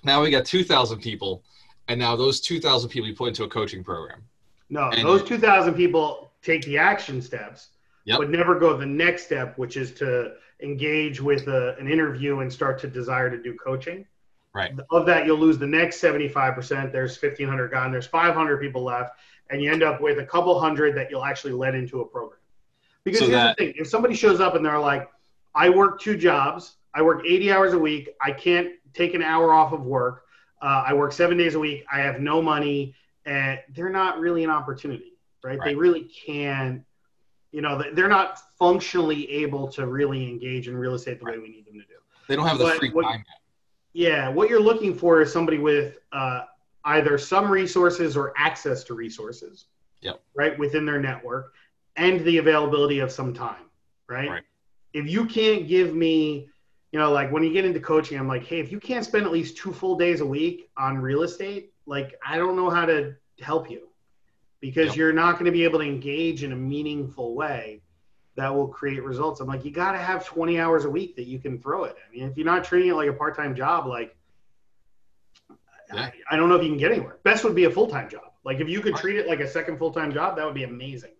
Now 0.03 0.21
we 0.21 0.29
got 0.31 0.45
2,000 0.45 0.99
people. 0.99 1.43
And 1.87 1.99
now 1.99 2.15
those 2.15 2.39
2,000 2.39 2.89
people 2.89 3.09
you 3.09 3.15
put 3.15 3.29
into 3.29 3.43
a 3.43 3.47
coaching 3.49 3.83
program. 3.83 4.21
No, 4.69 4.89
And- 4.89 5.07
those 5.07 5.23
2,000 5.23 5.73
people 5.73 6.28
take 6.41 6.63
the 6.63 6.77
action 6.77 7.21
steps, 7.21 7.69
Yep. 8.05 8.17
but 8.19 8.29
never 8.29 8.57
go 8.59 8.75
the 8.77 8.85
next 8.85 9.25
step, 9.25 9.57
which 9.57 9.77
is 9.77 9.93
to 9.95 10.33
engage 10.61 11.21
with 11.21 11.47
a, 11.47 11.75
an 11.77 11.89
interview 11.89 12.39
and 12.39 12.51
start 12.51 12.79
to 12.79 12.87
desire 12.87 13.29
to 13.29 13.41
do 13.41 13.53
coaching. 13.55 14.05
Right. 14.53 14.71
Of 14.89 15.05
that, 15.05 15.25
you'll 15.25 15.37
lose 15.37 15.57
the 15.59 15.67
next 15.67 16.01
75%. 16.01 16.91
There's 16.91 17.21
1,500 17.21 17.69
gone. 17.69 17.91
There's 17.91 18.07
500 18.07 18.59
people 18.59 18.83
left, 18.83 19.11
and 19.49 19.61
you 19.61 19.71
end 19.71 19.83
up 19.83 20.01
with 20.01 20.17
a 20.19 20.25
couple 20.25 20.59
hundred 20.59 20.95
that 20.95 21.11
you'll 21.11 21.23
actually 21.23 21.53
let 21.53 21.75
into 21.75 22.01
a 22.01 22.05
program. 22.05 22.39
Because 23.03 23.19
So 23.19 23.25
here's 23.27 23.35
that- 23.37 23.57
the 23.57 23.65
thing: 23.65 23.73
if 23.77 23.87
somebody 23.87 24.15
shows 24.15 24.39
up 24.39 24.55
and 24.55 24.65
they're 24.65 24.79
like, 24.79 25.07
"I 25.53 25.69
work 25.69 26.01
two 26.01 26.17
jobs. 26.17 26.77
I 26.95 27.03
work 27.03 27.21
80 27.25 27.51
hours 27.51 27.73
a 27.73 27.79
week. 27.79 28.09
I 28.19 28.31
can't 28.31 28.71
take 28.93 29.13
an 29.13 29.21
hour 29.21 29.53
off 29.53 29.71
of 29.71 29.85
work. 29.85 30.23
Uh, 30.61 30.83
I 30.87 30.93
work 30.95 31.11
seven 31.13 31.37
days 31.37 31.53
a 31.55 31.59
week. 31.59 31.85
I 31.91 31.99
have 31.99 32.19
no 32.19 32.41
money," 32.41 32.95
and 33.25 33.59
they're 33.75 33.89
not 33.91 34.19
really 34.19 34.43
an 34.43 34.49
opportunity, 34.49 35.08
right? 35.43 35.59
They 35.63 35.75
really 35.75 36.03
can't. 36.03 36.83
You 37.51 37.61
know, 37.61 37.81
they're 37.93 38.07
not 38.07 38.39
functionally 38.59 39.29
able 39.31 39.67
to 39.69 39.87
really 39.87 40.29
engage 40.29 40.67
in 40.67 40.77
real 40.77 40.93
estate 40.93 41.19
the 41.19 41.25
way 41.25 41.39
we 41.39 41.49
need 41.49 41.65
them 41.65 41.73
to 41.75 41.85
do. 41.85 41.95
They 42.27 42.35
don't 42.35 42.45
have 42.47 42.59
the 42.59 42.65
But 42.65 42.77
free 42.77 42.89
what- 42.91 43.03
time. 43.03 43.23
Yeah, 43.93 44.29
what 44.29 44.49
you're 44.51 44.61
looking 44.61 44.93
for 44.93 45.19
is 45.21 45.33
somebody 45.33 45.57
with 45.57 45.97
uh, 46.11 46.41
either 46.85 47.17
some 47.17 47.49
resources 47.49 48.15
or 48.15 48.33
access 48.37 48.83
to 48.85 48.93
resources, 48.93 49.65
Yep. 50.01 50.21
right, 50.35 50.57
within 50.59 50.85
their 50.85 51.01
network, 51.01 51.55
and 51.95 52.19
the 52.23 52.37
availability 52.37 52.99
of 52.99 53.11
some 53.11 53.33
time, 53.33 53.65
right? 54.07 54.29
Right. 54.29 54.43
If 54.93 55.09
you 55.09 55.25
can't 55.25 55.67
give 55.67 55.95
me, 55.95 56.49
you 56.91 56.99
know, 56.99 57.11
like 57.11 57.31
when 57.31 57.43
you 57.43 57.51
get 57.51 57.65
into 57.65 57.79
coaching, 57.79 58.19
I'm 58.19 58.27
like, 58.27 58.43
hey, 58.45 58.59
if 58.59 58.71
you 58.71 58.79
can't 58.79 59.03
spend 59.03 59.25
at 59.25 59.31
least 59.31 59.57
two 59.57 59.73
full 59.73 59.97
days 59.97 60.21
a 60.21 60.25
week 60.25 60.69
on 60.77 60.99
real 60.99 61.23
estate, 61.23 61.73
like 61.87 62.13
I 62.25 62.37
don't 62.37 62.55
know 62.55 62.69
how 62.69 62.85
to 62.85 63.15
help 63.41 63.71
you 63.71 63.88
because 64.61 64.87
Yep. 64.87 64.95
you're 64.95 65.13
not 65.13 65.33
going 65.33 65.45
to 65.45 65.51
be 65.51 65.63
able 65.63 65.79
to 65.79 65.85
engage 65.85 66.43
in 66.43 66.51
a 66.51 66.55
meaningful 66.55 67.35
way 67.35 67.81
that 68.35 68.53
will 68.53 68.67
create 68.67 69.03
results. 69.03 69.39
I'm 69.41 69.47
like, 69.47 69.65
you 69.65 69.71
got 69.71 69.93
to 69.93 69.97
have 69.97 70.25
20 70.25 70.59
hours 70.59 70.85
a 70.85 70.89
week 70.89 71.15
that 71.17 71.25
you 71.25 71.39
can 71.39 71.59
throw 71.59 71.83
it. 71.85 71.95
I 72.07 72.11
mean, 72.15 72.23
if 72.29 72.37
you're 72.37 72.45
not 72.45 72.63
treating 72.63 72.91
it 72.91 72.93
like 72.95 73.09
a 73.09 73.13
part 73.13 73.35
time 73.35 73.55
job, 73.55 73.85
like, 73.87 74.15
Yeah. 75.93 76.01
I, 76.01 76.13
I 76.31 76.35
don't 76.37 76.49
know 76.49 76.55
if 76.55 76.63
you 76.63 76.69
can 76.69 76.77
get 76.77 76.91
anywhere. 76.91 77.17
Best 77.23 77.43
would 77.43 77.55
be 77.55 77.65
a 77.65 77.71
full 77.71 77.87
time 77.87 78.09
job. 78.09 78.31
Like, 78.43 78.59
if 78.59 78.69
you 78.69 78.81
could 78.81 78.95
treat 78.95 79.17
it 79.17 79.27
like 79.27 79.39
a 79.41 79.47
second 79.47 79.77
full 79.77 79.91
time 79.91 80.13
job, 80.13 80.37
that 80.37 80.45
would 80.45 80.55
be 80.55 80.63
amazing. 80.63 81.11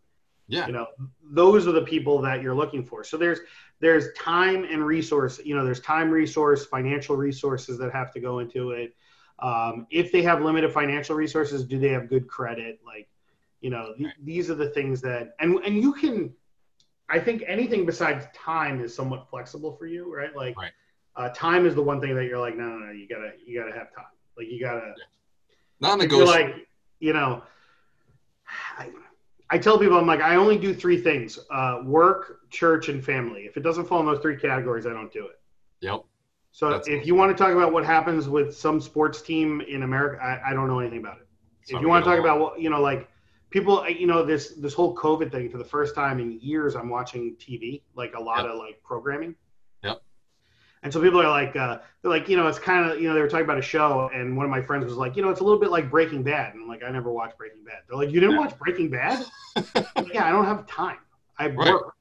Yeah. 0.47 0.65
You 0.67 0.73
know, 0.73 0.87
those 1.31 1.67
are 1.67 1.71
the 1.71 1.83
people 1.83 2.21
that 2.21 2.41
you're 2.41 2.55
looking 2.55 2.83
for. 2.83 3.03
So 3.03 3.17
there's 3.17 3.39
there's 3.79 4.11
time 4.13 4.63
and 4.65 4.85
resource. 4.85 5.39
You 5.43 5.55
know, 5.55 5.63
there's 5.63 5.79
time, 5.81 6.09
resource, 6.09 6.65
financial 6.65 7.15
resources 7.15 7.77
that 7.79 7.91
have 7.93 8.11
to 8.13 8.19
go 8.19 8.39
into 8.39 8.71
it. 8.71 8.95
Um, 9.39 9.87
if 9.89 10.11
they 10.11 10.21
have 10.23 10.41
limited 10.41 10.71
financial 10.73 11.15
resources, 11.15 11.63
do 11.65 11.79
they 11.79 11.89
have 11.89 12.09
good 12.09 12.27
credit? 12.27 12.79
Like, 12.85 13.07
you 13.61 13.69
know, 13.69 13.93
th- 13.97 14.13
these 14.23 14.49
are 14.49 14.55
the 14.55 14.69
things 14.69 15.01
that, 15.01 15.35
and 15.39 15.59
and 15.65 15.77
you 15.77 15.93
can, 15.93 16.33
I 17.09 17.19
think 17.19 17.43
anything 17.47 17.85
besides 17.85 18.25
time 18.33 18.81
is 18.81 18.95
somewhat 18.95 19.29
flexible 19.29 19.75
for 19.75 19.85
you, 19.85 20.13
right? 20.13 20.35
Like, 20.35 20.57
Right. 20.57 20.71
uh, 21.15 21.29
time 21.29 21.65
is 21.65 21.75
the 21.75 21.81
one 21.81 21.99
thing 21.99 22.15
that 22.15 22.25
you're 22.25 22.39
like, 22.39 22.55
no, 22.55 22.63
no, 22.63 22.77
no, 22.85 22.91
you 22.91 23.07
gotta, 23.07 23.31
you 23.45 23.59
gotta 23.59 23.73
have 23.77 23.93
time. 23.93 24.05
Like, 24.37 24.47
you 24.47 24.59
gotta, 24.61 24.93
Not 25.79 26.01
if 26.01 26.11
you're 26.11 26.25
negotiable. 26.25 26.47
like, 26.53 26.67
you 26.99 27.13
know, 27.13 27.43
I, 28.77 28.89
I 29.49 29.57
tell 29.57 29.79
people, 29.79 29.97
I'm 29.97 30.07
like, 30.07 30.21
I 30.21 30.35
only 30.35 30.57
do 30.57 30.73
three 30.73 31.01
things: 31.01 31.39
uh, 31.51 31.81
work, 31.83 32.49
church, 32.49 32.89
and 32.89 33.03
family. 33.03 33.41
If 33.41 33.57
it 33.57 33.61
doesn't 33.61 33.85
fall 33.85 33.99
in 33.99 34.05
those 34.05 34.19
three 34.19 34.37
categories, 34.37 34.85
I 34.85 34.91
don't 34.91 35.11
do 35.11 35.25
it. 35.25 35.39
Yep. 35.81 36.03
So 36.51 36.71
That's 36.71 36.87
if 36.87 37.05
you 37.05 37.15
want 37.15 37.35
to 37.35 37.41
talk 37.43 37.53
about 37.53 37.71
what 37.71 37.85
happens 37.85 38.27
with 38.27 38.55
some 38.55 38.81
sports 38.81 39.21
team 39.21 39.61
in 39.61 39.83
America, 39.83 40.21
I, 40.23 40.51
I 40.51 40.53
don't 40.53 40.67
know 40.67 40.79
anything 40.79 40.99
about 40.99 41.17
it. 41.17 41.27
If 41.67 41.81
you 41.81 41.87
want 41.87 42.03
to 42.03 42.09
talk 42.09 42.19
about 42.19 42.39
what 42.39 42.59
you 42.59 42.69
know, 42.69 42.81
like 42.81 43.09
people, 43.49 43.87
you 43.89 44.07
know, 44.07 44.23
this 44.23 44.49
this 44.55 44.73
whole 44.73 44.95
COVID 44.95 45.31
thing 45.31 45.49
for 45.49 45.57
the 45.57 45.63
first 45.65 45.95
time 45.95 46.19
in 46.19 46.39
years, 46.39 46.75
I'm 46.75 46.89
watching 46.89 47.35
TV, 47.37 47.81
like 47.95 48.13
a 48.15 48.19
lot 48.21 48.43
Yep. 48.43 48.51
of 48.53 48.57
like 48.59 48.81
programming. 48.83 49.35
Yep. 49.83 50.01
And 50.83 50.93
so 50.93 51.01
people 51.01 51.21
are 51.21 51.27
like, 51.29 51.55
uh, 51.55 51.79
they're 52.01 52.11
like, 52.11 52.29
you 52.29 52.37
know, 52.37 52.47
it's 52.47 52.59
kind 52.59 52.89
of, 52.89 53.01
you 53.01 53.07
know, 53.09 53.13
they 53.13 53.21
were 53.21 53.27
talking 53.27 53.43
about 53.43 53.57
a 53.57 53.61
show, 53.61 54.09
and 54.13 54.37
one 54.37 54.45
of 54.45 54.49
my 54.49 54.61
friends 54.61 54.85
was 54.85 54.95
like, 54.95 55.15
you 55.17 55.21
know, 55.21 55.29
it's 55.29 55.41
a 55.41 55.43
little 55.43 55.59
bit 55.59 55.71
like 55.71 55.89
Breaking 55.89 56.23
Bad, 56.23 56.53
and 56.53 56.63
I'm 56.63 56.69
like, 56.69 56.83
I 56.83 56.89
never 56.91 57.11
watched 57.11 57.37
Breaking 57.37 57.63
Bad. 57.65 57.79
They're 57.87 57.97
like, 57.97 58.11
you 58.11 58.19
didn't 58.19 58.35
Yeah. 58.35 58.41
watch 58.41 58.57
Breaking 58.57 58.89
Bad? 58.89 59.25
Like, 59.75 60.13
yeah, 60.13 60.25
I 60.25 60.31
don't 60.31 60.45
have 60.45 60.65
time. 60.67 60.97
I 61.37 61.47
Right. 61.47 61.57
work. 61.73 61.95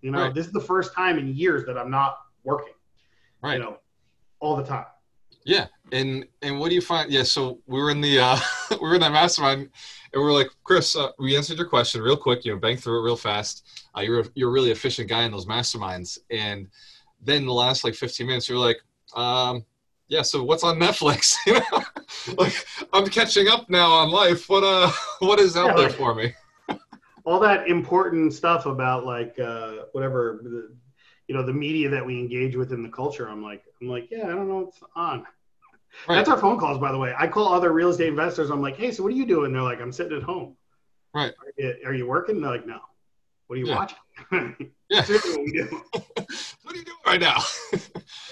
You 0.00 0.10
know, 0.12 0.22
Right. 0.22 0.34
this 0.34 0.46
is 0.46 0.52
the 0.52 0.60
first 0.60 0.94
time 0.94 1.18
in 1.18 1.28
years 1.34 1.66
that 1.66 1.76
I'm 1.76 1.90
not 1.90 2.16
working. 2.42 2.72
Right. 3.42 3.54
You 3.54 3.58
know, 3.60 3.78
all 4.40 4.56
the 4.56 4.64
time. 4.64 4.86
Yeah, 5.44 5.66
and 5.90 6.24
and 6.40 6.58
what 6.58 6.68
do 6.70 6.74
you 6.76 6.80
find? 6.80 7.10
Yeah, 7.10 7.24
so 7.24 7.58
we 7.66 7.80
were 7.80 7.90
in 7.90 8.00
the 8.00 8.18
uh, 8.20 8.38
we 8.70 8.76
were 8.88 8.94
in 8.94 9.00
that 9.02 9.12
mastermind, 9.12 9.70
and 10.12 10.22
we're 10.22 10.32
like, 10.32 10.48
Chris, 10.64 10.94
uh, 10.96 11.10
we 11.18 11.36
answered 11.36 11.56
your 11.58 11.66
question 11.68 12.02
real 12.02 12.16
quick. 12.16 12.44
You 12.44 12.52
know, 12.52 12.58
bang 12.58 12.76
through 12.76 13.00
it 13.00 13.04
real 13.04 13.16
fast. 13.16 13.66
Uh, 13.96 14.00
you're 14.02 14.20
a, 14.20 14.24
you're 14.34 14.48
a 14.50 14.52
really 14.52 14.70
efficient 14.70 15.08
guy 15.08 15.22
in 15.24 15.32
those 15.32 15.46
masterminds, 15.46 16.18
and 16.30 16.68
then 17.22 17.46
the 17.46 17.52
last 17.52 17.84
like 17.84 17.94
15 17.94 18.26
minutes, 18.26 18.48
you're 18.48 18.58
like, 18.58 18.78
um, 19.14 19.64
yeah. 20.08 20.22
So 20.22 20.42
what's 20.42 20.64
on 20.64 20.78
Netflix? 20.78 21.34
you 21.46 21.54
know, 21.54 22.34
like 22.36 22.66
I'm 22.92 23.06
catching 23.06 23.48
up 23.48 23.70
now 23.70 23.90
on 23.92 24.10
life. 24.10 24.48
What 24.48 24.64
uh, 24.64 24.90
what 25.20 25.38
is 25.40 25.56
out 25.56 25.68
Yeah, 25.68 25.74
there 25.76 25.88
like- 25.88 25.96
for 25.96 26.14
me? 26.14 26.34
all 27.24 27.38
that 27.40 27.68
important 27.68 28.32
stuff 28.34 28.66
about 28.66 29.06
like 29.06 29.38
uh, 29.38 29.84
whatever 29.92 30.40
the, 30.42 30.74
you 31.28 31.34
know 31.36 31.44
the 31.46 31.52
media 31.52 31.88
that 31.88 32.04
we 32.04 32.18
engage 32.18 32.56
with 32.56 32.72
in 32.72 32.82
the 32.82 32.88
culture 32.88 33.28
i'm 33.28 33.40
like 33.42 33.62
i'm 33.80 33.86
like 33.88 34.08
yeah 34.10 34.24
i 34.24 34.28
don't 34.30 34.48
know 34.48 34.58
what's 34.62 34.82
on 34.96 35.24
Right. 36.08 36.16
that's 36.16 36.28
our 36.28 36.38
phone 36.38 36.58
calls 36.58 36.78
by 36.78 36.90
the 36.92 36.98
way 36.98 37.14
i 37.18 37.26
call 37.26 37.52
other 37.52 37.72
real 37.72 37.88
estate 37.90 38.08
investors 38.08 38.50
i'm 38.50 38.60
like 38.62 38.76
hey 38.76 38.90
so 38.92 39.02
what 39.02 39.12
are 39.12 39.16
you 39.16 39.26
doing 39.26 39.52
they're 39.52 39.62
like 39.62 39.80
i'm 39.80 39.92
sitting 39.92 40.16
at 40.16 40.22
home 40.22 40.56
Right. 41.14 41.32
are 41.38 41.52
you, 41.62 41.74
are 41.86 41.94
you 41.94 42.06
working 42.06 42.40
they're 42.40 42.50
like 42.50 42.66
no 42.66 42.78
what 43.46 43.56
are 43.56 43.58
you 43.58 43.68
Yeah. 43.68 43.74
watching 43.76 44.56
Yeah. 44.88 45.04
Seriously, 45.04 45.30
what 45.32 45.44
we 45.44 45.52
do 45.52 45.68
what 45.92 46.74
are 46.74 46.78
you 46.78 46.84
doing 46.84 46.96
right 47.06 47.20
now. 47.20 47.38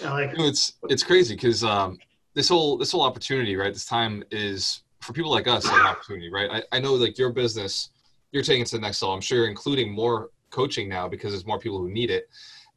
Yeah, 0.01 0.12
like, 0.12 0.33
You 0.33 0.38
know, 0.38 0.44
it's 0.46 0.73
it's 0.88 1.03
crazy 1.03 1.35
because 1.35 1.62
um, 1.62 1.99
this 2.35 2.49
whole 2.49 2.77
this 2.79 2.92
whole 2.92 3.03
opportunity, 3.03 3.55
right? 3.57 3.73
This 3.73 3.85
time 3.85 4.25
is 4.31 4.83
for 5.03 5.12
people 5.12 5.31
like 5.31 5.46
us 5.46 5.70
an 5.70 5.81
opportunity, 5.81 6.31
right? 6.31 6.51
I, 6.51 6.77
I 6.77 6.81
know 6.81 6.94
like 6.94 7.18
your 7.18 7.31
business, 7.33 7.90
you're 8.33 8.42
taking 8.42 8.62
it 8.62 8.68
to 8.68 8.77
the 8.77 8.81
next 8.83 9.01
level. 9.03 9.14
I'm 9.14 9.20
sure 9.20 9.38
you're 9.38 9.49
including 9.49 9.92
more 9.92 10.31
coaching 10.51 10.88
now 10.88 11.07
because 11.09 11.33
there's 11.33 11.46
more 11.46 11.59
people 11.59 11.79
who 11.79 11.90
need 11.90 12.11
it, 12.11 12.29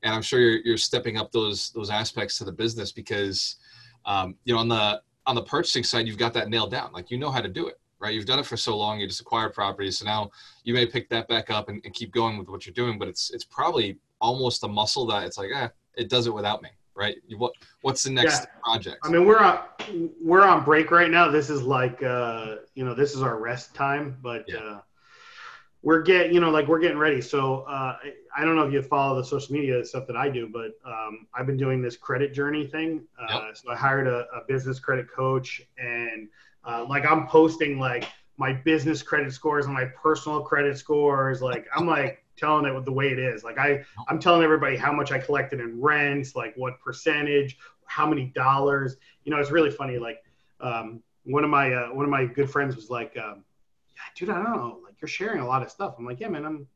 and 0.04 0.14
I'm 0.14 0.22
sure 0.22 0.40
you're, 0.40 0.60
you're 0.66 0.78
stepping 0.78 1.18
up 1.18 1.32
those 1.32 1.72
those 1.72 1.90
aspects 1.90 2.38
to 2.40 2.44
the 2.46 2.52
business 2.52 2.92
because 2.92 3.56
um, 4.06 4.36
you 4.46 4.54
know 4.54 4.60
on 4.60 4.68
the 4.68 5.02
on 5.26 5.36
the 5.36 5.44
purchasing 5.44 5.84
side 5.84 6.08
you've 6.08 6.18
got 6.18 6.34
that 6.34 6.50
nailed 6.50 6.72
down. 6.72 6.92
Like 6.92 7.10
you 7.12 7.18
know 7.18 7.32
how 7.32 7.42
to 7.42 7.48
do 7.48 7.68
it, 7.68 7.80
right? 8.00 8.14
You've 8.14 8.26
done 8.26 8.40
it 8.40 8.46
for 8.46 8.58
so 8.58 8.78
long. 8.78 9.00
You 9.00 9.08
just 9.08 9.22
acquired 9.22 9.54
property, 9.54 9.90
so 9.92 10.06
now 10.06 10.30
you 10.64 10.74
may 10.74 10.86
pick 10.86 11.10
that 11.10 11.28
back 11.28 11.50
up 11.50 11.70
and, 11.70 11.82
and 11.86 11.94
keep 11.94 12.12
going 12.12 12.38
with 12.38 12.50
what 12.50 12.66
you're 12.66 12.74
doing. 12.74 13.00
But 13.00 13.08
it's 13.08 13.32
it's 13.32 13.46
probably 13.46 13.98
almost 14.20 14.64
a 14.64 14.68
muscle 14.68 15.06
that 15.08 15.24
it's 15.24 15.38
like, 15.38 15.50
eh, 15.54 15.68
it 15.96 16.10
does 16.10 16.28
it 16.28 16.34
without 16.34 16.62
me, 16.62 16.70
right? 16.96 17.16
You, 17.28 17.38
what 17.38 17.54
what's 17.82 18.04
the 18.04 18.12
next 18.12 18.42
Yeah. 18.42 18.62
project? 18.64 18.98
I 19.04 19.10
mean, 19.10 19.26
we're 19.26 19.40
on 19.40 19.60
we're 20.22 20.46
on 20.48 20.64
break 20.64 20.92
right 20.92 21.10
now. 21.12 21.30
This 21.30 21.50
is 21.50 21.62
like 21.64 22.02
uh, 22.04 22.56
you 22.76 22.84
know, 22.86 22.94
this 22.94 23.16
is 23.16 23.22
our 23.22 23.38
rest 23.40 23.74
time, 23.74 24.18
but 24.22 24.46
Yeah. 24.48 24.58
uh, 24.60 24.82
we're 25.84 26.02
get 26.02 26.32
you 26.34 26.40
know 26.40 26.50
like 26.50 26.68
we're 26.68 26.80
getting 26.80 26.98
ready. 26.98 27.22
So 27.22 27.62
uh, 27.64 27.98
I- 28.36 28.44
don't 28.44 28.56
know 28.56 28.64
if 28.64 28.74
you 28.74 28.82
follow 28.82 29.16
the 29.18 29.24
social 29.28 29.54
media 29.54 29.84
stuff 29.86 30.08
that 30.08 30.16
I 30.16 30.30
do, 30.30 30.48
but 30.52 30.72
um, 30.90 31.28
I've 31.36 31.46
been 31.46 31.58
doing 31.58 31.82
this 31.82 31.96
credit 31.98 32.34
journey 32.34 32.66
thing. 32.66 33.04
Uh, 33.20 33.52
So 33.54 33.70
I 33.72 33.76
hired 33.76 34.08
a, 34.08 34.26
a 34.34 34.42
business 34.48 34.80
credit 34.80 35.08
coach, 35.12 35.62
and 35.78 36.30
uh, 36.66 36.86
like 36.90 37.06
I'm 37.06 37.28
posting 37.28 37.80
like 37.80 38.06
my 38.38 38.54
business 38.54 39.04
credit 39.04 39.32
scores 39.34 39.66
and 39.66 39.74
my 39.74 39.86
personal 40.02 40.42
credit 40.42 40.78
scores. 40.78 41.42
Like 41.42 41.68
I'm 41.76 41.86
like 41.86 42.24
telling 42.38 42.66
it 42.66 42.74
with 42.74 42.86
the 42.86 42.92
way 42.92 43.10
it 43.10 43.20
is. 43.20 43.44
Like 43.44 43.58
I 43.60 43.84
I'm 44.08 44.20
telling 44.20 44.42
everybody 44.44 44.76
how 44.78 44.92
much 44.94 45.12
I 45.12 45.20
collected 45.20 45.60
in 45.60 45.80
rents, 45.82 46.36
like 46.36 46.54
what 46.56 46.80
percentage, 46.80 47.58
how 47.86 48.08
many 48.08 48.26
dollars. 48.34 48.96
You 49.26 49.32
know, 49.32 49.40
it's 49.40 49.52
really 49.52 49.72
funny. 49.72 49.98
Like 50.00 50.24
um, 50.62 51.04
one 51.26 51.44
of 51.44 51.50
my 51.50 51.74
uh, 51.74 51.88
one 51.94 52.06
of 52.06 52.12
my 52.12 52.26
good 52.26 52.50
friends 52.50 52.76
was 52.76 52.90
like, 52.90 53.16
um, 53.18 53.44
"Yeah, 53.96 54.02
dude, 54.16 54.30
I 54.30 54.42
don't 54.42 54.56
know. 54.56 54.80
Like 54.84 54.93
sharing 55.08 55.42
a 55.42 55.48
lot 55.48 55.62
of 55.62 55.72
stuff." 55.72 55.96
I'm 55.98 56.06
like, 56.06 56.20
"Yeah, 56.20 56.30
man, 56.30 56.46
I'm 56.46 56.68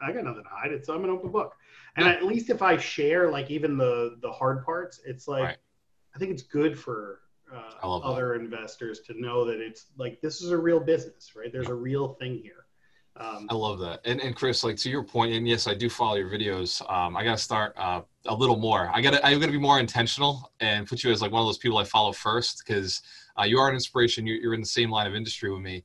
I 0.00 0.12
got 0.12 0.24
nothing 0.24 0.42
to 0.42 0.48
hide. 0.50 0.72
It's 0.72 0.88
I'm 0.88 1.04
an 1.04 1.10
open 1.10 1.30
book." 1.30 1.54
And 1.96 2.06
Yeah. 2.06 2.12
at 2.12 2.24
least 2.24 2.50
if 2.50 2.62
I 2.62 2.76
share 2.76 3.30
like 3.30 3.50
even 3.50 3.76
the 3.76 4.16
the 4.20 4.30
hard 4.30 4.64
parts, 4.64 5.00
it's 5.04 5.28
like 5.28 5.42
Right. 5.42 5.56
I 6.14 6.18
think 6.18 6.30
it's 6.30 6.42
good 6.42 6.78
for 6.78 7.20
uh, 7.52 7.86
love 7.86 8.02
that. 8.02 8.08
other 8.08 8.34
investors 8.34 9.00
to 9.00 9.20
know 9.20 9.44
that 9.44 9.60
it's 9.60 9.86
like 9.96 10.20
this 10.20 10.40
is 10.42 10.50
a 10.50 10.58
real 10.58 10.80
business, 10.80 11.34
right? 11.36 11.52
There's 11.52 11.68
a 11.68 11.74
real 11.74 12.14
thing 12.14 12.38
here. 12.42 12.66
Um, 13.16 13.46
I 13.48 13.54
love 13.54 13.78
that. 13.78 14.00
And, 14.04 14.20
and 14.20 14.34
Chris, 14.34 14.64
like 14.64 14.76
to 14.78 14.90
your 14.90 15.04
point, 15.04 15.32
and 15.34 15.46
yes, 15.46 15.68
I 15.68 15.74
do 15.74 15.88
follow 15.88 16.16
your 16.16 16.28
videos. 16.28 16.80
Um, 16.90 17.16
I 17.16 17.22
got 17.22 17.38
to 17.38 17.42
start 17.42 17.72
uh, 17.76 18.02
a 18.26 18.34
little 18.34 18.56
more. 18.56 18.90
I 18.92 19.00
got 19.00 19.12
to, 19.12 19.24
I'm 19.24 19.38
going 19.38 19.52
to 19.52 19.56
be 19.56 19.58
more 19.58 19.78
intentional 19.78 20.50
and 20.58 20.86
put 20.86 21.04
you 21.04 21.12
as 21.12 21.22
like 21.22 21.30
one 21.30 21.40
of 21.40 21.46
those 21.46 21.58
people 21.58 21.78
I 21.78 21.84
follow 21.84 22.12
first 22.12 22.64
because 22.66 23.02
uh, 23.38 23.44
you 23.44 23.58
are 23.58 23.68
an 23.68 23.74
inspiration. 23.74 24.26
You're, 24.26 24.38
you're 24.38 24.54
in 24.54 24.60
the 24.60 24.66
same 24.66 24.90
line 24.90 25.06
of 25.06 25.14
industry 25.14 25.52
with 25.52 25.62
me. 25.62 25.84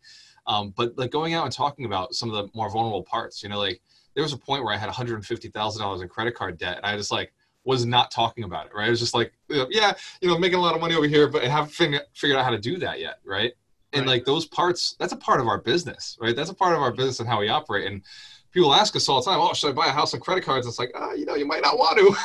Um, 0.50 0.74
but 0.76 0.98
like 0.98 1.12
going 1.12 1.34
out 1.34 1.46
and 1.46 1.54
talking 1.54 1.86
about 1.86 2.14
some 2.14 2.30
of 2.30 2.36
the 2.36 2.52
more 2.54 2.70
vulnerable 2.70 3.04
parts, 3.04 3.42
you 3.42 3.50
know, 3.50 3.60
like 3.60 3.82
there 4.16 4.24
was 4.24 4.34
a 4.34 4.38
point 4.38 4.64
where 4.66 4.74
I 4.74 4.78
had 4.78 4.90
$150,000 4.90 6.02
in 6.02 6.08
credit 6.10 6.36
card 6.36 6.58
debt 6.58 6.78
and 6.78 6.86
I 6.86 6.98
just 6.98 7.12
like 7.12 7.32
was 7.64 7.86
not 7.86 8.12
talking 8.12 8.44
about 8.44 8.66
it. 8.66 8.72
Right. 8.76 8.88
It 8.88 8.92
was 8.92 9.00
just 9.00 9.14
like, 9.14 9.32
yeah, 9.48 9.94
you 10.22 10.28
know, 10.28 10.38
making 10.38 10.58
a 10.58 10.62
lot 10.62 10.76
of 10.76 10.82
money 10.82 10.96
over 10.96 11.08
here, 11.08 11.28
but 11.30 11.44
I 11.44 11.48
haven't 11.48 11.72
figured, 11.72 12.02
figured 12.14 12.38
out 12.38 12.44
how 12.44 12.52
to 12.52 12.60
do 12.60 12.78
that 12.80 13.00
yet. 13.00 13.20
Right 13.24 13.54
and 13.94 14.02
Right. 14.02 14.18
like 14.18 14.26
those 14.26 14.46
parts 14.46 14.96
that's 15.00 15.14
a 15.14 15.18
part 15.18 15.40
of 15.40 15.48
our 15.48 15.58
business 15.58 16.16
right 16.22 16.36
that's 16.36 16.52
a 16.52 16.54
part 16.54 16.76
of 16.76 16.82
our 16.82 16.92
business 16.92 17.22
and 17.22 17.28
how 17.28 17.40
we 17.40 17.50
operate 17.50 17.88
and 17.88 18.04
people 18.52 18.72
ask 18.72 18.96
us 18.96 19.10
all 19.10 19.20
the 19.20 19.26
time 19.28 19.40
oh 19.40 19.52
should 19.54 19.70
i 19.70 19.74
buy 19.74 19.88
a 19.88 19.92
house 19.92 20.14
on 20.14 20.20
credit 20.20 20.44
cards 20.44 20.68
it's 20.68 20.78
like 20.78 20.92
ah 20.96 21.14
you 21.14 21.26
know 21.26 21.34
you 21.34 21.46
might 21.46 21.64
not 21.64 21.76
want 21.76 21.98
to 21.98 22.16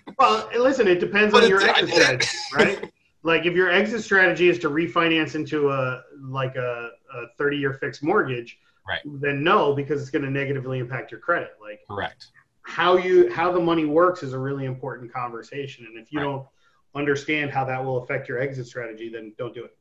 Well, 0.18 0.48
listen, 0.56 0.88
it 0.88 0.98
depends 0.98 1.32
But 1.32 1.44
on 1.44 1.50
your 1.50 1.60
exit 1.60 1.90
strategy, 1.90 2.28
right? 2.54 2.90
like 3.22 3.44
if 3.44 3.54
your 3.54 3.70
exit 3.70 4.02
strategy 4.02 4.48
is 4.48 4.58
to 4.60 4.70
refinance 4.70 5.34
into 5.34 5.70
a 5.70 6.02
like 6.22 6.56
a, 6.56 6.90
a 7.14 7.26
30 7.38 7.56
year 7.56 7.72
fixed 7.74 8.02
mortgage, 8.02 8.58
Right. 8.86 9.00
then 9.04 9.42
no, 9.42 9.74
because 9.74 10.00
it's 10.02 10.10
going 10.10 10.24
to 10.24 10.30
negatively 10.30 10.78
impact 10.78 11.10
your 11.10 11.20
credit. 11.20 11.52
Like 11.60 11.80
correct 11.88 12.26
how 12.66 12.96
you 12.96 13.30
how 13.30 13.52
the 13.52 13.60
money 13.60 13.84
works 13.84 14.22
is 14.22 14.32
a 14.32 14.38
really 14.38 14.64
important 14.64 15.12
conversation, 15.12 15.86
and 15.86 15.98
if 15.98 16.10
you 16.12 16.20
Right. 16.20 16.24
don't 16.24 16.46
understand 16.94 17.50
how 17.50 17.64
that 17.64 17.84
will 17.84 18.02
affect 18.02 18.28
your 18.28 18.38
exit 18.38 18.66
strategy, 18.66 19.08
then 19.08 19.34
don't 19.38 19.54
do 19.54 19.64
it. 19.64 19.76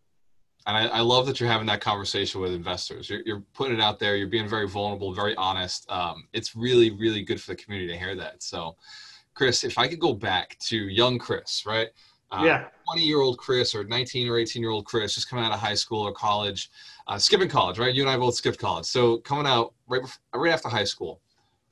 and 0.66 0.76
I, 0.78 0.88
I 0.88 1.00
love 1.02 1.26
that 1.28 1.40
you're 1.40 1.50
having 1.50 1.68
that 1.68 1.82
conversation 1.82 2.40
with 2.42 2.54
investors 2.54 3.10
you're, 3.10 3.22
you're 3.26 3.44
putting 3.54 3.76
it 3.76 3.82
out 3.82 4.00
there 4.00 4.16
you're 4.16 4.28
being 4.30 4.48
very 4.48 4.68
vulnerable 4.68 5.14
very 5.14 5.36
honest 5.36 5.90
um, 5.92 6.28
it's 6.34 6.56
really 6.56 6.92
really 6.92 7.22
good 7.22 7.42
for 7.42 7.52
the 7.52 7.56
community 7.62 7.92
to 7.92 8.00
hear 8.00 8.16
that 8.16 8.42
so 8.42 8.76
chris 9.34 9.64
if 9.66 9.78
i 9.78 9.88
could 9.88 10.00
go 10.00 10.14
back 10.14 10.58
to 10.60 10.78
young 10.78 11.18
chris 11.20 11.64
right 11.66 11.90
uh, 12.32 12.46
yeah, 12.46 12.68
20 12.86 13.04
year 13.04 13.20
old 13.20 13.38
Chris 13.38 13.76
or 13.76 13.84
19 13.84 14.28
or 14.28 14.40
18 14.40 14.62
year 14.62 14.72
old 14.72 14.86
Chris 14.86 15.14
just 15.14 15.30
coming 15.30 15.46
out 15.46 15.52
of 15.52 15.60
high 15.60 15.76
school 15.76 16.02
or 16.02 16.12
college, 16.12 16.72
uh, 17.08 17.18
skipping 17.18 17.50
college, 17.50 17.80
right? 17.80 17.94
You 17.94 18.04
and 18.04 18.10
I 18.10 18.18
both 18.18 18.36
skipped 18.36 18.60
college. 18.60 18.86
So 18.86 19.18
coming 19.18 19.46
out 19.46 19.74
right, 19.88 20.02
bef- 20.02 20.20
right 20.34 20.54
after 20.54 20.70
high 20.70 20.84
school, 20.84 21.22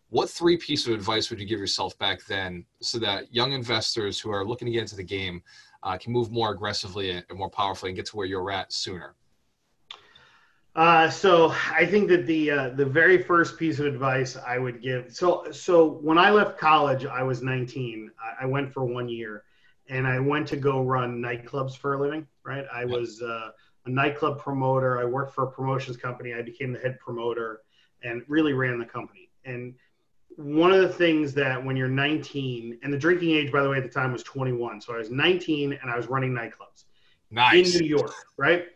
what 0.10 0.30
three 0.30 0.58
pieces 0.58 0.88
of 0.88 0.94
advice 0.94 1.30
would 1.30 1.40
you 1.40 1.46
give 1.46 1.60
yourself 1.60 1.98
back 1.98 2.26
then 2.26 2.66
so 2.82 3.00
that 3.00 3.34
young 3.34 3.54
investors 3.54 4.20
who 4.20 4.30
are 4.30 4.46
looking 4.46 4.66
to 4.66 4.72
get 4.72 4.82
into 4.82 4.96
the 4.96 5.04
game 5.04 5.42
uh, 5.84 5.98
can 5.98 6.12
move 6.12 6.32
more 6.32 6.52
aggressively 6.52 7.12
and 7.12 7.26
and 7.30 7.38
more 7.38 7.50
powerfully 7.50 7.90
and 7.90 7.96
get 7.96 8.06
to 8.08 8.18
where 8.18 8.28
you're 8.28 8.52
at 8.52 8.74
sooner? 8.74 9.16
Uh, 10.76 11.10
so 11.10 11.54
I 11.74 11.86
think 11.86 12.08
that 12.10 12.26
the 12.28 12.52
uh, 12.52 12.70
the 12.70 12.86
very 12.86 13.22
first 13.22 13.58
piece 13.58 13.80
of 13.80 13.86
advice 13.86 14.38
I 14.38 14.58
would 14.58 14.82
give. 14.82 15.14
So 15.14 15.52
so 15.52 16.00
when 16.02 16.18
I 16.18 16.30
left 16.30 16.58
college, 16.58 17.06
I 17.06 17.24
was 17.24 17.42
19. 17.42 18.12
I, 18.20 18.44
I 18.44 18.48
went 18.48 18.72
for 18.74 18.86
one 18.86 19.10
year, 19.10 19.44
and 19.90 20.08
I 20.08 20.20
went 20.20 20.48
to 20.50 20.58
go 20.58 20.82
run 20.82 21.22
nightclubs 21.22 21.76
for 21.76 21.96
a 21.96 22.02
living. 22.02 22.26
Right. 22.46 22.66
I 22.74 22.86
was 22.86 23.22
uh, 23.22 23.52
a 23.86 23.90
nightclub 23.90 24.40
promoter. 24.40 25.00
I 25.00 25.06
worked 25.06 25.34
for 25.34 25.44
a 25.44 25.52
promotions 25.52 25.98
company. 25.98 26.34
I 26.34 26.42
became 26.42 26.74
the 26.74 26.80
head 26.80 27.00
promoter, 27.00 27.62
and 28.04 28.24
really 28.28 28.54
ran 28.54 28.80
the 28.80 28.86
company. 28.86 29.30
And 29.46 29.74
one 30.38 30.72
of 30.72 30.82
the 30.82 30.90
things 30.90 31.34
that 31.34 31.64
when 31.64 31.76
you're 31.76 31.88
19, 31.88 32.80
and 32.84 32.94
the 32.94 32.98
drinking 32.98 33.32
age, 33.32 33.52
by 33.52 33.62
the 33.62 33.70
way, 33.70 33.78
at 33.78 33.84
the 33.84 33.90
time 33.90 34.12
was 34.12 34.24
21. 34.24 34.82
So 34.82 34.94
I 34.94 34.98
was 34.98 35.10
19, 35.10 35.74
and 35.82 35.92
I 35.92 35.98
was 35.98 36.08
running 36.08 36.32
nightclubs 36.32 36.86
Nice. 37.30 37.76
in 37.76 37.82
New 37.82 37.88
York, 37.88 38.14
right? 38.38 38.68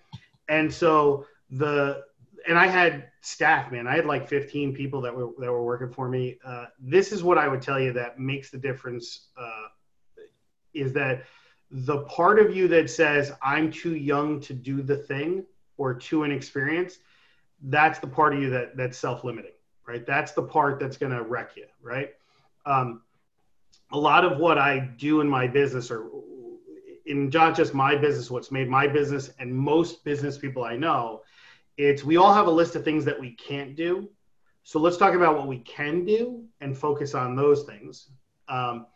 And 0.49 0.71
so 0.71 1.25
the 1.49 2.03
and 2.47 2.59
I 2.59 2.67
had 2.67 3.09
staff, 3.21 3.71
man. 3.71 3.87
I 3.87 3.95
had 3.95 4.05
like 4.05 4.27
15 4.27 4.75
people 4.75 5.01
that 5.01 5.15
were 5.15 5.29
that 5.39 5.51
were 5.51 5.63
working 5.63 5.91
for 5.91 6.07
me. 6.07 6.37
Uh, 6.45 6.65
this 6.79 7.11
is 7.11 7.23
what 7.23 7.37
I 7.37 7.47
would 7.47 7.61
tell 7.61 7.79
you 7.79 7.93
that 7.93 8.19
makes 8.19 8.49
the 8.49 8.57
difference. 8.57 9.27
Uh, 9.37 9.67
is 10.73 10.91
that 10.93 11.23
the 11.71 11.99
part 12.03 12.39
of 12.39 12.55
you 12.55 12.67
that 12.69 12.89
says 12.89 13.31
I'm 13.41 13.71
too 13.71 13.95
young 13.95 14.39
to 14.41 14.53
do 14.53 14.81
the 14.81 14.97
thing 14.97 15.45
or 15.77 15.93
too 15.93 16.23
inexperienced? 16.23 16.99
That's 17.63 17.99
the 17.99 18.07
part 18.07 18.33
of 18.33 18.41
you 18.41 18.49
that 18.51 18.77
that's 18.77 18.97
self-limiting, 18.97 19.51
right? 19.87 20.05
That's 20.05 20.33
the 20.33 20.43
part 20.43 20.79
that's 20.79 20.97
going 20.97 21.11
to 21.11 21.23
wreck 21.23 21.51
you, 21.55 21.65
right? 21.81 22.13
Um, 22.65 23.01
a 23.91 23.97
lot 23.97 24.25
of 24.25 24.39
what 24.39 24.57
I 24.57 24.79
do 24.79 25.21
in 25.21 25.27
my 25.27 25.47
business 25.47 25.91
or 25.91 26.09
in 27.05 27.29
not 27.29 27.55
just 27.55 27.73
my 27.73 27.95
business, 27.95 28.31
what's 28.31 28.51
made 28.51 28.67
my 28.67 28.87
business 28.87 29.31
and 29.39 29.53
most 29.53 30.03
business 30.03 30.37
people 30.37 30.63
I 30.63 30.75
know, 30.75 31.21
it's 31.77 32.03
we 32.03 32.17
all 32.17 32.33
have 32.33 32.47
a 32.47 32.51
list 32.51 32.75
of 32.75 32.83
things 32.83 33.05
that 33.05 33.19
we 33.19 33.31
can't 33.33 33.75
do. 33.75 34.09
So 34.63 34.79
let's 34.79 34.97
talk 34.97 35.13
about 35.13 35.37
what 35.37 35.47
we 35.47 35.59
can 35.59 36.05
do 36.05 36.43
and 36.61 36.75
focus 36.75 37.13
on 37.13 37.35
those 37.35 37.63
things. 37.63 38.09
Um, 38.47 38.87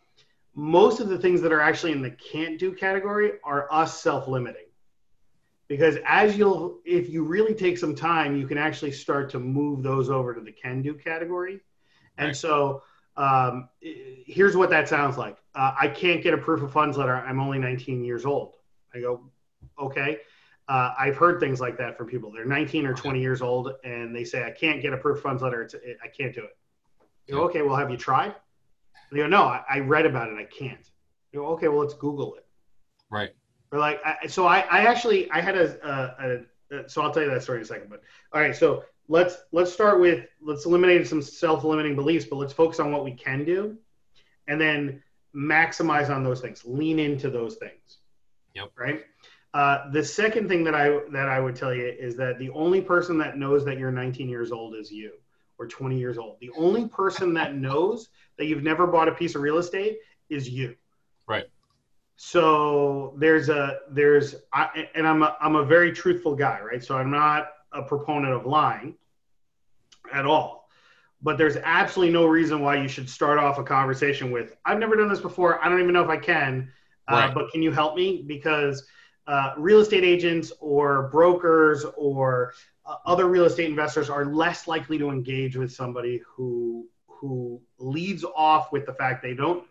most 0.60 1.00
of 1.00 1.08
the 1.08 1.18
things 1.18 1.42
that 1.42 1.54
are 1.54 1.62
actually 1.62 1.94
in 1.94 2.02
the 2.02 2.12
can't 2.12 2.60
do 2.60 2.74
category 2.74 3.34
are 3.44 3.72
us 3.72 4.02
self 4.02 4.28
limiting. 4.28 4.66
Because 5.70 5.98
as 6.06 6.36
you'll, 6.38 6.80
if 6.84 7.10
you 7.10 7.24
really 7.24 7.54
take 7.54 7.78
some 7.78 7.96
time, 7.96 8.36
you 8.36 8.48
can 8.48 8.58
actually 8.58 8.92
start 8.92 9.30
to 9.32 9.40
move 9.40 9.84
those 9.84 10.10
over 10.10 10.34
to 10.34 10.42
the 10.42 10.52
can 10.52 10.82
do 10.82 10.96
category. 10.96 11.62
And 12.18 12.30
Right. 12.30 12.36
so 12.36 12.84
um, 13.16 13.70
here's 13.80 14.58
what 14.58 14.70
that 14.72 14.90
sounds 14.90 15.18
like. 15.18 15.38
Uh, 15.56 15.74
I 15.80 15.88
can't 15.88 16.22
get 16.24 16.34
a 16.34 16.38
proof 16.38 16.62
of 16.62 16.72
funds 16.74 16.98
letter. 16.98 17.16
I'm 17.16 17.40
only 17.40 17.60
19 17.60 18.04
years 18.04 18.26
old. 18.26 18.56
I 18.94 19.00
go, 19.00 19.32
okay. 19.80 20.18
Uh, 20.68 20.94
I've 21.00 21.16
heard 21.18 21.40
things 21.40 21.62
like 21.62 21.78
that 21.78 21.98
from 21.98 22.08
people. 22.08 22.32
They're 22.32 22.46
19 22.46 22.86
or 22.86 22.94
20 22.94 23.22
years 23.22 23.42
old, 23.42 23.74
and 23.84 24.16
they 24.16 24.24
say, 24.26 24.44
I 24.44 24.52
can't 24.52 24.82
get 24.82 24.94
a 24.94 24.98
proof 24.98 25.18
of 25.18 25.24
funds 25.24 25.42
letter. 25.44 25.62
It's, 25.62 25.76
I 26.04 26.08
can't 26.08 26.34
do 26.34 26.44
it. 26.44 26.58
You 27.28 27.36
go, 27.36 27.44
okay, 27.44 27.62
well, 27.62 27.76
have 27.76 27.90
you 27.90 27.98
tried? 27.98 28.36
They 29.12 29.18
go, 29.18 29.28
no, 29.28 29.44
I, 29.44 29.64
I 29.70 29.80
read 29.80 30.06
about 30.06 30.30
it. 30.30 30.38
I 30.38 30.46
can't. 30.46 30.90
You 31.32 31.40
go, 31.40 31.48
okay, 31.48 31.68
well, 31.68 31.80
let's 31.80 31.94
Google 31.94 32.36
it. 32.36 32.46
Right. 33.10 33.32
Or 33.72 33.80
like, 33.80 34.00
I, 34.04 34.28
so 34.28 34.46
I, 34.46 34.60
I 34.62 34.82
actually, 34.82 35.30
I 35.32 35.42
had 35.42 35.58
a, 35.58 36.46
a, 36.72 36.78
a, 36.78 36.90
so 36.90 37.02
I'll 37.02 37.12
tell 37.12 37.24
you 37.24 37.30
that 37.30 37.44
story 37.44 37.60
in 37.60 37.64
a 37.64 37.68
second. 37.68 37.90
But 37.90 38.02
all 38.34 38.42
right, 38.42 38.56
so 38.56 38.84
let's 39.08 39.38
let's 39.52 39.74
start 39.74 40.00
with 40.00 40.28
let's 40.42 40.66
eliminate 40.66 41.08
some 41.08 41.22
self-limiting 41.22 41.96
beliefs, 41.96 42.26
but 42.26 42.38
let's 42.38 42.54
focus 42.54 42.80
on 42.80 42.92
what 42.92 43.04
we 43.04 43.12
can 43.12 43.44
do, 43.44 43.78
and 44.48 44.62
then 44.62 45.04
maximize 45.36 46.10
on 46.10 46.24
those 46.24 46.42
things. 46.42 46.64
Lean 46.66 47.00
into 47.00 47.30
those 47.30 47.56
things. 47.56 47.98
Yep. 48.56 48.72
Right. 48.78 49.04
Uh, 49.54 49.90
the 49.92 50.04
second 50.04 50.48
thing 50.48 50.64
that 50.64 50.76
I 50.76 51.00
that 51.12 51.28
I 51.28 51.40
would 51.40 51.56
tell 51.56 51.74
you 51.74 51.88
is 51.88 52.16
that 52.18 52.40
the 52.40 52.52
only 52.52 52.82
person 52.82 53.18
that 53.18 53.38
knows 53.38 53.66
that 53.66 53.78
you're 53.78 53.92
19 53.92 54.30
years 54.30 54.52
old 54.52 54.76
is 54.76 54.92
you, 54.92 55.14
or 55.60 55.68
20 55.68 56.00
years 56.00 56.18
old. 56.18 56.38
The 56.40 56.50
only 56.58 56.88
person 56.88 57.34
that 57.36 57.56
knows 57.56 58.10
that 58.38 58.46
you've 58.46 58.64
never 58.64 58.88
bought 58.88 59.10
a 59.10 59.12
piece 59.12 59.36
of 59.36 59.42
real 59.42 59.58
estate 59.58 60.00
is 60.30 60.50
you. 60.50 60.76
Right. 61.28 61.46
So 62.16 63.14
there's 63.18 63.50
a 63.50 63.80
there's 63.92 64.36
I, 64.52 64.88
and 64.96 65.08
I'm 65.08 65.22
a, 65.22 65.38
I'm 65.40 65.56
a 65.56 65.64
very 65.64 65.92
truthful 65.92 66.36
guy, 66.36 66.60
right? 66.62 66.84
So 66.84 66.98
I'm 66.98 67.12
not 67.12 67.52
a 67.72 67.84
proponent 67.84 68.34
of 68.34 68.46
lying 68.46 68.96
at 70.12 70.26
all. 70.26 70.68
But 71.22 71.38
there's 71.38 71.58
absolutely 71.58 72.14
no 72.14 72.26
reason 72.26 72.62
why 72.62 72.76
you 72.76 72.88
should 72.88 73.10
start 73.10 73.40
off 73.40 73.58
a 73.58 73.64
conversation 73.64 74.32
with 74.32 74.56
I've 74.66 74.80
never 74.80 74.96
done 74.96 75.10
this 75.10 75.20
before. 75.20 75.64
I 75.64 75.70
don't 75.70 75.82
even 75.82 75.94
know 75.94 76.04
if 76.04 76.10
I 76.10 76.18
can, 76.18 76.72
uh, 77.10 77.16
right. 77.16 77.34
but 77.34 77.52
can 77.52 77.62
you 77.62 77.72
help 77.72 77.96
me? 77.96 78.24
Because 78.26 78.88
uh, 79.28 79.54
real 79.58 79.80
estate 79.80 80.04
agents 80.04 80.52
or 80.60 81.10
brokers 81.10 81.86
or 81.96 82.54
uh, 82.79 82.79
other 83.06 83.28
real 83.28 83.46
estate 83.46 83.70
investors 83.70 84.10
are 84.10 84.26
less 84.26 84.68
likely 84.68 84.98
to 84.98 85.10
engage 85.10 85.56
with 85.56 85.72
somebody 85.72 86.22
who 86.26 86.88
who 87.08 87.60
leads 87.78 88.24
off 88.24 88.72
with 88.72 88.86
the 88.86 88.94
fact 88.94 89.22
they 89.22 89.34
don't 89.34 89.66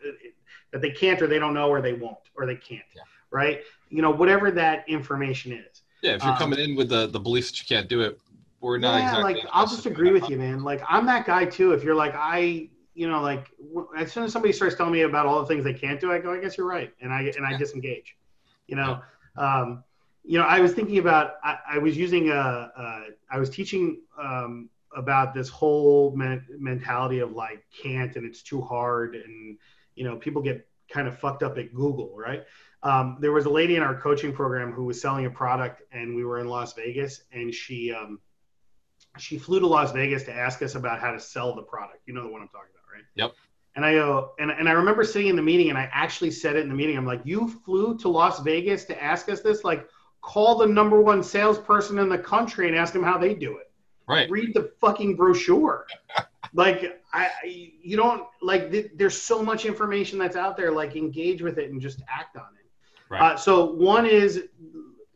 that 0.70 0.82
they 0.82 0.90
can't 0.90 1.20
or 1.22 1.26
they 1.26 1.38
don't 1.38 1.54
know 1.54 1.68
or 1.68 1.80
they 1.80 1.94
won't 1.94 2.18
or 2.36 2.46
they 2.46 2.56
can't 2.56 2.82
yeah. 2.94 3.02
right? 3.30 3.60
You 3.90 4.02
know 4.02 4.10
whatever 4.10 4.50
that 4.50 4.88
information 4.88 5.52
is. 5.52 5.82
Yeah 6.02 6.14
if 6.14 6.22
you're 6.22 6.32
um, 6.32 6.38
coming 6.38 6.58
in 6.58 6.76
with 6.76 6.88
the 6.88 7.06
the 7.06 7.20
belief 7.20 7.48
that 7.48 7.60
you 7.60 7.66
can't 7.66 7.88
do 7.88 8.02
it 8.02 8.20
we're 8.60 8.78
not 8.78 8.98
yeah, 8.98 9.08
exactly 9.08 9.34
like 9.34 9.44
i'll 9.52 9.66
just 9.66 9.86
agree 9.86 10.10
with 10.10 10.28
you 10.28 10.36
man. 10.36 10.62
Like 10.62 10.82
i'm 10.88 11.06
that 11.06 11.26
guy 11.26 11.44
too. 11.44 11.72
If 11.72 11.82
you're 11.82 11.94
like 11.94 12.14
i 12.16 12.68
you 12.94 13.08
know 13.08 13.22
like 13.22 13.50
as 13.96 14.12
soon 14.12 14.24
as 14.24 14.32
somebody 14.32 14.52
starts 14.52 14.74
telling 14.74 14.92
me 14.92 15.02
about 15.02 15.26
all 15.26 15.40
the 15.40 15.46
things 15.46 15.62
they 15.62 15.72
can't 15.72 16.00
do 16.00 16.10
i 16.10 16.18
go 16.18 16.32
i 16.32 16.40
guess 16.40 16.58
you're 16.58 16.66
right 16.66 16.92
and 17.00 17.12
i 17.12 17.32
and 17.36 17.46
i 17.46 17.56
disengage 17.56 18.16
you 18.66 18.74
know? 18.74 19.00
Yeah. 19.38 19.60
um 19.60 19.84
you 20.28 20.38
know 20.38 20.44
i 20.44 20.60
was 20.60 20.72
thinking 20.72 20.98
about 20.98 21.36
i, 21.42 21.56
I 21.72 21.78
was 21.78 21.96
using 21.96 22.30
a, 22.30 22.34
a 22.34 23.02
i 23.30 23.38
was 23.38 23.48
teaching 23.48 24.02
um 24.22 24.68
about 24.94 25.34
this 25.34 25.48
whole 25.48 26.14
men- 26.14 26.46
mentality 26.58 27.20
of 27.20 27.32
like 27.32 27.64
can't 27.82 28.14
and 28.16 28.26
it's 28.26 28.42
too 28.42 28.60
hard 28.60 29.14
and 29.14 29.56
you 29.94 30.04
know 30.04 30.16
people 30.16 30.42
get 30.42 30.68
kind 30.92 31.08
of 31.08 31.18
fucked 31.18 31.42
up 31.42 31.56
at 31.56 31.74
google 31.74 32.14
right 32.16 32.44
um, 32.80 33.18
there 33.20 33.32
was 33.32 33.44
a 33.46 33.50
lady 33.50 33.74
in 33.74 33.82
our 33.82 34.00
coaching 34.00 34.32
program 34.32 34.70
who 34.70 34.84
was 34.84 35.00
selling 35.00 35.26
a 35.26 35.30
product 35.30 35.82
and 35.90 36.14
we 36.14 36.24
were 36.24 36.38
in 36.38 36.46
las 36.46 36.74
vegas 36.74 37.22
and 37.32 37.52
she 37.52 37.92
um, 37.92 38.20
she 39.16 39.38
flew 39.38 39.60
to 39.60 39.66
las 39.66 39.92
vegas 39.92 40.24
to 40.24 40.32
ask 40.32 40.62
us 40.62 40.74
about 40.74 41.00
how 41.00 41.10
to 41.10 41.18
sell 41.18 41.54
the 41.54 41.62
product 41.62 42.00
you 42.06 42.14
know 42.14 42.22
the 42.22 42.28
one 42.28 42.42
i'm 42.42 42.48
talking 42.48 42.70
about 42.74 42.94
right 42.94 43.04
yep 43.14 43.32
and 43.76 43.86
I 43.86 43.92
go, 43.92 44.32
and, 44.40 44.50
and 44.50 44.68
I 44.68 44.72
remember 44.72 45.04
sitting 45.04 45.28
in 45.28 45.36
the 45.36 45.42
meeting 45.42 45.68
and 45.68 45.78
I 45.78 45.88
actually 45.92 46.32
said 46.32 46.56
it 46.56 46.62
in 46.62 46.68
the 46.68 46.74
meeting. 46.74 46.96
I'm 46.96 47.06
like, 47.06 47.20
you 47.22 47.48
flew 47.64 47.96
to 47.98 48.08
Las 48.08 48.40
Vegas 48.40 48.84
to 48.86 49.00
ask 49.00 49.28
us 49.28 49.40
this? 49.40 49.62
Like, 49.62 49.88
call 50.20 50.58
the 50.58 50.66
number 50.66 51.00
one 51.00 51.22
salesperson 51.22 51.98
in 51.98 52.08
the 52.08 52.18
country 52.18 52.68
and 52.68 52.76
ask 52.76 52.92
them 52.92 53.02
how 53.02 53.18
they 53.18 53.34
do 53.34 53.58
it. 53.58 53.70
Right. 54.06 54.30
Read 54.30 54.54
the 54.54 54.72
fucking 54.80 55.16
brochure. 55.16 55.86
like 56.54 57.02
I, 57.12 57.30
you 57.82 57.96
don't 57.96 58.26
like. 58.40 58.70
Th- 58.70 58.90
there's 58.94 59.20
so 59.20 59.42
much 59.42 59.66
information 59.66 60.18
that's 60.18 60.36
out 60.36 60.56
there. 60.56 60.72
Like 60.72 60.96
engage 60.96 61.42
with 61.42 61.58
it 61.58 61.70
and 61.70 61.80
just 61.80 62.02
act 62.08 62.36
on 62.36 62.46
it. 62.58 62.66
Right. 63.10 63.32
Uh, 63.32 63.36
so 63.36 63.72
one 63.72 64.06
is 64.06 64.44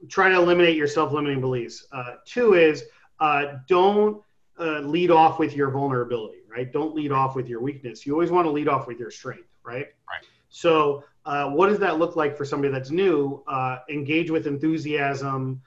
trying 0.09 0.33
to 0.33 0.39
eliminate 0.39 0.77
your 0.77 0.87
self-limiting 0.87 1.41
beliefs. 1.41 1.87
Uh, 1.93 2.15
two 2.27 2.55
is 2.55 2.85
uh, 3.21 3.55
don't 3.69 4.23
uh, 4.59 4.81
lead 4.81 5.11
off 5.11 5.39
with 5.39 5.55
your 5.55 5.71
vulnerability. 5.71 6.39
Right. 6.49 6.71
Don't 6.71 6.95
lead 6.95 7.13
off 7.13 7.35
with 7.35 7.49
your 7.49 7.61
weakness. 7.61 8.05
You 8.05 8.13
always 8.13 8.31
want 8.31 8.47
to 8.47 8.51
lead 8.51 8.69
off 8.69 8.87
with 8.87 8.99
your 8.99 9.11
strength. 9.11 9.49
Right. 9.65 9.87
Right. 10.09 10.27
So 10.51 11.03
uh, 11.25 11.51
what 11.51 11.69
does 11.69 11.79
that 11.79 11.99
look 11.99 12.17
like 12.17 12.37
for 12.37 12.45
somebody 12.45 12.73
that's 12.73 12.91
new? 12.91 13.43
Uh, 13.47 13.79
engage 13.89 14.31
with 14.31 14.47
enthusiasm. 14.47 15.61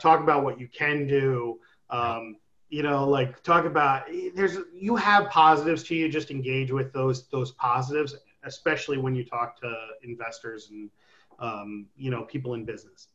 talk 0.00 0.20
about 0.20 0.44
what 0.44 0.60
you 0.60 0.68
can 0.68 1.06
do. 1.06 1.58
Um, 1.90 2.36
you 2.72 2.82
know 2.82 3.06
like 3.06 3.42
talk 3.42 3.66
about 3.66 4.06
there's 4.34 4.56
you 4.74 4.96
have 4.96 5.28
positives 5.28 5.82
to 5.84 5.94
you 5.94 6.08
just 6.08 6.30
engage 6.30 6.72
with 6.72 6.90
those 6.92 7.28
those 7.28 7.52
positives 7.52 8.16
especially 8.44 8.96
when 8.96 9.14
you 9.14 9.24
talk 9.24 9.60
to 9.60 9.72
investors 10.02 10.70
and 10.70 10.90
um, 11.38 11.86
you 11.96 12.10
know 12.10 12.22
people 12.22 12.54
in 12.54 12.64
business 12.64 13.08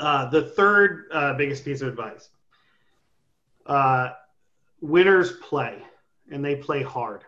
uh, 0.00 0.28
the 0.30 0.42
third 0.42 1.04
uh, 1.12 1.32
biggest 1.34 1.64
piece 1.64 1.80
of 1.80 1.86
advice 1.86 2.30
uh, 3.66 4.10
winners 4.80 5.36
play 5.36 5.80
and 6.32 6.44
they 6.44 6.56
play 6.56 6.82
hard 6.82 7.22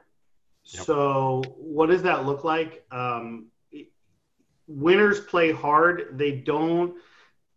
yep. 0.65 0.85
so 0.85 1.41
what 1.57 1.89
does 1.89 2.03
that 2.03 2.27
look 2.27 2.43
like 2.43 2.85
um, 2.91 3.47
winners 4.69 5.21
play 5.21 5.51
hard. 5.51 6.11
They 6.13 6.33
don't 6.33 6.95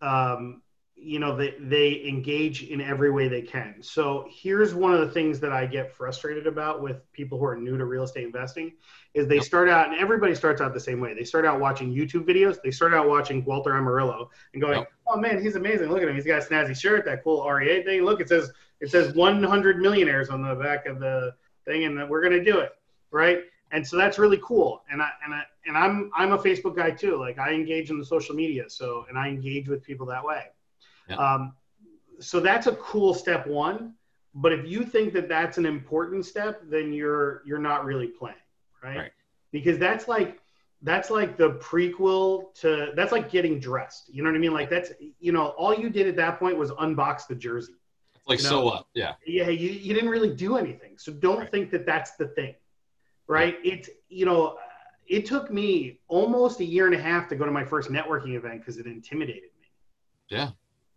um, 0.01 0.62
you 1.03 1.18
know 1.18 1.36
they, 1.36 1.55
they 1.59 2.05
engage 2.07 2.64
in 2.64 2.80
every 2.80 3.09
way 3.09 3.28
they 3.28 3.41
can. 3.41 3.76
So 3.82 4.28
here's 4.30 4.76
one 4.76 4.93
of 4.93 4.99
the 4.99 5.09
things 5.09 5.39
that 5.39 5.51
i 5.51 5.66
get 5.66 5.91
frustrated 5.91 6.45
about 6.45 6.82
with 6.82 7.12
people 7.12 7.39
who 7.39 7.45
are 7.45 7.55
new 7.55 7.76
to 7.76 7.86
real 7.86 8.03
estate 8.03 8.24
investing 8.24 8.74
is 9.16 9.28
they 9.28 9.39
start 9.39 9.68
out 9.68 9.89
and 9.89 9.97
everybody 9.97 10.36
starts 10.36 10.62
out 10.62 10.74
the 10.74 10.80
same 10.80 10.99
way. 10.99 11.16
They 11.16 11.24
start 11.24 11.43
out 11.43 11.59
watching 11.59 11.93
youtube 11.93 12.28
videos. 12.28 12.57
They 12.64 12.70
start 12.70 12.93
out 12.93 13.09
watching 13.09 13.43
walter 13.45 13.76
amarillo 13.76 14.30
and 14.53 14.62
going 14.62 14.80
yep. 14.80 14.91
oh 15.07 15.18
man 15.18 15.41
he's 15.41 15.55
amazing. 15.55 15.89
Look 15.89 16.03
at 16.03 16.07
him. 16.07 16.16
He's 16.16 16.26
got 16.26 16.43
a 16.43 16.45
snazzy 16.45 16.80
shirt 16.80 17.03
that 17.05 17.24
cool 17.24 17.49
rea 17.49 17.84
thing. 17.84 18.03
Look 18.03 18.22
it 18.22 18.30
says 18.30 18.51
it 18.80 18.91
says 18.91 19.16
100 19.16 19.80
millionaires 19.80 20.30
on 20.30 20.43
the 20.43 20.55
back 20.55 20.86
of 20.86 20.99
the 20.99 21.34
thing 21.66 21.86
and 21.86 21.97
that 21.97 22.07
we're 22.07 22.22
going 22.22 22.34
to 22.34 22.43
do 22.43 22.59
it 22.59 22.72
right 23.12 23.43
and 23.72 23.86
so 23.86 23.98
that's 23.98 24.20
really 24.20 24.40
cool 24.44 24.82
and 24.92 25.02
i 25.02 25.10
and 25.24 25.34
i 25.34 25.42
and 25.66 25.78
i'm 25.78 26.12
i'm 26.16 26.34
a 26.34 26.38
facebook 26.38 26.76
guy 26.76 26.92
too 26.92 27.18
like 27.18 27.40
i 27.40 27.52
engage 27.52 27.90
in 27.90 27.98
the 27.98 28.06
social 28.06 28.36
media 28.36 28.70
so 28.70 29.06
and 29.10 29.18
i 29.18 29.28
engage 29.28 29.68
with 29.68 29.84
people 29.84 30.06
that 30.06 30.24
way 30.24 30.44
yeah. 31.12 31.16
Um, 31.18 31.54
so 32.20 32.40
that's 32.40 32.68
a 32.68 32.74
cool 32.74 33.14
step 33.14 33.48
one. 33.48 33.94
But 34.34 34.54
if 34.54 34.66
you 34.66 34.84
think 34.84 35.14
that 35.14 35.28
that's 35.28 35.58
an 35.58 35.66
important 35.66 36.26
step, 36.26 36.62
then 36.70 36.94
you're 36.94 37.42
you're 37.46 37.60
not 37.60 37.84
really 37.84 38.08
playing, 38.08 38.36
right? 38.82 38.98
right. 38.98 39.12
Because 39.52 39.78
that's 39.78 40.08
like 40.08 40.40
that's 40.82 41.10
like 41.10 41.38
the 41.38 41.52
prequel 41.56 42.54
to 42.62 42.92
that's 42.96 43.12
like 43.12 43.30
getting 43.30 43.60
dressed. 43.60 44.10
You 44.10 44.24
know 44.24 44.30
what 44.30 44.38
I 44.38 44.40
mean? 44.40 44.54
Like 44.54 44.70
that's 44.70 44.92
you 45.20 45.34
know 45.34 45.48
all 45.50 45.76
you 45.76 45.90
did 45.90 46.08
at 46.08 46.16
that 46.16 46.40
point 46.40 46.58
was 46.58 46.72
unbox 46.72 47.28
the 47.28 47.36
jersey. 47.36 47.74
Like 48.26 48.40
you 48.40 48.44
know? 48.46 48.50
so 48.50 48.66
what? 48.66 48.86
Yeah. 48.94 49.16
Yeah, 49.26 49.50
you, 49.50 49.70
you 49.70 49.94
didn't 49.94 50.10
really 50.10 50.34
do 50.34 50.56
anything. 50.56 50.98
So 50.98 51.12
don't 51.12 51.40
right. 51.40 51.52
think 51.52 51.72
that 51.72 51.86
that's 51.86 52.12
the 52.12 52.28
thing, 52.28 52.56
right? 53.32 53.58
It's 53.64 53.90
you 54.10 54.26
know 54.26 54.58
it 55.08 55.26
took 55.26 55.52
me 55.52 56.00
almost 56.08 56.60
a 56.60 56.66
year 56.66 56.86
and 56.86 56.96
a 56.96 57.02
half 57.02 57.28
to 57.30 57.36
go 57.36 57.46
to 57.46 57.52
my 57.52 57.66
first 57.66 57.90
networking 57.90 58.36
event 58.36 58.60
because 58.60 58.78
it 58.78 58.86
intimidated 58.86 59.50
me. 59.60 59.68
Yeah 60.30 60.52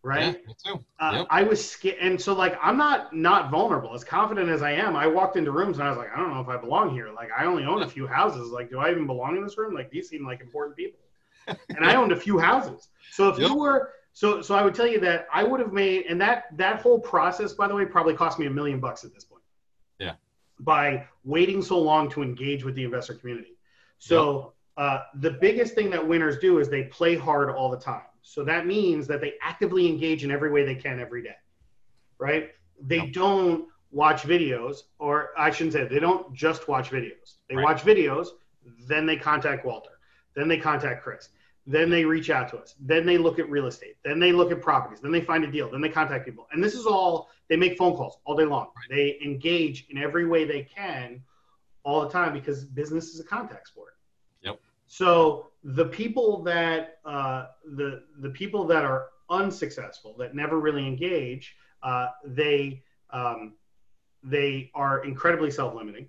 right? 0.04 0.20
Yeah, 0.20 0.46
me 0.46 0.54
too. 0.64 0.84
Uh, 1.00 1.12
yep. 1.14 1.26
I 1.30 1.42
was 1.42 1.68
scared, 1.68 1.96
and 2.00 2.20
so 2.20 2.34
like 2.34 2.56
I'm 2.62 2.76
not 2.76 3.14
not 3.16 3.50
vulnerable. 3.50 3.94
As 3.94 4.04
confident 4.04 4.48
as 4.50 4.62
I 4.62 4.72
am, 4.72 4.94
I 4.94 5.06
walked 5.06 5.36
into 5.36 5.50
rooms 5.50 5.78
and 5.78 5.88
I 5.88 5.90
was 5.90 5.98
like, 5.98 6.10
I 6.14 6.18
don't 6.18 6.32
know 6.32 6.40
if 6.40 6.48
I 6.48 6.56
belong 6.56 6.90
here. 6.90 7.10
Like 7.12 7.30
I 7.36 7.46
only 7.46 7.64
own 7.64 7.82
a 7.82 7.88
few 7.88 8.06
houses. 8.06 8.50
Like, 8.50 8.70
do 8.70 8.78
I 8.78 8.90
even 8.90 9.06
belong 9.06 9.36
in 9.36 9.42
this 9.42 9.58
room? 9.58 9.74
Like 9.74 9.90
these 9.90 10.08
seem 10.08 10.24
like 10.24 10.40
important 10.40 10.76
people, 10.76 11.00
and 11.46 11.84
I 11.84 11.96
owned 11.96 12.12
a 12.12 12.16
few 12.16 12.38
houses. 12.38 12.88
So 13.10 13.30
if 13.30 13.38
yep. 13.38 13.50
you 13.50 13.56
were 13.56 13.90
so 14.12 14.42
so, 14.42 14.54
I 14.54 14.62
would 14.62 14.74
tell 14.74 14.86
you 14.86 15.00
that 15.00 15.26
I 15.32 15.42
would 15.42 15.58
have 15.58 15.72
made, 15.72 16.06
and 16.06 16.20
that 16.20 16.56
that 16.56 16.82
whole 16.82 17.00
process, 17.00 17.54
by 17.54 17.66
the 17.66 17.74
way, 17.74 17.84
probably 17.86 18.14
cost 18.14 18.38
me 18.38 18.46
a 18.46 18.50
million 18.50 18.78
bucks 18.78 19.04
at 19.04 19.12
this 19.12 19.24
point. 19.24 19.33
By 20.60 21.06
waiting 21.24 21.62
so 21.62 21.78
long 21.78 22.10
to 22.10 22.22
engage 22.22 22.64
with 22.64 22.74
the 22.74 22.84
investor 22.84 23.14
community. 23.14 23.56
So. 23.98 24.36
Yep. 24.36 24.50
Uh, 24.76 24.98
the 25.20 25.30
biggest 25.30 25.76
thing 25.76 25.88
that 25.88 26.04
winners 26.04 26.36
do 26.38 26.58
is 26.58 26.68
they 26.68 26.82
play 26.82 27.14
hard 27.14 27.48
all 27.48 27.70
the 27.70 27.78
time. 27.78 28.02
So 28.22 28.42
that 28.44 28.66
means 28.66 29.06
that 29.06 29.20
they 29.20 29.34
actively 29.42 29.86
engage 29.86 30.24
in 30.24 30.30
every 30.30 30.50
way 30.50 30.64
they 30.64 30.74
can 30.74 30.98
every 30.98 31.22
day, 31.22 31.36
right? 32.18 32.50
They 32.80 33.06
don't 33.06 33.68
watch 33.92 34.22
videos, 34.22 34.78
or 34.98 35.30
I 35.38 35.50
shouldn't 35.50 35.74
say 35.74 35.84
they 35.86 36.00
don't 36.00 36.32
just 36.34 36.66
watch 36.66 36.90
videos. 36.90 37.36
They 37.48 37.54
right. 37.54 37.62
watch 37.62 37.82
videos, 37.82 38.28
then 38.88 39.06
they 39.06 39.16
contact 39.16 39.64
Walter, 39.64 39.98
then 40.34 40.48
they 40.48 40.56
contact 40.56 41.04
Chris, 41.04 41.28
then 41.66 41.88
they 41.88 42.04
reach 42.04 42.30
out 42.30 42.48
to 42.50 42.58
us, 42.58 42.74
then 42.78 43.06
they 43.06 43.16
look 43.16 43.38
at 43.38 43.48
real 43.48 43.66
estate, 43.66 43.96
then 44.04 44.18
they 44.18 44.32
look 44.32 44.52
at 44.52 44.60
properties, 44.60 45.00
then 45.00 45.12
they 45.12 45.20
find 45.20 45.44
a 45.44 45.50
deal, 45.50 45.70
then 45.70 45.80
they 45.80 45.88
contact 45.88 46.24
people. 46.24 46.46
And 46.52 46.62
this 46.62 46.74
is 46.74 46.86
all, 46.86 47.30
they 47.48 47.56
make 47.56 47.78
phone 47.78 47.96
calls 47.96 48.18
all 48.24 48.36
day 48.36 48.44
long. 48.44 48.68
Right. 48.76 48.96
They 48.96 49.18
engage 49.24 49.86
in 49.88 49.98
every 49.98 50.26
way 50.26 50.44
they 50.44 50.62
can 50.62 51.22
all 51.82 52.02
the 52.02 52.10
time 52.10 52.32
because 52.32 52.64
business 52.64 53.14
is 53.14 53.20
a 53.20 53.24
contact 53.24 53.68
sport. 53.68 53.96
Yep. 54.42 54.60
So 54.86 55.48
the 55.62 55.86
people 55.86 56.42
that 56.44 56.98
uh, 57.04 57.46
the 57.76 58.04
the 58.20 58.30
people 58.30 58.66
that 58.66 58.84
are 58.84 59.08
unsuccessful 59.30 60.14
that 60.18 60.34
never 60.34 60.60
really 60.60 60.86
engage, 60.86 61.56
uh, 61.82 62.08
they 62.24 62.82
um, 63.10 63.54
they 64.22 64.70
are 64.74 65.04
incredibly 65.04 65.50
self-limiting. 65.50 66.08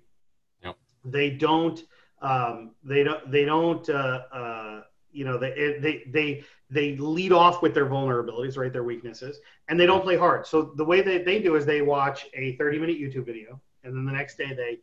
Yep. 0.62 0.76
They 1.04 1.30
don't 1.30 1.82
um, 2.20 2.72
they 2.82 3.02
don't 3.04 3.30
they 3.30 3.44
don't 3.44 3.88
uh, 3.88 4.20
uh 4.32 4.82
you 5.16 5.24
know 5.24 5.38
they 5.38 5.78
they 5.80 6.04
they 6.10 6.44
they 6.68 6.96
lead 6.96 7.32
off 7.32 7.62
with 7.62 7.74
their 7.74 7.86
vulnerabilities 7.86 8.56
right 8.56 8.72
their 8.72 8.84
weaknesses 8.84 9.38
and 9.68 9.78
they 9.78 9.86
don't 9.86 10.02
play 10.02 10.16
hard 10.16 10.46
so 10.46 10.72
the 10.76 10.84
way 10.84 11.00
that 11.00 11.24
they 11.24 11.40
do 11.40 11.56
is 11.56 11.64
they 11.64 11.82
watch 11.82 12.26
a 12.34 12.56
30 12.56 12.78
minute 12.78 12.98
youtube 12.98 13.24
video 13.24 13.60
and 13.84 13.96
then 13.96 14.04
the 14.04 14.12
next 14.12 14.36
day 14.36 14.52
they 14.54 14.78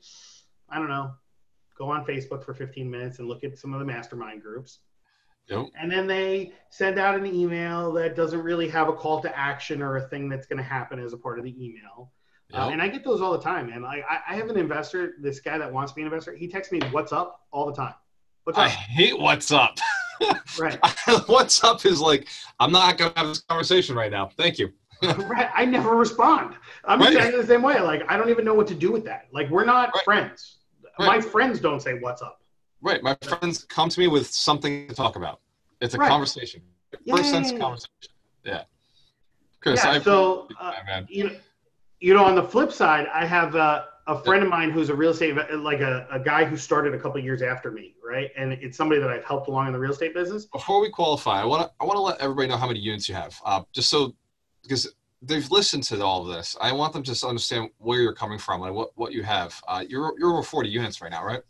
i 0.70 0.78
don't 0.78 0.90
know 0.90 1.12
go 1.78 1.90
on 1.90 2.06
Facebook 2.06 2.44
for 2.44 2.54
15 2.54 2.90
minutes 2.90 3.20
and 3.20 3.28
look 3.28 3.44
at 3.44 3.58
some 3.58 3.74
of 3.74 3.80
the 3.80 3.86
mastermind 3.86 4.42
groups. 4.42 4.80
Yep. 5.50 5.68
And 5.80 5.92
then 5.92 6.08
they 6.08 6.54
send 6.70 6.98
out 6.98 7.16
an 7.16 7.26
email 7.26 7.92
that 7.94 8.16
doesn't 8.16 8.42
really 8.42 8.70
have 8.70 8.88
a 8.88 8.94
call 8.94 9.22
to 9.22 9.38
action 9.38 9.82
or 9.82 9.98
a 9.98 10.02
thing 10.02 10.30
that's 10.30 10.48
going 10.48 10.58
to 10.58 10.64
happen 10.64 11.00
as 11.00 11.12
a 11.14 11.18
part 11.18 11.38
of 11.38 11.46
the 11.46 11.54
email. 11.64 12.12
Uh, 12.54 12.66
yep. 12.66 12.74
And 12.74 12.82
I 12.82 12.88
get 12.88 13.04
those 13.04 13.20
all 13.20 13.34
the 13.34 13.44
time, 13.44 13.70
man. 13.70 13.84
I, 13.84 14.04
I 14.28 14.36
have 14.36 14.50
an 14.50 14.58
investor, 14.58 15.16
this 15.20 15.40
guy 15.40 15.58
that 15.58 15.72
wants 15.72 15.92
to 15.92 15.96
be 15.96 16.02
an 16.02 16.08
investor. 16.08 16.34
He 16.34 16.48
texts 16.48 16.72
me, 16.72 16.80
"What's 16.92 17.12
up?" 17.12 17.42
all 17.52 17.66
the 17.66 17.74
time. 17.74 17.96
What's 18.44 18.60
I 18.60 18.70
hate 18.70 19.18
what's 19.18 19.52
up. 19.52 19.78
right. 20.60 20.80
what's 21.28 21.64
up 21.64 21.86
is 21.86 22.00
like 22.00 22.28
I'm 22.60 22.72
not 22.72 22.98
gonna 22.98 23.14
have 23.16 23.28
this 23.28 23.42
conversation 23.42 23.96
right 23.96 24.12
now. 24.12 24.28
Thank 24.38 24.60
you. 24.60 24.72
right. 25.04 25.50
I 25.54 25.66
never 25.66 25.96
respond. 25.96 26.56
I'm 26.86 27.00
Right. 27.02 27.14
exactly 27.14 27.42
the 27.42 27.48
same 27.48 27.62
way. 27.62 27.80
Like 27.80 28.04
I 28.10 28.18
don't 28.18 28.30
even 28.30 28.46
know 28.46 28.54
what 28.54 28.68
to 28.68 28.76
do 28.76 28.92
with 28.92 29.04
that. 29.06 29.28
Like 29.34 29.50
we're 29.50 29.66
not 29.66 29.92
Right. 29.94 30.04
friends. 30.04 30.58
Right. 31.00 31.08
My 31.08 31.22
friends 31.22 31.60
don't 31.60 31.82
say 31.82 31.96
what's 31.96 32.22
up. 32.22 32.40
Right. 32.82 33.02
My 33.04 33.16
friends 33.24 33.64
come 33.66 33.90
to 33.90 34.00
me 34.00 34.08
with 34.08 34.28
something 34.28 34.88
to 34.88 34.96
talk 34.96 35.16
about. 35.16 35.40
It's 35.82 35.94
a 35.94 35.98
conversation. 35.98 36.62
First 37.10 37.32
sense 37.32 37.52
conversation. 37.52 37.90
Yeah. 38.46 38.64
Chris, 39.60 39.84
Yeah, 39.84 39.92
I 39.92 40.00
so, 40.00 40.48
uh, 40.60 40.74
you 41.08 41.26
know, 41.26 41.36
you 42.00 42.14
know, 42.14 42.26
on 42.26 42.36
the 42.36 42.44
flip 42.44 42.72
side, 42.72 43.08
I 43.14 43.26
have 43.26 43.56
uh, 43.56 43.86
a 44.08 44.20
friend 44.20 44.44
of 44.44 44.50
mine 44.50 44.70
who's 44.70 44.90
a 44.90 44.96
real 44.96 45.12
estate, 45.12 45.36
like 45.56 45.80
a, 45.80 46.06
a 46.12 46.20
guy 46.20 46.44
who 46.44 46.58
started 46.58 46.94
a 46.94 47.00
couple 47.00 47.20
years 47.22 47.42
after 47.42 47.72
me, 47.72 47.96
right? 48.06 48.32
And 48.36 48.54
it's 48.54 48.78
somebody 48.78 49.00
that 49.00 49.10
I've 49.10 49.24
helped 49.24 49.48
along 49.48 49.68
in 49.68 49.74
the 49.74 49.80
real 49.80 49.92
estate 49.92 50.14
business. 50.14 50.46
Before 50.46 50.82
we 50.82 50.90
qualify, 50.90 51.42
I 51.42 51.46
want 51.46 51.64
to 51.64 51.72
I 51.80 51.86
want 51.86 51.96
to 51.96 52.02
let 52.02 52.20
everybody 52.20 52.50
know 52.50 52.58
how 52.58 52.68
many 52.68 52.80
units 52.80 53.08
you 53.08 53.16
have, 53.16 53.40
uh, 53.46 53.62
just 53.74 53.90
so 53.90 54.14
because 54.62 54.94
they've 55.22 55.50
listened 55.52 55.84
to 55.84 56.04
all 56.04 56.22
of 56.28 56.36
this. 56.36 56.58
I 56.60 56.74
want 56.74 56.92
them 56.94 57.04
to 57.04 57.28
understand 57.28 57.70
where 57.78 58.02
you're 58.02 58.14
coming 58.14 58.40
from, 58.40 58.62
like 58.62 58.74
what 58.74 58.92
what 58.96 59.14
you 59.14 59.24
have. 59.24 59.60
Uh, 59.68 59.84
you're 59.88 60.14
you're 60.20 60.32
over 60.32 60.44
40 60.44 60.70
units 60.70 61.02
right 61.02 61.12
now, 61.12 61.24
right? 61.24 61.42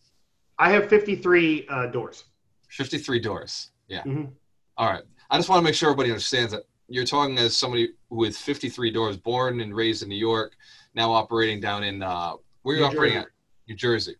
I 0.59 0.69
have 0.71 0.87
53 0.87 1.67
uh, 1.69 1.87
doors. 1.87 2.25
53 2.69 3.19
doors. 3.19 3.71
Yeah. 3.87 4.03
Mhm. 4.03 4.31
All 4.77 4.89
right. 4.89 5.03
I 5.29 5.37
just 5.37 5.49
want 5.49 5.59
to 5.59 5.63
make 5.63 5.75
sure 5.75 5.89
everybody 5.89 6.09
understands 6.09 6.51
that 6.51 6.63
you're 6.87 7.05
talking 7.05 7.37
as 7.39 7.55
somebody 7.57 7.89
with 8.09 8.37
53 8.37 8.91
doors, 8.91 9.17
born 9.17 9.59
and 9.61 9.75
raised 9.75 10.03
in 10.03 10.09
New 10.09 10.15
York, 10.15 10.55
now 10.95 11.11
operating 11.11 11.59
down 11.59 11.83
in 11.83 12.01
uh, 12.03 12.33
where 12.63 12.75
you 12.75 12.81
New 12.81 12.87
operating 12.87 13.17
Jersey. 13.17 13.27
at? 13.27 13.69
New 13.69 13.75
Jersey. 13.75 14.15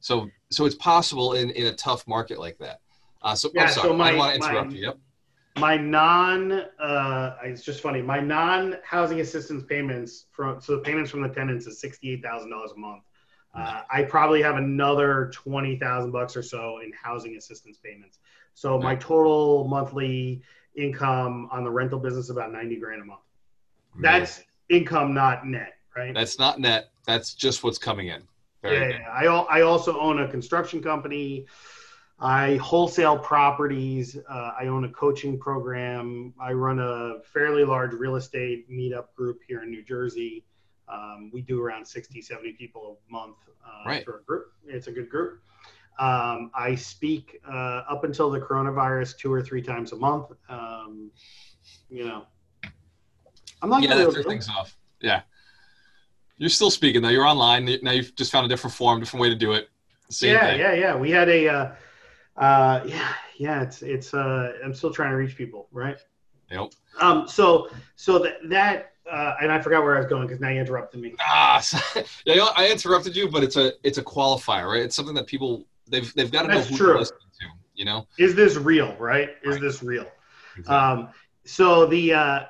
So 0.00 0.28
so 0.50 0.64
it's 0.66 0.74
possible 0.76 1.34
in 1.34 1.50
in 1.50 1.66
a 1.66 1.72
tough 1.74 2.06
market 2.06 2.38
like 2.38 2.58
that. 2.58 2.80
Uh, 3.22 3.34
so 3.34 3.50
Yeah, 3.54 3.62
I'm 3.64 3.68
sorry. 3.68 3.88
so 3.88 3.96
my- 3.96 4.04
I 4.08 4.10
don't 4.10 4.18
want 4.18 4.42
to 4.42 4.52
my- 4.52 4.68
you. 4.74 4.86
Yep. 4.86 4.98
My 5.58 5.76
non, 5.76 6.52
uh, 6.80 7.36
it's 7.42 7.62
just 7.62 7.80
funny. 7.82 8.00
My 8.00 8.20
non-housing 8.20 9.20
assistance 9.20 9.64
payments 9.64 10.26
from 10.30 10.60
so 10.60 10.76
the 10.76 10.82
payments 10.82 11.10
from 11.10 11.22
the 11.22 11.28
tenants 11.28 11.66
is 11.66 11.80
sixty-eight 11.80 12.22
thousand 12.22 12.50
dollars 12.50 12.70
a 12.74 12.78
month. 12.78 13.02
Uh, 13.52 13.82
I 13.90 14.04
probably 14.04 14.40
have 14.42 14.56
another 14.56 15.28
twenty 15.34 15.76
thousand 15.76 16.12
bucks 16.12 16.36
or 16.36 16.42
so 16.42 16.78
in 16.78 16.92
housing 16.92 17.36
assistance 17.36 17.78
payments. 17.82 18.20
So 18.54 18.78
my 18.78 18.94
total 18.94 19.66
monthly 19.66 20.40
income 20.76 21.48
on 21.50 21.64
the 21.64 21.70
rental 21.70 21.98
business 21.98 22.30
about 22.30 22.52
ninety 22.52 22.76
grand 22.76 23.02
a 23.02 23.04
month. 23.04 23.20
That's 24.00 24.42
income, 24.68 25.12
not 25.14 25.44
net, 25.46 25.74
right? 25.96 26.14
That's 26.14 26.38
not 26.38 26.60
net. 26.60 26.90
That's 27.06 27.34
just 27.34 27.62
what's 27.64 27.78
coming 27.78 28.08
in. 28.08 28.22
Very 28.62 28.78
yeah, 28.78 28.98
good. 28.98 29.28
I, 29.28 29.58
I 29.58 29.60
also 29.62 29.98
own 29.98 30.20
a 30.20 30.28
construction 30.28 30.82
company. 30.82 31.46
I 32.18 32.56
wholesale 32.56 33.18
properties. 33.18 34.18
Uh, 34.28 34.52
I 34.60 34.66
own 34.66 34.84
a 34.84 34.90
coaching 34.90 35.38
program. 35.38 36.34
I 36.38 36.52
run 36.52 36.78
a 36.78 37.20
fairly 37.32 37.64
large 37.64 37.92
real 37.94 38.16
estate 38.16 38.70
meetup 38.70 39.14
group 39.16 39.40
here 39.48 39.62
in 39.62 39.70
New 39.70 39.82
Jersey. 39.82 40.44
Um, 40.86 41.30
we 41.32 41.40
do 41.40 41.62
around 41.62 41.86
60, 41.86 42.20
70 42.20 42.52
people 42.52 42.98
a 43.08 43.12
month 43.12 43.36
uh, 43.64 43.88
Right. 43.88 44.04
for 44.04 44.18
a 44.18 44.22
group. 44.24 44.52
It's 44.66 44.86
a 44.88 44.92
good 44.92 45.08
group. 45.08 45.40
Um, 45.98 46.50
I 46.54 46.74
speak 46.74 47.40
uh, 47.48 47.82
up 47.88 48.04
until 48.04 48.30
the 48.30 48.40
coronavirus 48.40 49.16
two 49.16 49.32
or 49.32 49.42
three 49.42 49.62
times 49.62 49.92
a 49.92 49.96
month. 49.96 50.32
Um, 50.48 51.10
you 51.88 52.04
know, 52.04 52.24
I'm 53.62 53.70
not 53.70 53.82
Yeah, 53.82 53.90
gonna 53.90 54.06
that 54.06 54.12
threw 54.12 54.22
things 54.24 54.48
off. 54.48 54.76
Yeah. 55.00 55.22
You're 56.40 56.48
still 56.48 56.70
speaking 56.70 57.02
though. 57.02 57.10
You're 57.10 57.26
online. 57.26 57.68
Now 57.82 57.90
you've 57.90 58.14
just 58.16 58.32
found 58.32 58.46
a 58.46 58.48
different 58.48 58.74
form, 58.74 58.98
different 58.98 59.20
way 59.20 59.28
to 59.28 59.34
do 59.36 59.52
it. 59.52 59.68
Same 60.08 60.32
yeah, 60.32 60.46
thing. 60.46 60.58
yeah, 60.60 60.72
yeah. 60.72 60.96
We 60.96 61.10
had 61.10 61.28
a, 61.28 61.48
uh, 61.48 61.72
uh, 62.38 62.82
yeah, 62.86 63.12
yeah. 63.36 63.62
It's 63.62 63.82
it's. 63.82 64.14
Uh, 64.14 64.54
I'm 64.64 64.72
still 64.72 64.90
trying 64.90 65.10
to 65.10 65.16
reach 65.16 65.36
people, 65.36 65.68
right? 65.70 65.98
Yep. 66.50 66.72
Um. 66.98 67.28
So 67.28 67.68
so 67.96 68.18
that 68.20 68.36
that 68.48 68.92
uh, 69.08 69.34
and 69.42 69.52
I 69.52 69.60
forgot 69.60 69.82
where 69.82 69.96
I 69.96 69.98
was 69.98 70.06
going 70.06 70.26
because 70.26 70.40
now 70.40 70.48
you 70.48 70.60
interrupted 70.60 71.02
me. 71.02 71.14
Ah, 71.20 71.60
so- 71.60 72.02
yeah. 72.24 72.46
I 72.56 72.70
interrupted 72.70 73.14
you, 73.14 73.28
but 73.28 73.44
it's 73.44 73.56
a 73.56 73.74
it's 73.84 73.98
a 73.98 74.02
qualifier, 74.02 74.66
right? 74.66 74.82
It's 74.82 74.96
something 74.96 75.14
that 75.16 75.26
people 75.26 75.66
they've 75.90 76.12
they've 76.14 76.32
got 76.32 76.42
to 76.42 76.48
know 76.48 76.60
who 76.62 76.76
true. 76.76 77.04
to. 77.04 77.12
You 77.74 77.84
know. 77.84 78.06
Is 78.18 78.34
this 78.34 78.56
real? 78.56 78.96
Right? 78.98 79.30
Is 79.44 79.52
Right. 79.52 79.60
this 79.60 79.82
real? 79.82 80.06
Exactly. 80.56 80.74
Um. 80.74 81.08
So 81.44 81.84
the 81.84 82.14
uh, 82.14 82.40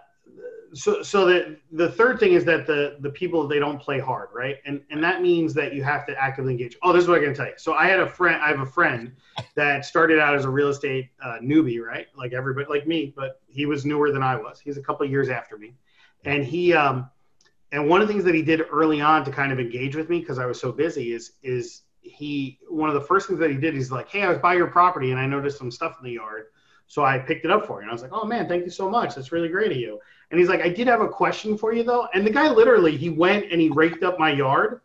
so 0.73 1.03
so 1.03 1.27
the 1.27 1.57
the 1.73 1.91
third 1.91 2.21
thing 2.21 2.33
is 2.33 2.45
that 2.45 2.67
the 2.67 2.97
the 3.01 3.11
people 3.11 3.47
they 3.49 3.59
don't 3.59 3.81
play 3.81 3.99
hard, 3.99 4.29
right? 4.33 4.57
And 4.67 4.83
and 4.91 5.03
that 5.03 5.23
means 5.23 5.53
that 5.55 5.75
you 5.75 5.83
have 5.83 6.07
to 6.07 6.17
actively 6.17 6.53
engage. 6.53 6.77
Oh, 6.83 6.93
this 6.93 7.03
is 7.03 7.09
what 7.09 7.19
I'm 7.19 7.25
gonna 7.25 7.35
tell 7.35 7.47
you. 7.47 7.55
So 7.57 7.75
I 7.75 7.87
had 7.87 8.01
a 8.01 8.09
friend. 8.09 8.41
I 8.43 8.49
have 8.49 8.61
a 8.61 8.67
friend 8.67 9.13
that 9.57 9.85
started 9.85 10.19
out 10.19 10.35
as 10.35 10.45
a 10.45 10.51
real 10.51 10.69
estate 10.69 11.11
uh, 11.25 11.39
newbie, 11.43 11.81
right? 11.81 12.07
Like 12.17 12.33
everybody, 12.33 12.67
like 12.69 12.87
me, 12.87 13.13
but 13.17 13.41
he 13.49 13.67
was 13.67 13.85
newer 13.85 14.13
than 14.13 14.23
I 14.23 14.37
was. 14.37 14.61
He's 14.61 14.77
a 14.77 14.83
couple 14.83 15.07
years 15.07 15.29
after 15.29 15.59
me, 15.59 15.75
and 16.25 16.45
he 16.45 16.73
um, 16.73 17.11
and 17.73 17.89
one 17.89 18.01
of 18.01 18.09
the 18.09 18.13
things 18.13 18.25
that 18.25 18.35
he 18.35 18.43
did 18.43 18.63
early 18.71 19.01
on 19.01 19.25
to 19.25 19.31
kind 19.31 19.53
of 19.53 19.59
engage 19.59 19.97
with 19.97 20.09
me 20.09 20.21
because 20.21 20.39
I 20.39 20.47
was 20.47 20.61
so 20.61 20.73
busy 20.73 21.13
is 21.13 21.33
is 21.43 21.83
he 22.03 22.59
one 22.69 22.89
of 22.89 22.95
the 22.95 23.01
first 23.01 23.27
things 23.27 23.41
that 23.41 23.51
he 23.51 23.57
did 23.57 23.75
he's 23.75 23.91
like, 23.91 24.09
hey, 24.09 24.23
I 24.23 24.29
was 24.29 24.39
by 24.39 24.55
your 24.55 24.69
property 24.69 25.11
and 25.11 25.21
I 25.21 25.27
noticed 25.27 25.59
some 25.59 25.71
stuff 25.71 25.97
in 25.99 26.05
the 26.05 26.13
yard, 26.13 26.47
so 26.87 27.05
I 27.05 27.19
picked 27.19 27.45
it 27.45 27.51
up 27.51 27.67
for 27.67 27.79
you. 27.79 27.83
And 27.83 27.91
I 27.91 27.93
was 27.93 28.03
like, 28.03 28.13
oh 28.13 28.25
man, 28.25 28.49
thank 28.49 28.65
you 28.65 28.71
so 28.71 28.89
much. 28.89 29.15
That's 29.15 29.33
really 29.33 29.49
great 29.49 29.73
of 29.73 29.79
you. 29.79 29.99
And 30.31 30.39
he's 30.39 30.49
like, 30.49 30.61
I 30.61 30.69
did 30.69 30.87
have 30.87 31.01
a 31.01 31.09
question 31.09 31.59
for 31.59 31.73
you 31.73 31.83
though. 31.83 32.09
And 32.15 32.27
the 32.27 32.31
guy 32.31 32.49
literally 32.49 32.97
he 32.97 33.11
went 33.11 33.51
and 33.51 33.61
he 33.61 33.69
raked 33.69 34.03
up 34.03 34.19
my 34.19 34.31
yard 34.33 34.81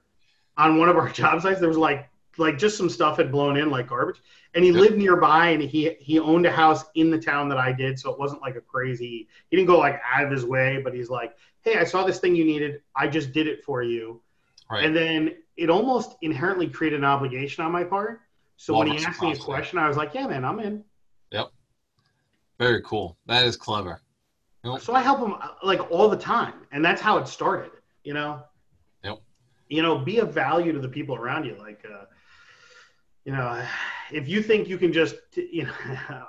on 0.57 0.77
one 0.77 0.89
of 0.89 0.97
our 0.97 1.09
job 1.21 1.41
sites. 1.41 1.59
There 1.59 1.69
was 1.69 1.77
like 1.77 2.09
like 2.37 2.57
just 2.57 2.77
some 2.77 2.89
stuff 2.89 3.17
had 3.17 3.31
blown 3.31 3.57
in 3.57 3.69
like 3.69 3.87
garbage 3.87 4.21
and 4.53 4.63
he 4.63 4.71
lived 4.71 4.97
nearby 4.97 5.49
and 5.49 5.61
he 5.61 5.91
he 5.99 6.19
owned 6.19 6.45
a 6.45 6.51
house 6.51 6.83
in 6.95 7.09
the 7.09 7.17
town 7.17 7.47
that 7.49 7.57
I 7.57 7.71
did 7.71 7.97
so 7.99 8.11
it 8.11 8.19
wasn't 8.19 8.41
like 8.41 8.55
a 8.55 8.61
crazy 8.61 9.27
he 9.49 9.55
didn't 9.55 9.67
go 9.67 9.77
like 9.77 10.01
out 10.13 10.25
of 10.25 10.31
his 10.31 10.43
way 10.45 10.81
but 10.83 10.93
he's 10.93 11.09
like 11.09 11.35
hey 11.61 11.77
I 11.77 11.83
saw 11.85 12.03
this 12.03 12.19
thing 12.19 12.35
you 12.35 12.43
needed 12.43 12.81
I 12.95 13.07
just 13.07 13.31
did 13.31 13.47
it 13.47 13.63
for 13.63 13.83
you 13.83 14.21
Right. 14.69 14.83
and 14.83 14.95
then 14.95 15.35
it 15.57 15.69
almost 15.69 16.17
inherently 16.23 16.67
created 16.67 16.99
an 16.99 17.05
obligation 17.05 17.63
on 17.63 17.71
my 17.71 17.83
part 17.83 18.21
so 18.57 18.75
when 18.77 18.87
he 18.87 18.97
asked 19.05 19.21
me 19.21 19.31
a 19.31 19.37
question 19.37 19.77
I 19.77 19.87
was 19.87 19.95
like 19.95 20.13
yeah 20.13 20.27
man 20.27 20.43
I'm 20.43 20.59
in 20.59 20.83
Yep. 21.31 21.51
Very 22.59 22.81
cool. 22.83 23.17
That 23.25 23.45
is 23.45 23.57
clever. 23.57 23.99
Nope. 24.66 24.82
so 24.82 24.93
I 24.95 25.01
help 25.01 25.20
him 25.20 25.34
uh, 25.34 25.49
like 25.63 25.91
all 25.91 26.09
the 26.09 26.18
time 26.18 26.55
and 26.72 26.84
that's 26.84 26.99
how 27.01 27.18
it 27.20 27.28
started 27.28 27.72
you 28.03 28.13
know 28.13 28.41
Yep. 29.03 29.22
you 29.70 29.82
know 29.84 29.99
be 29.99 30.18
of 30.18 30.34
value 30.34 30.72
to 30.74 30.80
the 30.80 30.89
people 30.89 31.16
around 31.16 31.45
you 31.45 31.55
like 31.59 31.86
uh 31.86 32.05
you 33.26 33.32
know 33.32 33.63
if 34.11 34.28
you 34.28 34.41
think 34.41 34.68
you 34.68 34.78
can 34.78 34.91
just 34.91 35.16
you 35.36 35.66
know 35.66 35.74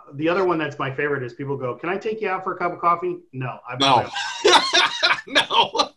the 0.15 0.29
other 0.29 0.45
one 0.45 0.59
that's 0.59 0.79
my 0.79 0.91
favorite 0.95 1.23
is 1.23 1.33
people 1.35 1.57
go 1.57 1.75
can 1.75 1.89
i 1.89 1.97
take 1.97 2.21
you 2.21 2.29
out 2.29 2.45
for 2.45 2.55
a 2.55 2.59
cup 2.59 2.73
of 2.73 2.79
coffee 2.79 3.19
no 3.33 3.59
i 3.69 3.77
No. 3.77 4.09
no. 5.27 5.91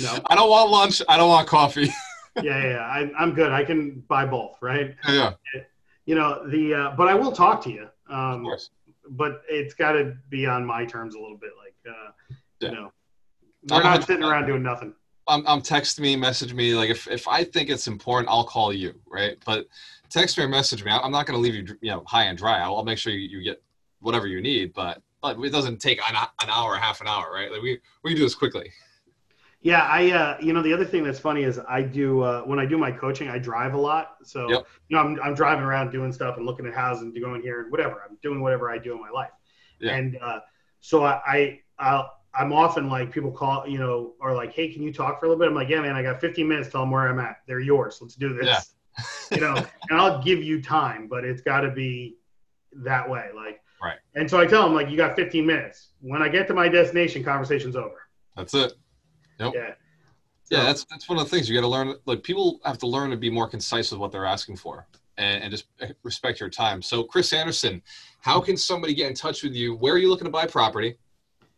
no 0.00 0.18
I 0.30 0.34
don't 0.34 0.50
want 0.50 0.70
lunch. 0.70 1.02
I 1.08 1.16
don't 1.16 1.28
want 1.28 1.46
coffee. 1.48 1.92
yeah 2.36 2.42
yeah, 2.42 2.68
yeah. 2.70 2.78
I, 2.80 3.10
i'm 3.18 3.34
good 3.34 3.50
i 3.52 3.64
can 3.64 4.00
buy 4.08 4.24
both 4.24 4.56
right 4.60 4.94
yeah. 5.08 5.32
you 6.06 6.14
know 6.14 6.48
the 6.48 6.74
uh, 6.74 6.90
but 6.96 7.08
i 7.08 7.14
will 7.14 7.32
talk 7.32 7.62
to 7.64 7.70
you 7.70 7.88
Of 8.08 8.14
um 8.14 8.42
course. 8.44 8.70
but 9.10 9.42
it's 9.48 9.74
got 9.74 9.92
to 9.92 10.14
be 10.28 10.46
on 10.46 10.64
my 10.64 10.84
terms 10.84 11.16
a 11.16 11.18
little 11.18 11.36
bit 11.36 11.50
like 11.62 11.67
uh 11.86 12.10
Yeah. 12.60 12.68
you 12.70 12.74
know 12.74 12.92
we're 13.70 13.76
I'm 13.78 13.82
not 13.82 14.06
sitting 14.06 14.24
around 14.24 14.46
doing 14.46 14.62
nothing 14.62 14.94
I'm, 15.28 15.46
I'm 15.46 15.60
text 15.60 16.00
me, 16.00 16.16
message 16.16 16.54
me. 16.54 16.74
Like 16.74 16.88
if, 16.88 17.06
if 17.06 17.28
I 17.28 17.44
think 17.44 17.68
it's 17.68 17.86
important, 17.86 18.30
I'll 18.30 18.44
call 18.44 18.72
you, 18.72 18.94
right? 19.06 19.36
But 19.44 19.66
text 20.08 20.38
me 20.38 20.44
or 20.44 20.48
message 20.48 20.84
me. 20.84 20.90
I'm 20.90 21.12
not 21.12 21.26
going 21.26 21.36
to 21.36 21.40
leave 21.40 21.54
you, 21.54 21.76
you 21.82 21.90
know, 21.90 22.02
high 22.06 22.24
and 22.24 22.38
dry. 22.38 22.60
I'll, 22.60 22.76
I'll 22.76 22.84
make 22.84 22.96
sure 22.96 23.12
you, 23.12 23.28
you 23.28 23.44
get 23.44 23.62
whatever 24.00 24.26
you 24.26 24.40
need, 24.40 24.72
but 24.72 25.02
but 25.20 25.38
it 25.38 25.50
doesn't 25.50 25.80
take 25.80 26.00
an, 26.08 26.16
an 26.16 26.48
hour, 26.48 26.76
half 26.76 27.00
an 27.00 27.08
hour, 27.08 27.30
right? 27.32 27.50
Like 27.52 27.60
we 27.60 27.78
we 28.04 28.10
can 28.10 28.16
do 28.16 28.22
this 28.22 28.34
quickly. 28.34 28.70
Yeah, 29.60 29.82
I 29.82 30.10
uh, 30.12 30.38
you 30.40 30.52
know 30.52 30.62
the 30.62 30.72
other 30.72 30.84
thing 30.84 31.02
that's 31.02 31.18
funny 31.18 31.42
is 31.42 31.58
I 31.68 31.82
do 31.82 32.22
uh, 32.22 32.42
when 32.42 32.58
I 32.58 32.64
do 32.64 32.78
my 32.78 32.92
coaching, 32.92 33.28
I 33.28 33.38
drive 33.38 33.74
a 33.74 33.78
lot. 33.78 34.16
So 34.22 34.48
Yep. 34.48 34.66
you 34.88 34.96
know 34.96 35.02
I'm 35.02 35.20
I'm 35.22 35.34
driving 35.34 35.64
around 35.64 35.90
doing 35.90 36.12
stuff 36.12 36.36
and 36.36 36.46
looking 36.46 36.66
at 36.66 36.74
houses 36.74 37.02
and 37.02 37.20
going 37.20 37.42
here 37.42 37.62
and 37.62 37.70
whatever. 37.70 38.02
I'm 38.08 38.16
doing 38.22 38.40
whatever 38.40 38.70
I 38.70 38.78
do 38.78 38.94
in 38.94 39.00
my 39.00 39.10
life. 39.10 39.30
Yeah. 39.80 39.96
And 39.96 40.16
uh, 40.22 40.40
so 40.80 41.04
I, 41.04 41.20
I 41.26 41.60
I'll, 41.78 42.12
I'm 42.34 42.52
often 42.52 42.88
like 42.88 43.10
people 43.10 43.32
call 43.32 43.66
you 43.66 43.78
know 43.78 44.14
are 44.20 44.34
like, 44.34 44.52
hey, 44.52 44.72
can 44.72 44.82
you 44.82 44.92
talk 44.92 45.20
for 45.20 45.26
a 45.26 45.28
little 45.28 45.40
bit? 45.40 45.48
I'm 45.48 45.54
like, 45.54 45.68
yeah, 45.68 45.80
man, 45.80 45.96
I 45.96 46.02
got 46.02 46.20
15 46.20 46.46
minutes. 46.46 46.68
Tell 46.68 46.82
them 46.82 46.90
where 46.90 47.08
I'm 47.08 47.18
at. 47.18 47.38
They're 47.46 47.60
yours. 47.60 47.98
Let's 48.00 48.14
do 48.14 48.34
this. 48.34 48.46
Yeah. 48.46 49.04
you 49.30 49.40
know, 49.40 49.54
and 49.90 50.00
I'll 50.00 50.22
give 50.22 50.42
you 50.42 50.60
time, 50.60 51.06
but 51.06 51.24
it's 51.24 51.40
got 51.40 51.60
to 51.60 51.70
be 51.70 52.16
that 52.72 53.08
way. 53.08 53.28
Like 53.34 53.62
Right. 53.82 53.98
And 54.14 54.28
so 54.28 54.40
I 54.40 54.46
tell 54.46 54.62
them 54.62 54.74
like, 54.74 54.90
you 54.90 54.96
got 54.96 55.16
15 55.16 55.46
minutes. 55.46 55.88
When 56.00 56.22
I 56.22 56.28
get 56.28 56.48
to 56.48 56.54
my 56.54 56.68
destination, 56.68 57.22
conversation's 57.22 57.76
over. 57.76 58.08
That's 58.36 58.54
it. 58.54 58.72
Yep. 59.38 59.52
Yeah. 59.54 59.70
Yeah, 60.50 60.62
that's 60.62 60.86
that's 60.90 61.10
one 61.10 61.18
of 61.18 61.24
the 61.24 61.30
things 61.30 61.46
you 61.46 61.54
got 61.54 61.60
to 61.60 61.68
learn. 61.68 61.94
Like 62.06 62.22
people 62.22 62.58
have 62.64 62.78
to 62.78 62.86
learn 62.86 63.10
to 63.10 63.18
be 63.18 63.28
more 63.28 63.46
concise 63.46 63.90
with 63.90 64.00
what 64.00 64.12
they're 64.12 64.24
asking 64.24 64.56
for, 64.56 64.86
and, 65.18 65.42
and 65.42 65.50
just 65.50 65.66
eh, 65.80 65.90
respect 66.04 66.40
your 66.40 66.48
time. 66.48 66.80
So, 66.80 67.02
Chris 67.02 67.34
Anderson, 67.34 67.82
how 68.22 68.40
can 68.40 68.56
somebody 68.56 68.94
get 68.94 69.10
in 69.10 69.14
touch 69.14 69.42
with 69.42 69.52
you? 69.52 69.76
Where 69.76 69.92
are 69.92 69.98
you 69.98 70.08
looking 70.08 70.24
to 70.24 70.30
buy 70.30 70.46
property? 70.46 70.96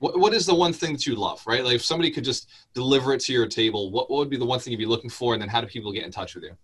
What 0.01 0.19
what 0.19 0.35
is 0.35 0.45
the 0.45 0.55
one 0.55 0.73
thing 0.73 0.93
that 0.93 1.07
you 1.07 1.15
love? 1.15 1.43
Right, 1.47 1.65
like 1.65 1.77
if 1.77 1.85
somebody 1.85 2.11
could 2.11 2.25
just 2.25 2.49
deliver 2.75 3.15
it 3.15 3.21
to 3.21 3.33
your 3.33 3.47
table, 3.47 3.91
what 3.91 4.11
what 4.11 4.19
would 4.19 4.31
be 4.31 4.37
the 4.37 4.45
one 4.45 4.59
thing 4.59 4.73
you'd 4.73 4.79
be 4.79 4.87
looking 4.87 5.11
for? 5.11 5.35
And 5.35 5.41
then 5.41 5.49
how 5.49 5.61
do 5.61 5.67
people 5.67 5.93
get 5.93 6.05
in 6.05 6.11
touch 6.11 6.35
with 6.35 6.45
you? 6.45 6.57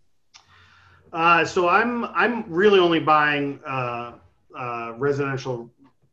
Uh, 1.13 1.45
so 1.45 1.69
I'm 1.69 2.05
I'm 2.07 2.45
really 2.51 2.81
only 2.81 3.01
buying 3.01 3.61
uh, 3.65 4.15
uh, 4.59 4.93
residential 4.97 5.71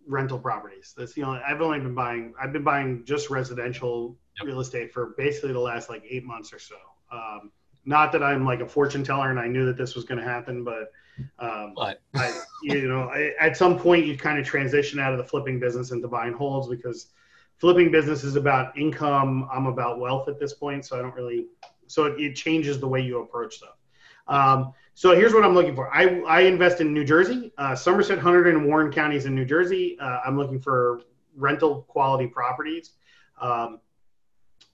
rental 0.08 0.38
properties. 0.38 0.94
That's 0.96 1.14
the 1.14 1.24
only. 1.24 1.40
I've 1.48 1.62
only 1.62 1.80
been 1.80 1.96
buying. 1.96 2.34
I've 2.40 2.54
been 2.54 2.64
buying 2.64 3.04
just 3.06 3.30
residential 3.30 4.18
Yep. 4.40 4.48
real 4.48 4.60
estate 4.62 4.92
for 4.92 5.14
basically 5.18 5.54
the 5.54 5.60
last 5.60 5.90
like 5.90 6.04
eight 6.10 6.24
months 6.24 6.52
or 6.52 6.60
so. 6.60 6.76
Um, 7.12 7.52
not 7.86 8.12
that 8.14 8.24
I'm 8.24 8.46
like 8.46 8.62
a 8.62 8.68
fortune 8.68 9.04
teller 9.04 9.30
and 9.30 9.40
I 9.40 9.48
knew 9.48 9.66
that 9.66 9.78
this 9.78 9.94
was 9.96 10.06
going 10.06 10.20
to 10.20 10.24
happen, 10.24 10.64
but 10.64 10.92
um, 11.40 11.74
But 11.76 12.02
I, 12.16 12.42
you 12.62 12.88
know, 12.88 13.10
I, 13.10 13.34
at 13.40 13.58
some 13.58 13.78
point 13.78 14.06
you 14.06 14.18
kind 14.18 14.40
of 14.40 14.46
transition 14.46 15.00
out 15.00 15.12
of 15.12 15.18
the 15.18 15.24
flipping 15.24 15.60
business 15.60 15.92
into 15.92 16.08
buying 16.08 16.34
holds 16.34 16.68
because 16.68 17.08
flipping 17.58 17.92
business 17.92 18.24
is 18.24 18.36
about 18.36 18.78
income. 18.78 19.48
I'm 19.52 19.68
about 19.68 20.00
wealth 20.00 20.28
at 20.28 20.40
this 20.40 20.54
point, 20.54 20.86
so 20.86 20.98
I 20.98 21.02
don't 21.02 21.16
really. 21.16 21.48
So 21.88 22.06
it, 22.06 22.20
it 22.20 22.36
changes 22.36 22.80
the 22.80 22.88
way 22.88 23.02
you 23.02 23.22
approach 23.22 23.56
stuff. 23.56 23.78
Um, 24.28 24.74
so 24.96 25.16
here's 25.16 25.34
what 25.34 25.44
I'm 25.44 25.54
looking 25.54 25.76
for. 25.76 25.94
I, 25.94 26.22
I 26.22 26.42
invest 26.42 26.80
in 26.80 26.94
New 26.94 27.04
Jersey, 27.04 27.52
uh, 27.58 27.76
Somerset, 27.76 28.20
Hunter, 28.20 28.50
and 28.50 28.66
Warren 28.66 28.92
counties 28.92 29.26
in 29.26 29.36
New 29.36 29.46
Jersey. 29.46 29.98
Uh, 30.00 30.20
I'm 30.26 30.38
looking 30.38 30.62
for 30.62 31.02
rental 31.36 31.82
quality 31.84 32.28
properties. 32.28 32.92
Um, 33.42 33.80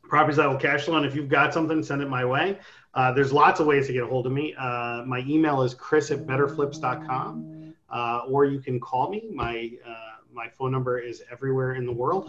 properties 0.04 0.38
that 0.38 0.50
will 0.50 0.58
cash 0.58 0.84
flow. 0.84 0.98
And 0.98 1.06
if 1.06 1.16
you've 1.16 1.30
got 1.30 1.54
something, 1.54 1.82
send 1.84 2.02
it 2.02 2.10
my 2.10 2.26
way. 2.26 2.58
Uh, 3.00 3.14
there's 3.14 3.32
lots 3.32 3.62
of 3.62 3.66
ways 3.66 3.88
to 3.88 3.94
get 3.94 4.04
a 4.04 4.06
hold 4.06 4.26
of 4.26 4.34
me. 4.34 4.54
Uh, 4.60 5.04
my 5.06 5.24
email 5.26 5.62
is 5.62 5.74
chris 5.74 6.12
at 6.12 6.26
betterflips.com, 6.26 7.74
uh, 7.90 8.22
or 8.28 8.44
you 8.44 8.60
can 8.60 8.78
call 8.78 9.10
me. 9.10 9.30
My 9.34 9.72
uh, 9.88 10.18
my 10.34 10.50
phone 10.50 10.74
number 10.74 11.00
is 11.00 11.24
everywhere 11.32 11.76
in 11.76 11.86
the 11.86 11.94
world. 11.94 12.28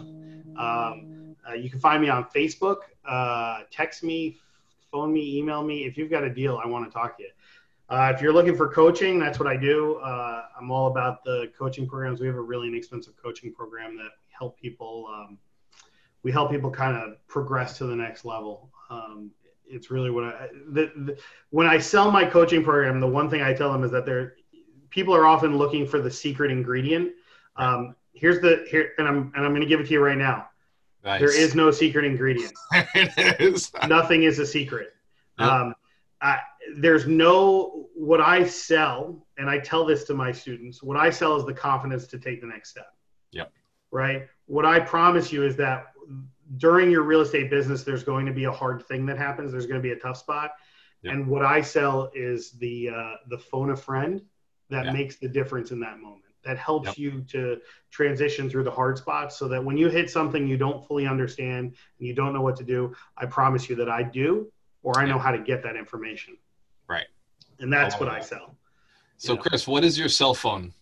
Um, 0.57 1.35
uh, 1.45 1.55
you 1.55 1.69
can 1.69 1.81
find 1.81 2.01
me 2.01 2.07
on 2.07 2.23
Facebook. 2.33 2.77
Uh, 3.05 3.63
text 3.69 4.01
me, 4.01 4.37
phone 4.89 5.11
me, 5.11 5.39
email 5.39 5.61
me. 5.61 5.83
If 5.83 5.97
you've 5.97 6.09
got 6.09 6.23
a 6.23 6.33
deal, 6.33 6.57
I 6.63 6.65
want 6.69 6.85
to 6.85 6.91
talk 6.97 7.17
to 7.17 7.23
you. 7.23 7.29
If 7.93 8.21
you're 8.21 8.31
looking 8.31 8.55
for 8.55 8.69
coaching, 8.69 9.19
that's 9.19 9.39
what 9.39 9.49
I 9.49 9.57
do. 9.57 9.99
I'm 10.01 10.71
all 10.71 10.87
about 10.87 11.25
the 11.25 11.51
coaching 11.59 11.85
programs. 11.85 12.21
We 12.21 12.27
have 12.27 12.37
a 12.37 12.41
really 12.41 12.69
inexpensive 12.69 13.17
coaching 13.21 13.53
program 13.53 13.97
that 13.97 14.11
help 14.29 14.57
people. 14.57 15.09
Um, 15.13 15.37
we 16.23 16.31
help 16.31 16.49
people 16.49 16.71
kind 16.71 16.95
of 16.95 17.27
progress 17.27 17.77
to 17.79 17.87
the 17.87 17.95
next 17.95 18.23
level. 18.23 18.69
Um, 18.89 19.31
it's 19.71 19.89
really 19.89 20.11
what 20.11 20.23
I 20.25 20.49
the, 20.69 20.91
the, 20.95 21.17
when 21.49 21.67
I 21.67 21.79
sell 21.79 22.11
my 22.11 22.25
coaching 22.25 22.63
program, 22.63 22.99
the 22.99 23.07
one 23.07 23.29
thing 23.29 23.41
I 23.41 23.53
tell 23.53 23.71
them 23.71 23.83
is 23.83 23.91
that 23.91 24.05
they're 24.05 24.35
people 24.89 25.15
are 25.15 25.25
often 25.25 25.57
looking 25.57 25.87
for 25.87 25.99
the 25.99 26.11
secret 26.11 26.51
ingredient. 26.51 27.13
Um, 27.55 27.95
here's 28.13 28.39
the 28.41 28.65
here, 28.69 28.91
and 28.97 29.07
I'm 29.07 29.31
and 29.35 29.45
I'm 29.45 29.51
going 29.51 29.61
to 29.61 29.67
give 29.67 29.79
it 29.79 29.87
to 29.87 29.93
you 29.93 30.03
right 30.03 30.17
now. 30.17 30.49
nice. 31.03 31.19
There 31.19 31.35
is 31.35 31.55
no 31.55 31.71
secret 31.71 32.05
ingredient. 32.05 32.53
is. 32.95 33.71
Nothing 33.87 34.23
is 34.23 34.39
a 34.39 34.45
secret. 34.45 34.93
Yep. 35.39 35.49
Um, 35.49 35.75
I, 36.21 36.39
there's 36.75 37.07
no 37.07 37.87
what 37.95 38.21
I 38.21 38.45
sell, 38.45 39.25
and 39.37 39.49
I 39.49 39.59
tell 39.59 39.85
this 39.85 40.03
to 40.05 40.13
my 40.13 40.31
students. 40.31 40.83
What 40.83 40.97
I 40.97 41.09
sell 41.09 41.35
is 41.37 41.45
the 41.45 41.53
confidence 41.53 42.07
to 42.07 42.19
take 42.19 42.41
the 42.41 42.47
next 42.47 42.69
step. 42.69 42.93
Yep. 43.31 43.51
Right. 43.91 44.27
What 44.45 44.65
I 44.65 44.79
promise 44.79 45.31
you 45.31 45.43
is 45.43 45.55
that 45.57 45.87
during 46.57 46.91
your 46.91 47.03
real 47.03 47.21
estate 47.21 47.49
business, 47.49 47.83
there's 47.83 48.03
going 48.03 48.25
to 48.25 48.33
be 48.33 48.45
a 48.45 48.51
hard 48.51 48.85
thing 48.87 49.05
that 49.05 49.17
happens. 49.17 49.51
There's 49.51 49.65
going 49.65 49.79
to 49.79 49.83
be 49.83 49.91
a 49.91 49.99
tough 49.99 50.17
spot, 50.17 50.51
Yep. 51.03 51.13
and 51.13 51.27
what 51.27 51.43
I 51.43 51.61
sell 51.61 52.11
is 52.13 52.51
the 52.53 52.89
uh, 52.89 53.13
the 53.29 53.37
phone 53.37 53.71
a 53.71 53.75
friend 53.75 54.21
that 54.69 54.85
Yeah. 54.85 54.91
makes 54.93 55.15
the 55.17 55.27
difference 55.27 55.71
in 55.71 55.79
that 55.81 55.99
moment. 55.99 56.23
That 56.43 56.57
helps 56.57 56.87
Yep. 56.89 56.97
you 56.97 57.21
to 57.29 57.61
transition 57.91 58.49
through 58.49 58.63
the 58.63 58.71
hard 58.71 58.97
spots, 58.97 59.37
so 59.37 59.47
that 59.47 59.63
when 59.63 59.77
you 59.77 59.89
hit 59.89 60.09
something 60.09 60.47
you 60.47 60.57
don't 60.57 60.85
fully 60.87 61.07
understand 61.07 61.65
and 61.99 62.07
you 62.07 62.13
don't 62.13 62.33
know 62.33 62.41
what 62.41 62.55
to 62.57 62.63
do, 62.63 62.93
I 63.17 63.25
promise 63.27 63.69
you 63.69 63.75
that 63.77 63.89
I 63.89 64.03
do, 64.03 64.51
or 64.83 64.99
I 64.99 65.05
know 65.05 65.19
how 65.19 65.31
to 65.31 65.39
get 65.39 65.61
that 65.63 65.75
information. 65.75 66.37
Right. 66.87 67.07
And 67.59 67.71
that's 67.71 67.95
I 67.95 67.99
what 67.99 68.07
love 68.07 68.17
I 68.17 68.21
sell. 68.21 68.55
So, 69.17 69.33
Yeah. 69.35 69.39
Chris, 69.41 69.67
what 69.67 69.83
is 69.83 69.97
your 69.99 70.09
cell 70.09 70.33
phone? 70.33 70.73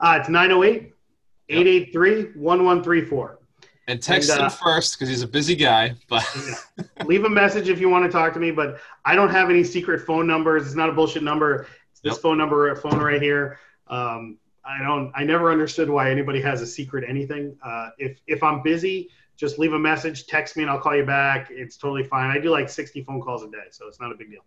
Uh, 0.00 0.18
it's 0.20 0.28
908 0.28 0.92
883 1.48 2.32
1134. 2.34 3.38
And 3.88 4.02
text 4.02 4.30
And, 4.30 4.40
uh, 4.40 4.44
him 4.44 4.50
first 4.50 4.94
because 4.94 5.08
he's 5.08 5.22
a 5.22 5.28
busy 5.28 5.54
guy. 5.54 5.94
But 6.08 6.24
Leave 7.04 7.24
a 7.24 7.30
message 7.30 7.68
if 7.68 7.80
you 7.80 7.88
want 7.88 8.04
to 8.04 8.10
talk 8.10 8.32
to 8.34 8.40
me, 8.40 8.50
but 8.50 8.80
I 9.04 9.14
don't 9.14 9.30
have 9.30 9.48
any 9.48 9.62
secret 9.62 10.00
phone 10.00 10.26
numbers. 10.26 10.66
It's 10.66 10.74
not 10.74 10.88
a 10.88 10.92
bullshit 10.92 11.22
number. 11.22 11.66
It's 11.92 12.00
this 12.00 12.14
Yep. 12.14 12.22
phone 12.22 12.38
number, 12.38 12.74
phone 12.76 12.98
right 12.98 13.22
here. 13.22 13.58
Um, 13.86 14.38
I 14.64 14.82
don't. 14.82 15.12
I 15.14 15.22
never 15.22 15.52
understood 15.52 15.88
why 15.88 16.10
anybody 16.10 16.40
has 16.40 16.60
a 16.60 16.66
secret 16.66 17.04
anything. 17.08 17.56
Uh, 17.62 17.90
if 17.98 18.18
if 18.26 18.42
I'm 18.42 18.62
busy, 18.62 19.08
just 19.36 19.58
leave 19.60 19.72
a 19.72 19.78
message, 19.78 20.26
text 20.26 20.56
me, 20.56 20.64
and 20.64 20.70
I'll 20.70 20.80
call 20.80 20.96
you 20.96 21.04
back. 21.06 21.48
It's 21.50 21.76
totally 21.76 22.02
fine. 22.02 22.30
I 22.36 22.40
do 22.40 22.50
like 22.50 22.68
60 22.68 23.04
phone 23.04 23.20
calls 23.20 23.44
a 23.44 23.48
day, 23.48 23.68
so 23.70 23.86
it's 23.86 24.00
not 24.00 24.10
a 24.10 24.16
big 24.16 24.30
deal. 24.30 24.44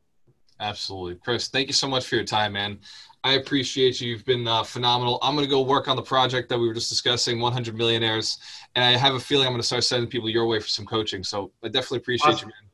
Absolutely. 0.59 1.15
Chris, 1.15 1.47
thank 1.47 1.67
you 1.67 1.73
so 1.73 1.87
much 1.87 2.07
for 2.07 2.15
your 2.15 2.25
time, 2.25 2.53
man. 2.53 2.79
I 3.23 3.33
appreciate 3.33 3.99
you. 3.99 4.11
You've 4.11 4.25
been 4.25 4.47
uh, 4.47 4.63
phenomenal. 4.63 5.19
I'm 5.21 5.35
going 5.35 5.45
to 5.45 5.49
go 5.49 5.61
work 5.61 5.87
on 5.87 5.95
the 5.95 6.01
project 6.01 6.47
that 6.49 6.57
we 6.57 6.67
were 6.67 6.73
just 6.73 6.89
discussing, 6.89 7.39
100 7.39 7.75
Millionaires. 7.75 8.37
And 8.75 8.83
I 8.83 8.97
have 8.97 9.15
a 9.15 9.19
feeling 9.19 9.45
I'm 9.45 9.53
going 9.53 9.61
to 9.61 9.67
start 9.67 9.83
sending 9.83 10.09
people 10.09 10.29
your 10.29 10.47
way 10.47 10.59
for 10.59 10.67
some 10.67 10.85
coaching. 10.85 11.23
So 11.23 11.51
I 11.63 11.67
definitely 11.67 11.99
appreciate 11.99 12.33
Awesome. 12.33 12.49
you, 12.49 12.53
man. 12.53 12.71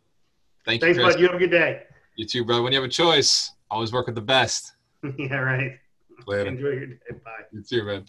Thank 0.65 0.81
Thanks, 0.81 0.97
you, 0.97 1.03
Chris. 1.03 1.15
bud. 1.15 1.21
You 1.21 1.27
have 1.27 1.35
a 1.35 1.39
good 1.39 1.51
day. 1.51 1.83
You 2.15 2.25
too, 2.25 2.45
brother. 2.45 2.61
When 2.61 2.73
you 2.73 2.79
have 2.79 2.87
a 2.87 2.91
choice, 2.91 3.53
always 3.69 3.91
work 3.91 4.05
with 4.05 4.15
the 4.15 4.21
best. 4.21 4.73
yeah, 5.17 5.35
right. 5.35 5.79
Later. 6.27 6.49
Enjoy 6.49 6.69
your 6.69 6.85
day. 6.87 6.95
Bye. 7.23 7.31
You 7.51 7.61
too, 7.61 7.83
man. 7.83 8.05